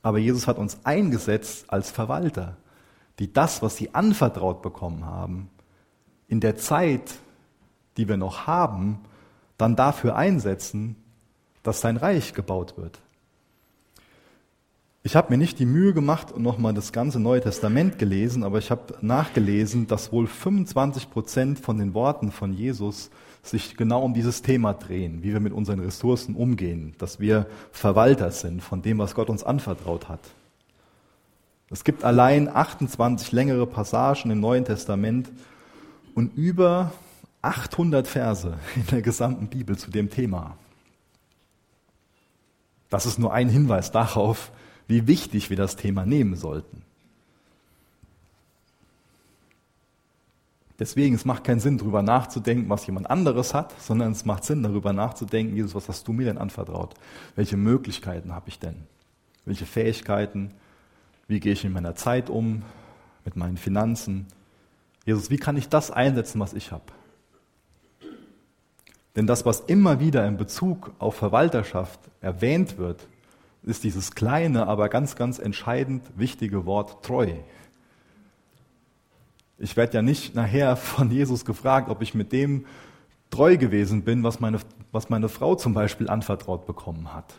Aber 0.01 0.17
Jesus 0.17 0.47
hat 0.47 0.57
uns 0.57 0.79
eingesetzt 0.83 1.65
als 1.69 1.91
Verwalter, 1.91 2.57
die 3.19 3.31
das, 3.31 3.61
was 3.61 3.77
sie 3.77 3.93
anvertraut 3.93 4.61
bekommen 4.61 5.05
haben, 5.05 5.49
in 6.27 6.41
der 6.41 6.57
Zeit, 6.57 7.15
die 7.97 8.07
wir 8.07 8.17
noch 8.17 8.47
haben, 8.47 8.99
dann 9.57 9.75
dafür 9.75 10.15
einsetzen, 10.15 10.95
dass 11.63 11.81
sein 11.81 11.97
Reich 11.97 12.33
gebaut 12.33 12.77
wird. 12.77 12.99
Ich 15.03 15.15
habe 15.15 15.31
mir 15.31 15.37
nicht 15.37 15.59
die 15.59 15.65
Mühe 15.65 15.93
gemacht 15.93 16.31
und 16.31 16.43
nochmal 16.43 16.73
das 16.73 16.91
ganze 16.91 17.19
Neue 17.19 17.41
Testament 17.41 17.97
gelesen, 17.97 18.43
aber 18.43 18.57
ich 18.57 18.69
habe 18.69 18.95
nachgelesen, 19.01 19.87
dass 19.87 20.11
wohl 20.11 20.27
25 20.27 21.09
Prozent 21.09 21.59
von 21.59 21.77
den 21.77 21.93
Worten 21.93 22.31
von 22.31 22.53
Jesus 22.53 23.09
sich 23.41 23.77
genau 23.77 24.03
um 24.03 24.13
dieses 24.13 24.41
Thema 24.41 24.73
drehen, 24.73 25.23
wie 25.23 25.33
wir 25.33 25.39
mit 25.39 25.53
unseren 25.53 25.79
Ressourcen 25.79 26.35
umgehen, 26.35 26.93
dass 26.97 27.19
wir 27.19 27.47
Verwalter 27.71 28.31
sind 28.31 28.61
von 28.61 28.81
dem, 28.81 28.97
was 28.97 29.15
Gott 29.15 29.29
uns 29.29 29.43
anvertraut 29.43 30.09
hat. 30.09 30.19
Es 31.69 31.83
gibt 31.83 32.03
allein 32.03 32.47
28 32.47 33.31
längere 33.31 33.67
Passagen 33.67 34.31
im 34.31 34.39
Neuen 34.39 34.65
Testament 34.65 35.29
und 36.15 36.35
über 36.35 36.91
800 37.41 38.07
Verse 38.07 38.57
in 38.75 38.85
der 38.87 39.01
gesamten 39.01 39.47
Bibel 39.47 39.77
zu 39.77 39.91
dem 39.91 40.09
Thema. 40.09 40.57
Das 42.89 43.05
ist 43.05 43.19
nur 43.19 43.33
ein 43.33 43.49
Hinweis 43.49 43.91
darauf, 43.91 44.51
wie 44.87 45.05
wichtig 45.07 45.51
wir 45.51 45.57
das 45.57 45.75
Thema 45.75 46.05
nehmen 46.05 46.35
sollten. 46.35 46.83
Deswegen, 50.79 51.15
es 51.15 51.25
macht 51.25 51.43
keinen 51.43 51.59
Sinn, 51.59 51.77
darüber 51.77 52.01
nachzudenken, 52.01 52.69
was 52.69 52.87
jemand 52.87 53.09
anderes 53.09 53.53
hat, 53.53 53.73
sondern 53.81 54.13
es 54.13 54.23
macht 54.23 54.45
Sinn, 54.45 54.63
darüber 54.63 54.93
nachzudenken, 54.93 55.55
Jesus, 55.55 55.75
was 55.75 55.89
hast 55.89 56.07
du 56.07 56.13
mir 56.13 56.25
denn 56.25 56.37
anvertraut? 56.37 56.95
Welche 57.35 57.57
Möglichkeiten 57.57 58.33
habe 58.33 58.47
ich 58.47 58.59
denn? 58.59 58.75
Welche 59.43 59.65
Fähigkeiten? 59.65 60.51
Wie 61.27 61.41
gehe 61.41 61.53
ich 61.53 61.65
in 61.65 61.73
meiner 61.73 61.95
Zeit 61.95 62.29
um? 62.29 62.63
Mit 63.25 63.35
meinen 63.35 63.57
Finanzen? 63.57 64.27
Jesus, 65.05 65.29
wie 65.29 65.37
kann 65.37 65.57
ich 65.57 65.67
das 65.67 65.91
einsetzen, 65.91 66.39
was 66.39 66.53
ich 66.53 66.71
habe? 66.71 66.83
Denn 69.15 69.27
das, 69.27 69.45
was 69.45 69.59
immer 69.59 69.99
wieder 69.99 70.25
in 70.25 70.37
Bezug 70.37 70.91
auf 70.99 71.15
Verwalterschaft 71.15 71.99
erwähnt 72.21 72.77
wird, 72.77 73.05
ist 73.63 73.83
dieses 73.83 74.11
kleine, 74.11 74.67
aber 74.67 74.87
ganz, 74.87 75.17
ganz 75.17 75.39
entscheidend 75.39 76.03
wichtige 76.15 76.65
Wort 76.65 77.03
treu. 77.03 77.33
Ich 79.59 79.75
werde 79.75 79.95
ja 79.95 80.01
nicht 80.01 80.35
nachher 80.35 80.77
von 80.77 81.11
Jesus 81.11 81.43
gefragt, 81.43 81.89
ob 81.89 82.01
ich 82.01 82.15
mit 82.15 82.31
dem 82.31 82.65
treu 83.29 83.57
gewesen 83.57 84.03
bin, 84.03 84.23
was 84.23 84.39
meine, 84.39 84.59
was 84.91 85.09
meine 85.09 85.27
Frau 85.29 85.55
zum 85.55 85.73
Beispiel 85.73 86.09
anvertraut 86.09 86.65
bekommen 86.65 87.13
hat. 87.13 87.33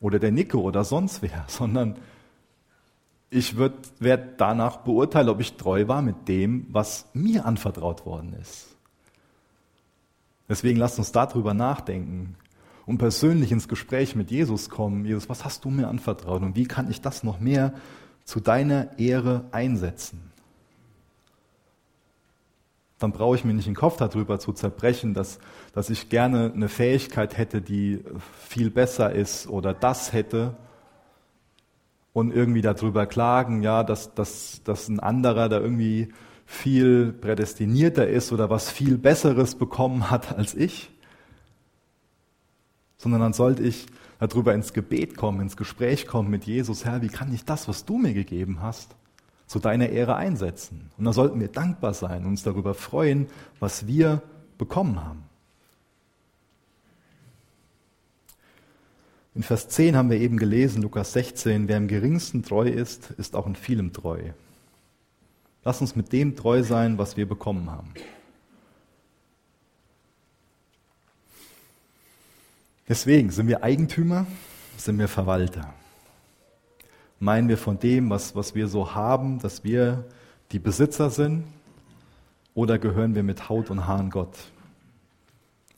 Oder 0.00 0.18
der 0.18 0.32
Nico 0.32 0.60
oder 0.60 0.84
sonst 0.84 1.20
wer, 1.20 1.44
sondern 1.48 1.96
ich 3.28 3.56
werde 3.56 4.34
danach 4.36 4.78
beurteilen, 4.78 5.30
ob 5.30 5.40
ich 5.40 5.54
treu 5.54 5.88
war 5.88 6.02
mit 6.02 6.28
dem, 6.28 6.66
was 6.70 7.06
mir 7.12 7.46
anvertraut 7.46 8.04
worden 8.04 8.34
ist. 8.40 8.76
Deswegen 10.48 10.78
lasst 10.78 10.98
uns 10.98 11.12
darüber 11.12 11.54
nachdenken 11.54 12.36
und 12.84 12.98
persönlich 12.98 13.50
ins 13.50 13.68
Gespräch 13.68 14.14
mit 14.14 14.30
Jesus 14.30 14.68
kommen. 14.68 15.06
Jesus, 15.06 15.28
was 15.30 15.44
hast 15.44 15.64
du 15.64 15.70
mir 15.70 15.88
anvertraut 15.88 16.42
und 16.42 16.56
wie 16.56 16.66
kann 16.66 16.90
ich 16.90 17.00
das 17.00 17.22
noch 17.24 17.40
mehr 17.40 17.72
zu 18.24 18.38
deiner 18.38 18.98
Ehre 18.98 19.46
einsetzen? 19.50 20.31
Dann 23.02 23.12
brauche 23.12 23.36
ich 23.36 23.44
mir 23.44 23.54
nicht 23.54 23.66
den 23.66 23.74
Kopf 23.74 23.96
darüber 23.96 24.38
zu 24.38 24.52
zerbrechen, 24.52 25.14
dass, 25.14 25.38
dass 25.72 25.90
ich 25.90 26.08
gerne 26.08 26.52
eine 26.54 26.68
Fähigkeit 26.68 27.36
hätte, 27.36 27.60
die 27.60 28.04
viel 28.38 28.70
besser 28.70 29.12
ist 29.12 29.48
oder 29.48 29.74
das 29.74 30.12
hätte. 30.12 30.56
Und 32.12 32.32
irgendwie 32.32 32.60
darüber 32.60 33.06
klagen, 33.06 33.62
ja, 33.62 33.84
dass, 33.84 34.14
dass, 34.14 34.62
dass 34.64 34.88
ein 34.88 35.00
anderer 35.00 35.48
da 35.48 35.60
irgendwie 35.60 36.12
viel 36.44 37.12
prädestinierter 37.12 38.06
ist 38.06 38.32
oder 38.32 38.50
was 38.50 38.70
viel 38.70 38.98
Besseres 38.98 39.54
bekommen 39.54 40.10
hat 40.10 40.36
als 40.36 40.54
ich, 40.54 40.90
sondern 42.98 43.22
dann 43.22 43.32
sollte 43.32 43.62
ich 43.62 43.86
darüber 44.18 44.54
ins 44.54 44.72
Gebet 44.72 45.16
kommen, 45.16 45.40
ins 45.40 45.56
Gespräch 45.56 46.06
kommen 46.06 46.30
mit 46.30 46.44
Jesus, 46.44 46.84
Herr, 46.84 47.02
wie 47.02 47.08
kann 47.08 47.32
ich 47.32 47.44
das, 47.44 47.66
was 47.66 47.84
du 47.84 47.96
mir 47.96 48.12
gegeben 48.12 48.58
hast, 48.60 48.94
zu 49.52 49.58
deiner 49.58 49.90
Ehre 49.90 50.16
einsetzen. 50.16 50.90
Und 50.96 51.04
da 51.04 51.12
sollten 51.12 51.38
wir 51.38 51.48
dankbar 51.48 51.92
sein 51.92 52.22
und 52.22 52.30
uns 52.30 52.42
darüber 52.42 52.72
freuen, 52.72 53.26
was 53.60 53.86
wir 53.86 54.22
bekommen 54.56 55.04
haben. 55.04 55.24
In 59.34 59.42
Vers 59.42 59.68
10 59.68 59.94
haben 59.94 60.08
wir 60.08 60.18
eben 60.18 60.38
gelesen, 60.38 60.80
Lukas 60.80 61.12
16, 61.12 61.68
wer 61.68 61.76
im 61.76 61.86
geringsten 61.86 62.42
treu 62.42 62.66
ist, 62.66 63.10
ist 63.18 63.36
auch 63.36 63.46
in 63.46 63.54
vielem 63.54 63.92
treu. 63.92 64.20
Lass 65.64 65.82
uns 65.82 65.96
mit 65.96 66.14
dem 66.14 66.34
treu 66.34 66.62
sein, 66.62 66.96
was 66.96 67.18
wir 67.18 67.28
bekommen 67.28 67.70
haben. 67.70 67.92
Deswegen 72.88 73.30
sind 73.30 73.48
wir 73.48 73.62
Eigentümer, 73.62 74.26
sind 74.78 74.98
wir 74.98 75.08
Verwalter 75.08 75.74
meinen 77.22 77.48
wir 77.48 77.56
von 77.56 77.78
dem, 77.78 78.10
was, 78.10 78.34
was 78.34 78.54
wir 78.54 78.66
so 78.66 78.94
haben, 78.94 79.38
dass 79.38 79.64
wir 79.64 80.04
die 80.50 80.58
Besitzer 80.58 81.08
sind? 81.08 81.44
Oder 82.54 82.78
gehören 82.78 83.14
wir 83.14 83.22
mit 83.22 83.48
Haut 83.48 83.70
und 83.70 83.86
Haaren 83.86 84.10
Gott? 84.10 84.36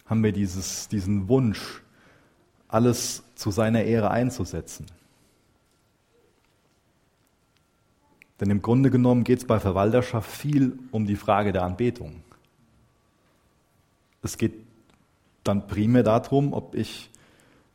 haben 0.06 0.22
wir 0.22 0.32
dieses, 0.32 0.88
diesen 0.88 1.28
Wunsch, 1.28 1.82
alles 2.68 3.22
zu 3.34 3.50
seiner 3.50 3.84
Ehre 3.84 4.10
einzusetzen. 4.10 4.86
Denn 8.40 8.50
im 8.50 8.62
Grunde 8.62 8.90
genommen 8.90 9.24
geht 9.24 9.38
es 9.38 9.46
bei 9.46 9.60
Verwalterschaft 9.60 10.30
viel 10.30 10.78
um 10.90 11.06
die 11.06 11.16
Frage 11.16 11.52
der 11.52 11.62
Anbetung. 11.62 12.22
Es 14.22 14.36
geht 14.36 14.54
dann 15.44 15.66
primär 15.66 16.02
darum, 16.02 16.52
ob 16.52 16.74
ich 16.74 17.10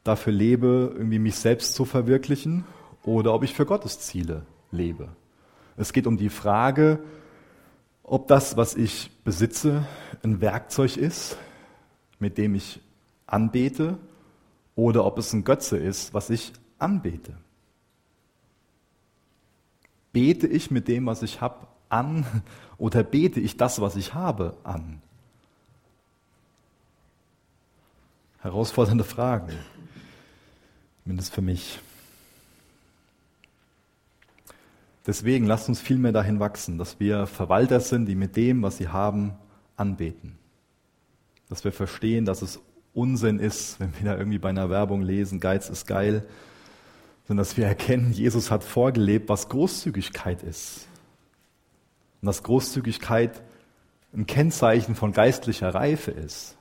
dafür 0.03 0.34
lebe, 0.34 0.93
irgendwie 0.95 1.20
mich 1.20 1.36
selbst 1.36 1.76
zu 1.76 1.86
verwirklichen 1.86 2.65
oder 3.10 3.34
ob 3.34 3.43
ich 3.43 3.55
für 3.55 3.66
Gottes 3.66 3.99
Ziele 3.99 4.45
lebe. 4.72 5.10
Es 5.78 5.93
geht 5.93 6.05
um 6.05 6.16
die 6.16 6.30
Frage, 6.30 6.99
ob 8.03 8.28
das, 8.28 8.55
was 8.55 8.76
ich 8.76 9.10
besitze, 9.24 9.88
ein 10.22 10.41
Werkzeug 10.41 10.95
ist, 10.95 11.36
mit 12.20 12.38
dem 12.38 12.53
ich 12.53 12.80
anbete, 13.26 13.97
oder 14.76 15.05
ob 15.05 15.18
es 15.18 15.34
ein 15.34 15.43
Götze 15.43 15.78
ist, 15.78 16.14
was 16.14 16.30
ich 16.30 16.53
anbete. 16.78 17.36
Bete 20.14 20.45
ich 20.45 20.70
mit 20.70 20.88
dem, 20.88 21.07
was 21.07 21.24
ich 21.24 21.41
habe, 21.41 21.66
an 21.89 22.26
oder 22.78 23.01
bete 23.01 23.39
ich 23.39 23.57
das, 23.57 23.82
was 23.82 23.95
ich 23.95 24.14
habe, 24.14 24.55
an? 24.64 25.01
Herausfordernde 28.41 29.03
Fragen, 29.03 29.51
mindestens 31.05 31.34
für 31.34 31.41
mich. 31.41 31.80
Deswegen 35.10 35.47
lasst 35.47 35.68
uns 35.68 35.82
vielmehr 35.82 36.12
dahin 36.12 36.39
wachsen, 36.39 36.78
dass 36.78 36.99
wir 36.99 37.26
Verwalter 37.26 37.80
sind, 37.80 38.05
die 38.05 38.14
mit 38.14 38.36
dem, 38.36 38.62
was 38.62 38.78
sie 38.78 38.89
haben, 38.89 39.34
anbeten. 39.76 40.38
Dass 41.49 41.64
wir 41.64 41.72
verstehen, 41.72 42.26
dass 42.26 42.43
es 42.43 42.60
Unsinn 42.93 43.39
ist, 43.39 43.80
wenn 43.80 43.91
wir 43.97 44.05
da 44.05 44.16
irgendwie 44.16 44.38
bei 44.38 44.49
einer 44.49 44.70
Werbung 44.70 45.01
lesen, 45.01 45.39
Geiz 45.39 45.68
ist 45.68 45.88
geil, 45.88 46.28
sondern 47.26 47.43
dass 47.43 47.57
wir 47.57 47.66
erkennen, 47.66 48.12
Jesus 48.14 48.51
hat 48.51 48.64
vorgelebt, 48.64 49.30
was 49.30 49.49
Großzügigkeit 49.49 50.43
ist. 50.43 50.88
Und 52.22 52.28
dass 52.28 52.43
Großzügigkeit 52.43 53.41
ein 54.14 54.28
Kennzeichen 54.28 54.93
von 54.93 55.12
geistlicher 55.12 55.74
Reife 55.74 56.12
ist. 56.12 56.55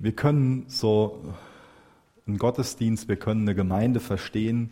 Wir 0.00 0.16
können 0.16 0.64
so 0.66 1.32
einen 2.26 2.38
Gottesdienst, 2.38 3.08
wir 3.08 3.16
können 3.16 3.42
eine 3.42 3.54
Gemeinde 3.54 4.00
verstehen 4.00 4.70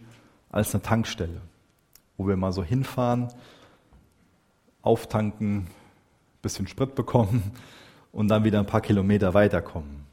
als 0.51 0.74
eine 0.74 0.82
Tankstelle, 0.82 1.40
wo 2.16 2.26
wir 2.28 2.36
mal 2.36 2.53
so 2.53 2.62
hinfahren, 2.62 3.28
auftanken, 4.82 5.66
bisschen 6.42 6.68
Sprit 6.68 6.94
bekommen 6.94 7.53
und 8.12 8.28
dann 8.28 8.44
wieder 8.44 8.59
ein 8.59 8.66
paar 8.66 8.80
Kilometer 8.80 9.34
weiterkommen. 9.34 10.05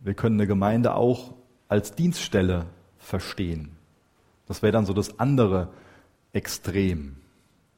Wir 0.00 0.14
können 0.14 0.36
eine 0.36 0.46
Gemeinde 0.46 0.94
auch 0.94 1.34
als 1.68 1.94
Dienststelle 1.94 2.66
verstehen. 2.98 3.70
Das 4.46 4.62
wäre 4.62 4.72
dann 4.72 4.86
so 4.86 4.94
das 4.94 5.18
andere 5.18 5.68
Extrem, 6.32 7.16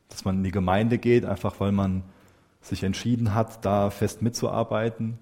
dass 0.08 0.24
man 0.24 0.38
in 0.38 0.44
die 0.44 0.50
Gemeinde 0.50 0.98
geht, 0.98 1.24
einfach 1.24 1.60
weil 1.60 1.72
man 1.72 2.02
sich 2.60 2.82
entschieden 2.82 3.34
hat, 3.34 3.64
da 3.64 3.90
fest 3.90 4.22
mitzuarbeiten 4.22 5.18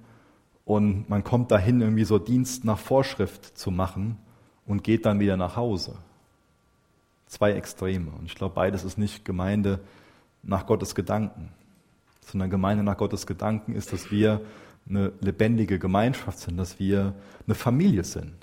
und 0.68 1.08
man 1.08 1.24
kommt 1.24 1.50
dahin, 1.50 1.80
irgendwie 1.80 2.04
so 2.04 2.18
Dienst 2.18 2.66
nach 2.66 2.78
Vorschrift 2.78 3.56
zu 3.56 3.70
machen 3.70 4.18
und 4.66 4.84
geht 4.84 5.06
dann 5.06 5.18
wieder 5.18 5.38
nach 5.38 5.56
Hause. 5.56 5.96
Zwei 7.26 7.52
Extreme. 7.52 8.10
Und 8.10 8.26
ich 8.26 8.34
glaube, 8.34 8.54
beides 8.54 8.84
ist 8.84 8.98
nicht 8.98 9.24
Gemeinde 9.24 9.80
nach 10.42 10.66
Gottes 10.66 10.94
Gedanken, 10.94 11.48
sondern 12.20 12.50
Gemeinde 12.50 12.84
nach 12.84 12.98
Gottes 12.98 13.26
Gedanken 13.26 13.74
ist, 13.74 13.94
dass 13.94 14.10
wir 14.10 14.42
eine 14.86 15.10
lebendige 15.22 15.78
Gemeinschaft 15.78 16.38
sind, 16.40 16.58
dass 16.58 16.78
wir 16.78 17.14
eine 17.46 17.54
Familie 17.54 18.04
sind. 18.04 18.34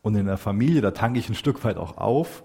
Und 0.00 0.14
in 0.14 0.26
der 0.26 0.38
Familie, 0.38 0.80
da 0.80 0.92
tanke 0.92 1.18
ich 1.18 1.28
ein 1.28 1.34
Stück 1.34 1.64
weit 1.64 1.76
auch 1.76 1.96
auf, 1.96 2.44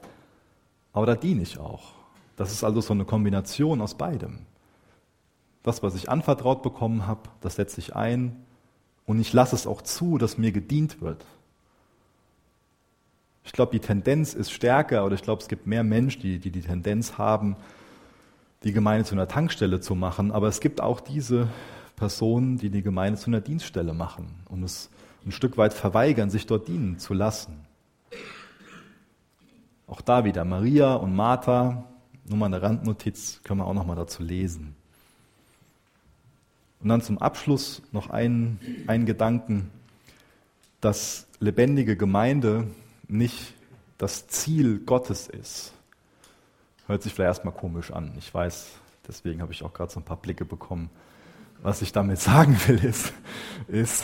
aber 0.92 1.06
da 1.06 1.14
diene 1.14 1.44
ich 1.44 1.60
auch. 1.60 1.92
Das 2.36 2.52
ist 2.52 2.64
also 2.64 2.82
so 2.82 2.94
eine 2.94 3.06
Kombination 3.06 3.80
aus 3.80 3.94
beidem. 3.94 4.48
Das, 5.64 5.84
was 5.84 5.96
ich 5.96 6.10
anvertraut 6.10 6.64
bekommen 6.64 7.08
habe, 7.08 7.30
das 7.42 7.56
setze 7.56 7.80
ich 7.80 7.96
ein 7.96 8.36
und 9.06 9.20
ich 9.20 9.34
lasse 9.34 9.56
es 9.56 9.68
auch 9.68 9.82
zu, 9.82 10.18
dass 10.18 10.38
mir 10.38 10.52
gedient 10.52 11.02
wird. 11.02 11.26
Ich 13.44 13.52
glaube, 13.52 13.72
die 13.72 13.80
Tendenz 13.80 14.34
ist 14.34 14.52
stärker 14.52 15.06
oder 15.06 15.16
ich 15.16 15.24
glaube, 15.24 15.42
es 15.42 15.48
gibt 15.48 15.68
mehr 15.68 15.84
Menschen, 15.84 16.22
die, 16.22 16.40
die 16.40 16.52
die 16.52 16.62
Tendenz 16.62 17.18
haben, 17.18 17.56
die 18.64 18.72
Gemeinde 18.72 19.06
zu 19.06 19.16
einer 19.16 19.28
Tankstelle 19.28 19.80
zu 19.82 19.96
machen, 19.96 20.32
aber 20.32 20.48
es 20.48 20.60
gibt 20.60 20.82
auch 20.82 21.00
diese 21.00 21.48
Personen, 21.96 22.58
die 22.58 22.70
die 22.70 22.84
Gemeinde 22.84 23.20
zu 23.20 23.30
einer 23.30 23.42
Dienststelle 23.42 23.94
machen 23.94 24.28
und 24.50 24.64
es 24.64 24.90
ein 25.26 25.32
Stück 25.32 25.58
weit 25.58 25.74
verweigern, 25.74 26.30
sich 26.30 26.46
dort 26.46 26.68
dienen 26.68 26.98
zu 26.98 27.14
lassen. 27.14 27.66
Auch 29.88 30.02
da 30.02 30.24
wieder 30.24 30.46
Maria 30.46 30.96
und 30.96 31.16
Martha, 31.16 31.84
nur 32.26 32.38
mal 32.38 32.46
eine 32.46 32.62
Randnotiz, 32.62 33.42
können 33.44 33.60
wir 33.60 33.68
auch 33.68 33.74
noch 33.74 33.86
mal 33.86 33.96
dazu 33.96 34.24
lesen. 34.24 34.76
Und 36.82 36.90
dann 36.90 37.02
zum 37.02 37.20
Abschluss 37.20 37.82
noch 37.92 38.10
einen, 38.10 38.60
einen 38.88 39.06
Gedanken, 39.06 39.70
dass 40.80 41.28
lebendige 41.40 41.96
Gemeinde 41.96 42.68
nicht 43.08 43.54
das 43.98 44.28
Ziel 44.28 44.80
Gottes 44.80 45.28
ist. 45.28 45.74
Hört 46.88 47.04
sich 47.04 47.14
vielleicht 47.14 47.28
erstmal 47.28 47.54
komisch 47.54 47.92
an. 47.92 48.14
Ich 48.18 48.34
weiß, 48.34 48.68
deswegen 49.08 49.42
habe 49.42 49.54
ich 49.54 49.64
auch 49.64 49.74
gerade 49.74 49.92
so 49.92 50.00
ein 50.00 50.04
paar 50.04 50.18
Blicke 50.18 50.44
bekommen. 50.44 50.90
Was 51.62 51.84
ich 51.84 51.92
damit 51.92 52.20
sagen 52.20 52.58
will, 52.66 52.84
ist, 52.84 53.14
ist, 53.68 54.04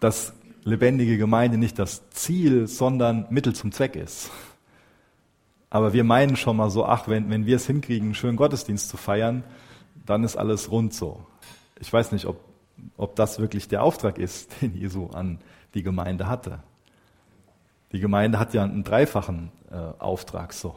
dass 0.00 0.32
lebendige 0.64 1.18
Gemeinde 1.18 1.56
nicht 1.56 1.78
das 1.78 2.10
Ziel, 2.10 2.66
sondern 2.66 3.26
Mittel 3.30 3.54
zum 3.54 3.70
Zweck 3.70 3.94
ist. 3.94 4.30
Aber 5.70 5.92
wir 5.92 6.02
meinen 6.02 6.36
schon 6.36 6.56
mal 6.56 6.70
so, 6.70 6.84
ach, 6.84 7.08
wenn, 7.08 7.30
wenn 7.30 7.46
wir 7.46 7.56
es 7.56 7.66
hinkriegen, 7.66 8.08
einen 8.08 8.14
schönen 8.14 8.36
Gottesdienst 8.36 8.88
zu 8.88 8.96
feiern, 8.96 9.44
dann 10.08 10.24
ist 10.24 10.36
alles 10.36 10.70
rund 10.70 10.94
so. 10.94 11.20
Ich 11.78 11.92
weiß 11.92 12.12
nicht, 12.12 12.24
ob, 12.24 12.40
ob 12.96 13.14
das 13.14 13.38
wirklich 13.38 13.68
der 13.68 13.82
Auftrag 13.82 14.18
ist, 14.18 14.50
den 14.62 14.74
Jesu 14.74 15.08
an 15.08 15.38
die 15.74 15.82
Gemeinde 15.82 16.28
hatte. 16.28 16.60
Die 17.92 18.00
Gemeinde 18.00 18.38
hat 18.38 18.54
ja 18.54 18.64
einen 18.64 18.84
dreifachen 18.84 19.50
äh, 19.70 19.74
Auftrag 19.74 20.52
so. 20.52 20.74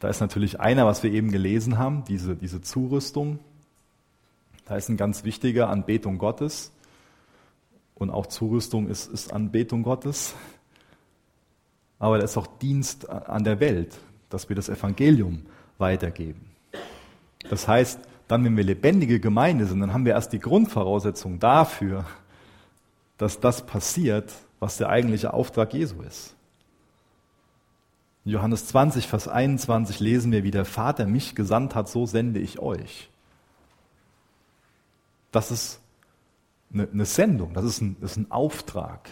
Da 0.00 0.08
ist 0.08 0.20
natürlich 0.20 0.58
einer, 0.58 0.86
was 0.86 1.02
wir 1.02 1.12
eben 1.12 1.30
gelesen 1.30 1.78
haben, 1.78 2.04
diese, 2.04 2.34
diese 2.34 2.60
Zurüstung. 2.62 3.38
Da 4.64 4.76
ist 4.76 4.88
ein 4.88 4.96
ganz 4.96 5.24
wichtiger 5.24 5.68
Anbetung 5.68 6.18
Gottes. 6.18 6.72
Und 7.94 8.10
auch 8.10 8.26
Zurüstung 8.26 8.88
ist, 8.88 9.08
ist 9.12 9.32
Anbetung 9.32 9.82
Gottes. 9.82 10.34
Aber 11.98 12.18
da 12.18 12.24
ist 12.24 12.36
auch 12.36 12.46
Dienst 12.46 13.08
an 13.08 13.44
der 13.44 13.60
Welt, 13.60 13.98
dass 14.30 14.48
wir 14.48 14.56
das 14.56 14.68
Evangelium 14.68 15.46
weitergeben. 15.76 16.49
Das 17.50 17.66
heißt, 17.66 17.98
dann, 18.28 18.44
wenn 18.44 18.56
wir 18.56 18.62
lebendige 18.62 19.18
Gemeinde 19.18 19.66
sind, 19.66 19.80
dann 19.80 19.92
haben 19.92 20.04
wir 20.04 20.12
erst 20.12 20.32
die 20.32 20.38
Grundvoraussetzung 20.38 21.40
dafür, 21.40 22.04
dass 23.18 23.40
das 23.40 23.66
passiert, 23.66 24.32
was 24.60 24.76
der 24.76 24.88
eigentliche 24.88 25.34
Auftrag 25.34 25.74
Jesu 25.74 26.00
ist. 26.02 26.36
In 28.24 28.30
Johannes 28.30 28.68
20, 28.68 29.08
Vers 29.08 29.26
21 29.26 29.98
lesen 29.98 30.30
wir, 30.30 30.44
wie 30.44 30.52
der 30.52 30.64
Vater 30.64 31.06
mich 31.06 31.34
gesandt 31.34 31.74
hat, 31.74 31.88
so 31.88 32.06
sende 32.06 32.38
ich 32.38 32.60
euch. 32.60 33.10
Das 35.32 35.50
ist 35.50 35.80
eine, 36.72 37.04
Sendung, 37.04 37.52
das 37.52 37.64
ist, 37.64 37.80
ein, 37.80 37.96
das 38.00 38.12
ist 38.12 38.16
ein 38.18 38.30
Auftrag. 38.30 39.10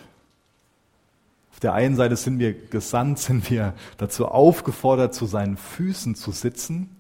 Auf 1.50 1.58
der 1.58 1.72
einen 1.72 1.96
Seite 1.96 2.14
sind 2.14 2.38
wir 2.38 2.52
gesandt, 2.54 3.18
sind 3.18 3.50
wir 3.50 3.74
dazu 3.96 4.28
aufgefordert, 4.28 5.12
zu 5.12 5.26
seinen 5.26 5.56
Füßen 5.56 6.14
zu 6.14 6.30
sitzen 6.30 6.97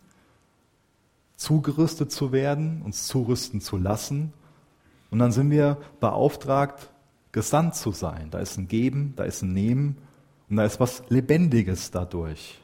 zugerüstet 1.38 2.10
zu 2.12 2.32
werden, 2.32 2.82
uns 2.82 3.06
zurüsten 3.06 3.62
zu 3.62 3.78
lassen. 3.78 4.34
Und 5.10 5.20
dann 5.20 5.32
sind 5.32 5.50
wir 5.50 5.78
beauftragt, 6.00 6.90
gesandt 7.32 7.76
zu 7.76 7.92
sein. 7.92 8.30
Da 8.30 8.40
ist 8.40 8.58
ein 8.58 8.68
Geben, 8.68 9.14
da 9.16 9.24
ist 9.24 9.42
ein 9.42 9.54
Nehmen 9.54 9.96
und 10.50 10.56
da 10.56 10.64
ist 10.64 10.80
was 10.80 11.04
Lebendiges 11.08 11.92
dadurch. 11.92 12.58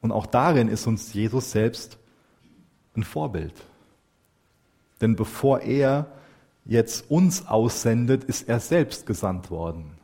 Und 0.00 0.12
auch 0.12 0.26
darin 0.26 0.68
ist 0.68 0.86
uns 0.86 1.12
Jesus 1.12 1.50
selbst 1.50 1.98
ein 2.94 3.02
Vorbild. 3.02 3.54
Denn 5.00 5.16
bevor 5.16 5.60
er 5.60 6.06
jetzt 6.64 7.10
uns 7.10 7.48
aussendet, 7.48 8.24
ist 8.24 8.48
er 8.48 8.60
selbst 8.60 9.06
gesandt 9.06 9.50
worden. 9.50 9.98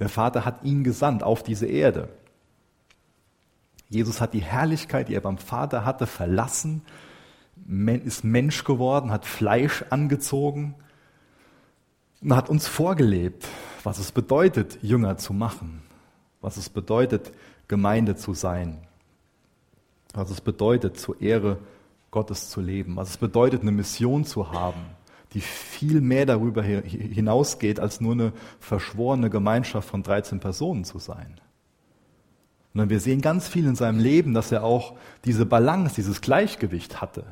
Der 0.00 0.08
Vater 0.08 0.44
hat 0.44 0.64
ihn 0.64 0.82
gesandt 0.82 1.22
auf 1.22 1.44
diese 1.44 1.66
Erde. 1.66 2.08
Jesus 3.90 4.20
hat 4.20 4.34
die 4.34 4.42
Herrlichkeit, 4.42 5.08
die 5.08 5.14
er 5.14 5.20
beim 5.20 5.36
Vater 5.36 5.84
hatte, 5.84 6.06
verlassen, 6.06 6.82
ist 8.04 8.24
Mensch 8.24 8.64
geworden, 8.64 9.10
hat 9.10 9.26
Fleisch 9.26 9.84
angezogen 9.90 10.76
und 12.22 12.34
hat 12.34 12.48
uns 12.48 12.68
vorgelebt, 12.68 13.46
was 13.82 13.98
es 13.98 14.12
bedeutet, 14.12 14.78
Jünger 14.82 15.18
zu 15.18 15.32
machen. 15.32 15.82
was 16.40 16.56
es 16.56 16.70
bedeutet, 16.70 17.32
Gemeinde 17.68 18.16
zu 18.16 18.32
sein, 18.32 18.78
was 20.14 20.30
es 20.30 20.40
bedeutet, 20.40 20.98
zur 20.98 21.20
Ehre 21.20 21.58
Gottes 22.10 22.48
zu 22.48 22.60
leben, 22.60 22.96
was 22.96 23.10
es 23.10 23.16
bedeutet, 23.18 23.60
eine 23.60 23.72
Mission 23.72 24.24
zu 24.24 24.50
haben, 24.50 24.80
die 25.34 25.40
viel 25.40 26.00
mehr 26.00 26.26
darüber 26.26 26.62
hinausgeht, 26.62 27.78
als 27.78 28.00
nur 28.00 28.12
eine 28.12 28.32
verschworene 28.58 29.28
Gemeinschaft 29.28 29.88
von 29.88 30.02
13 30.02 30.40
Personen 30.40 30.84
zu 30.84 30.98
sein. 30.98 31.40
Und 32.74 32.88
wir 32.88 33.00
sehen 33.00 33.20
ganz 33.20 33.48
viel 33.48 33.66
in 33.66 33.74
seinem 33.74 33.98
Leben, 33.98 34.32
dass 34.32 34.52
er 34.52 34.62
auch 34.62 34.94
diese 35.24 35.44
Balance, 35.44 35.96
dieses 35.96 36.20
Gleichgewicht 36.20 37.00
hatte. 37.00 37.24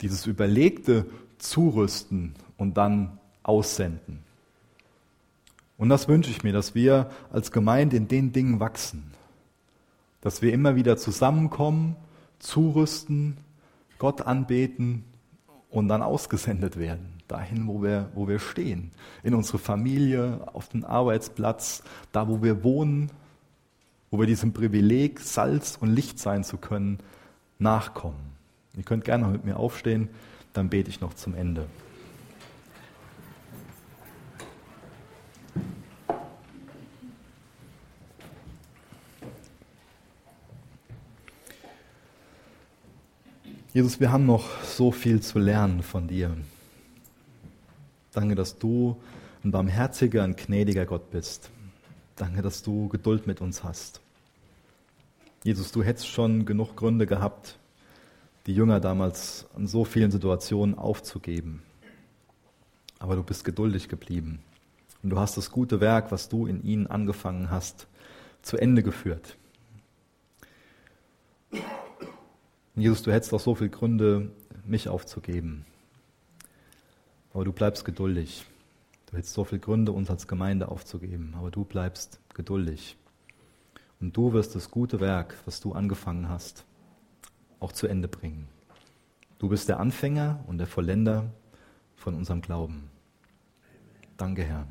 Dieses 0.00 0.26
überlegte 0.26 1.06
Zurüsten 1.38 2.34
und 2.56 2.76
dann 2.76 3.18
Aussenden. 3.42 4.20
Und 5.76 5.88
das 5.88 6.08
wünsche 6.08 6.30
ich 6.30 6.42
mir, 6.44 6.52
dass 6.52 6.74
wir 6.74 7.10
als 7.32 7.50
Gemeinde 7.50 7.96
in 7.96 8.08
den 8.08 8.32
Dingen 8.32 8.60
wachsen. 8.60 9.12
Dass 10.20 10.40
wir 10.40 10.52
immer 10.52 10.76
wieder 10.76 10.96
zusammenkommen, 10.96 11.96
zurüsten, 12.38 13.36
Gott 13.98 14.22
anbeten 14.22 15.04
und 15.70 15.88
dann 15.88 16.02
ausgesendet 16.02 16.78
werden. 16.78 17.14
Dahin, 17.26 17.66
wo 17.66 17.82
wir, 17.82 18.10
wo 18.14 18.28
wir 18.28 18.38
stehen. 18.38 18.92
In 19.22 19.34
unsere 19.34 19.58
Familie, 19.58 20.48
auf 20.52 20.68
den 20.68 20.84
Arbeitsplatz, 20.84 21.82
da, 22.12 22.28
wo 22.28 22.42
wir 22.42 22.62
wohnen, 22.62 23.10
wo 24.14 24.20
wir 24.20 24.26
diesem 24.28 24.52
Privileg, 24.52 25.18
Salz 25.18 25.76
und 25.80 25.92
Licht 25.92 26.20
sein 26.20 26.44
zu 26.44 26.56
können, 26.56 27.00
nachkommen. 27.58 28.36
Ihr 28.76 28.84
könnt 28.84 29.04
gerne 29.04 29.26
mit 29.26 29.44
mir 29.44 29.56
aufstehen, 29.56 30.08
dann 30.52 30.68
bete 30.68 30.88
ich 30.88 31.00
noch 31.00 31.14
zum 31.14 31.34
Ende. 31.34 31.66
Jesus, 43.72 43.98
wir 43.98 44.12
haben 44.12 44.26
noch 44.26 44.62
so 44.62 44.92
viel 44.92 45.22
zu 45.22 45.40
lernen 45.40 45.82
von 45.82 46.06
dir. 46.06 46.36
Danke, 48.12 48.36
dass 48.36 48.60
du 48.60 48.96
ein 49.42 49.50
barmherziger, 49.50 50.22
ein 50.22 50.36
gnädiger 50.36 50.86
Gott 50.86 51.10
bist. 51.10 51.50
Danke, 52.14 52.42
dass 52.42 52.62
du 52.62 52.86
Geduld 52.86 53.26
mit 53.26 53.40
uns 53.40 53.64
hast. 53.64 54.03
Jesus, 55.44 55.72
du 55.72 55.82
hättest 55.82 56.08
schon 56.08 56.46
genug 56.46 56.74
Gründe 56.74 57.04
gehabt, 57.06 57.58
die 58.46 58.54
Jünger 58.54 58.80
damals 58.80 59.44
an 59.54 59.66
so 59.66 59.84
vielen 59.84 60.10
Situationen 60.10 60.74
aufzugeben. 60.74 61.62
Aber 62.98 63.14
du 63.14 63.22
bist 63.22 63.44
geduldig 63.44 63.90
geblieben. 63.90 64.38
Und 65.02 65.10
du 65.10 65.18
hast 65.18 65.36
das 65.36 65.50
gute 65.50 65.82
Werk, 65.82 66.10
was 66.10 66.30
du 66.30 66.46
in 66.46 66.64
ihnen 66.64 66.86
angefangen 66.86 67.50
hast, 67.50 67.88
zu 68.40 68.56
Ende 68.56 68.82
geführt. 68.82 69.36
Jesus, 72.74 73.02
du 73.02 73.12
hättest 73.12 73.34
auch 73.34 73.40
so 73.40 73.54
viele 73.54 73.68
Gründe, 73.68 74.30
mich 74.64 74.88
aufzugeben. 74.88 75.66
Aber 77.34 77.44
du 77.44 77.52
bleibst 77.52 77.84
geduldig. 77.84 78.46
Du 79.10 79.18
hättest 79.18 79.34
so 79.34 79.44
viele 79.44 79.60
Gründe, 79.60 79.92
uns 79.92 80.08
als 80.08 80.26
Gemeinde 80.26 80.68
aufzugeben. 80.68 81.34
Aber 81.36 81.50
du 81.50 81.64
bleibst 81.64 82.18
geduldig. 82.32 82.96
Und 84.04 84.14
du 84.14 84.34
wirst 84.34 84.54
das 84.54 84.70
gute 84.70 85.00
Werk, 85.00 85.34
was 85.46 85.62
du 85.62 85.72
angefangen 85.72 86.28
hast, 86.28 86.66
auch 87.58 87.72
zu 87.72 87.86
Ende 87.86 88.06
bringen. 88.06 88.48
Du 89.38 89.48
bist 89.48 89.70
der 89.70 89.80
Anfänger 89.80 90.44
und 90.46 90.58
der 90.58 90.66
Vollender 90.66 91.30
von 91.96 92.12
unserem 92.12 92.42
Glauben. 92.42 92.90
Danke, 94.18 94.44
Herr. 94.44 94.68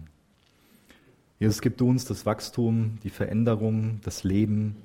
Jesus, 1.39 1.61
gib 1.61 1.77
du 1.77 1.89
uns 1.89 2.05
das 2.05 2.27
Wachstum, 2.27 2.99
die 3.01 3.09
Veränderung, 3.09 4.01
das 4.03 4.23
Leben, 4.23 4.75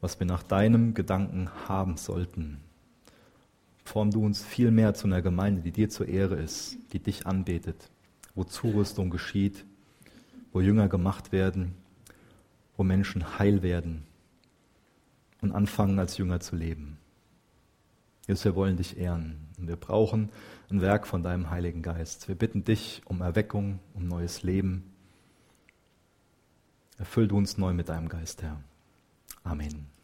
was 0.00 0.18
wir 0.18 0.26
nach 0.26 0.42
deinem 0.42 0.92
Gedanken 0.94 1.48
haben 1.68 1.98
sollten. 1.98 2.58
Form 3.84 4.10
du 4.10 4.26
uns 4.26 4.44
viel 4.44 4.72
mehr 4.72 4.94
zu 4.94 5.06
einer 5.06 5.22
Gemeinde, 5.22 5.62
die 5.62 5.70
dir 5.70 5.88
zur 5.88 6.08
Ehre 6.08 6.34
ist, 6.34 6.78
die 6.92 6.98
dich 6.98 7.28
anbetet, 7.28 7.90
wo 8.34 8.42
Zurüstung 8.42 9.08
geschieht, 9.08 9.64
wo 10.52 10.60
Jünger 10.60 10.88
gemacht 10.88 11.30
werden, 11.30 11.76
wo 12.78 12.84
Menschen 12.84 13.38
heil 13.38 13.62
werden 13.62 14.06
und 15.42 15.52
anfangen 15.52 15.98
als 15.98 16.16
Jünger 16.16 16.40
zu 16.40 16.56
leben. 16.56 16.98
Jesus, 18.26 18.44
wir 18.44 18.54
wollen 18.54 18.76
dich 18.76 18.96
ehren 18.96 19.48
und 19.58 19.68
wir 19.68 19.76
brauchen 19.76 20.30
ein 20.70 20.80
Werk 20.80 21.06
von 21.06 21.22
deinem 21.22 21.50
Heiligen 21.50 21.82
Geist. 21.82 22.28
Wir 22.28 22.34
bitten 22.34 22.64
dich 22.64 23.02
um 23.04 23.20
Erweckung, 23.20 23.80
um 23.94 24.06
neues 24.06 24.42
Leben. 24.42 24.94
Erfüll 26.98 27.28
du 27.28 27.36
uns 27.36 27.58
neu 27.58 27.72
mit 27.72 27.88
deinem 27.88 28.08
Geist, 28.08 28.42
Herr. 28.42 28.62
Amen. 29.44 29.97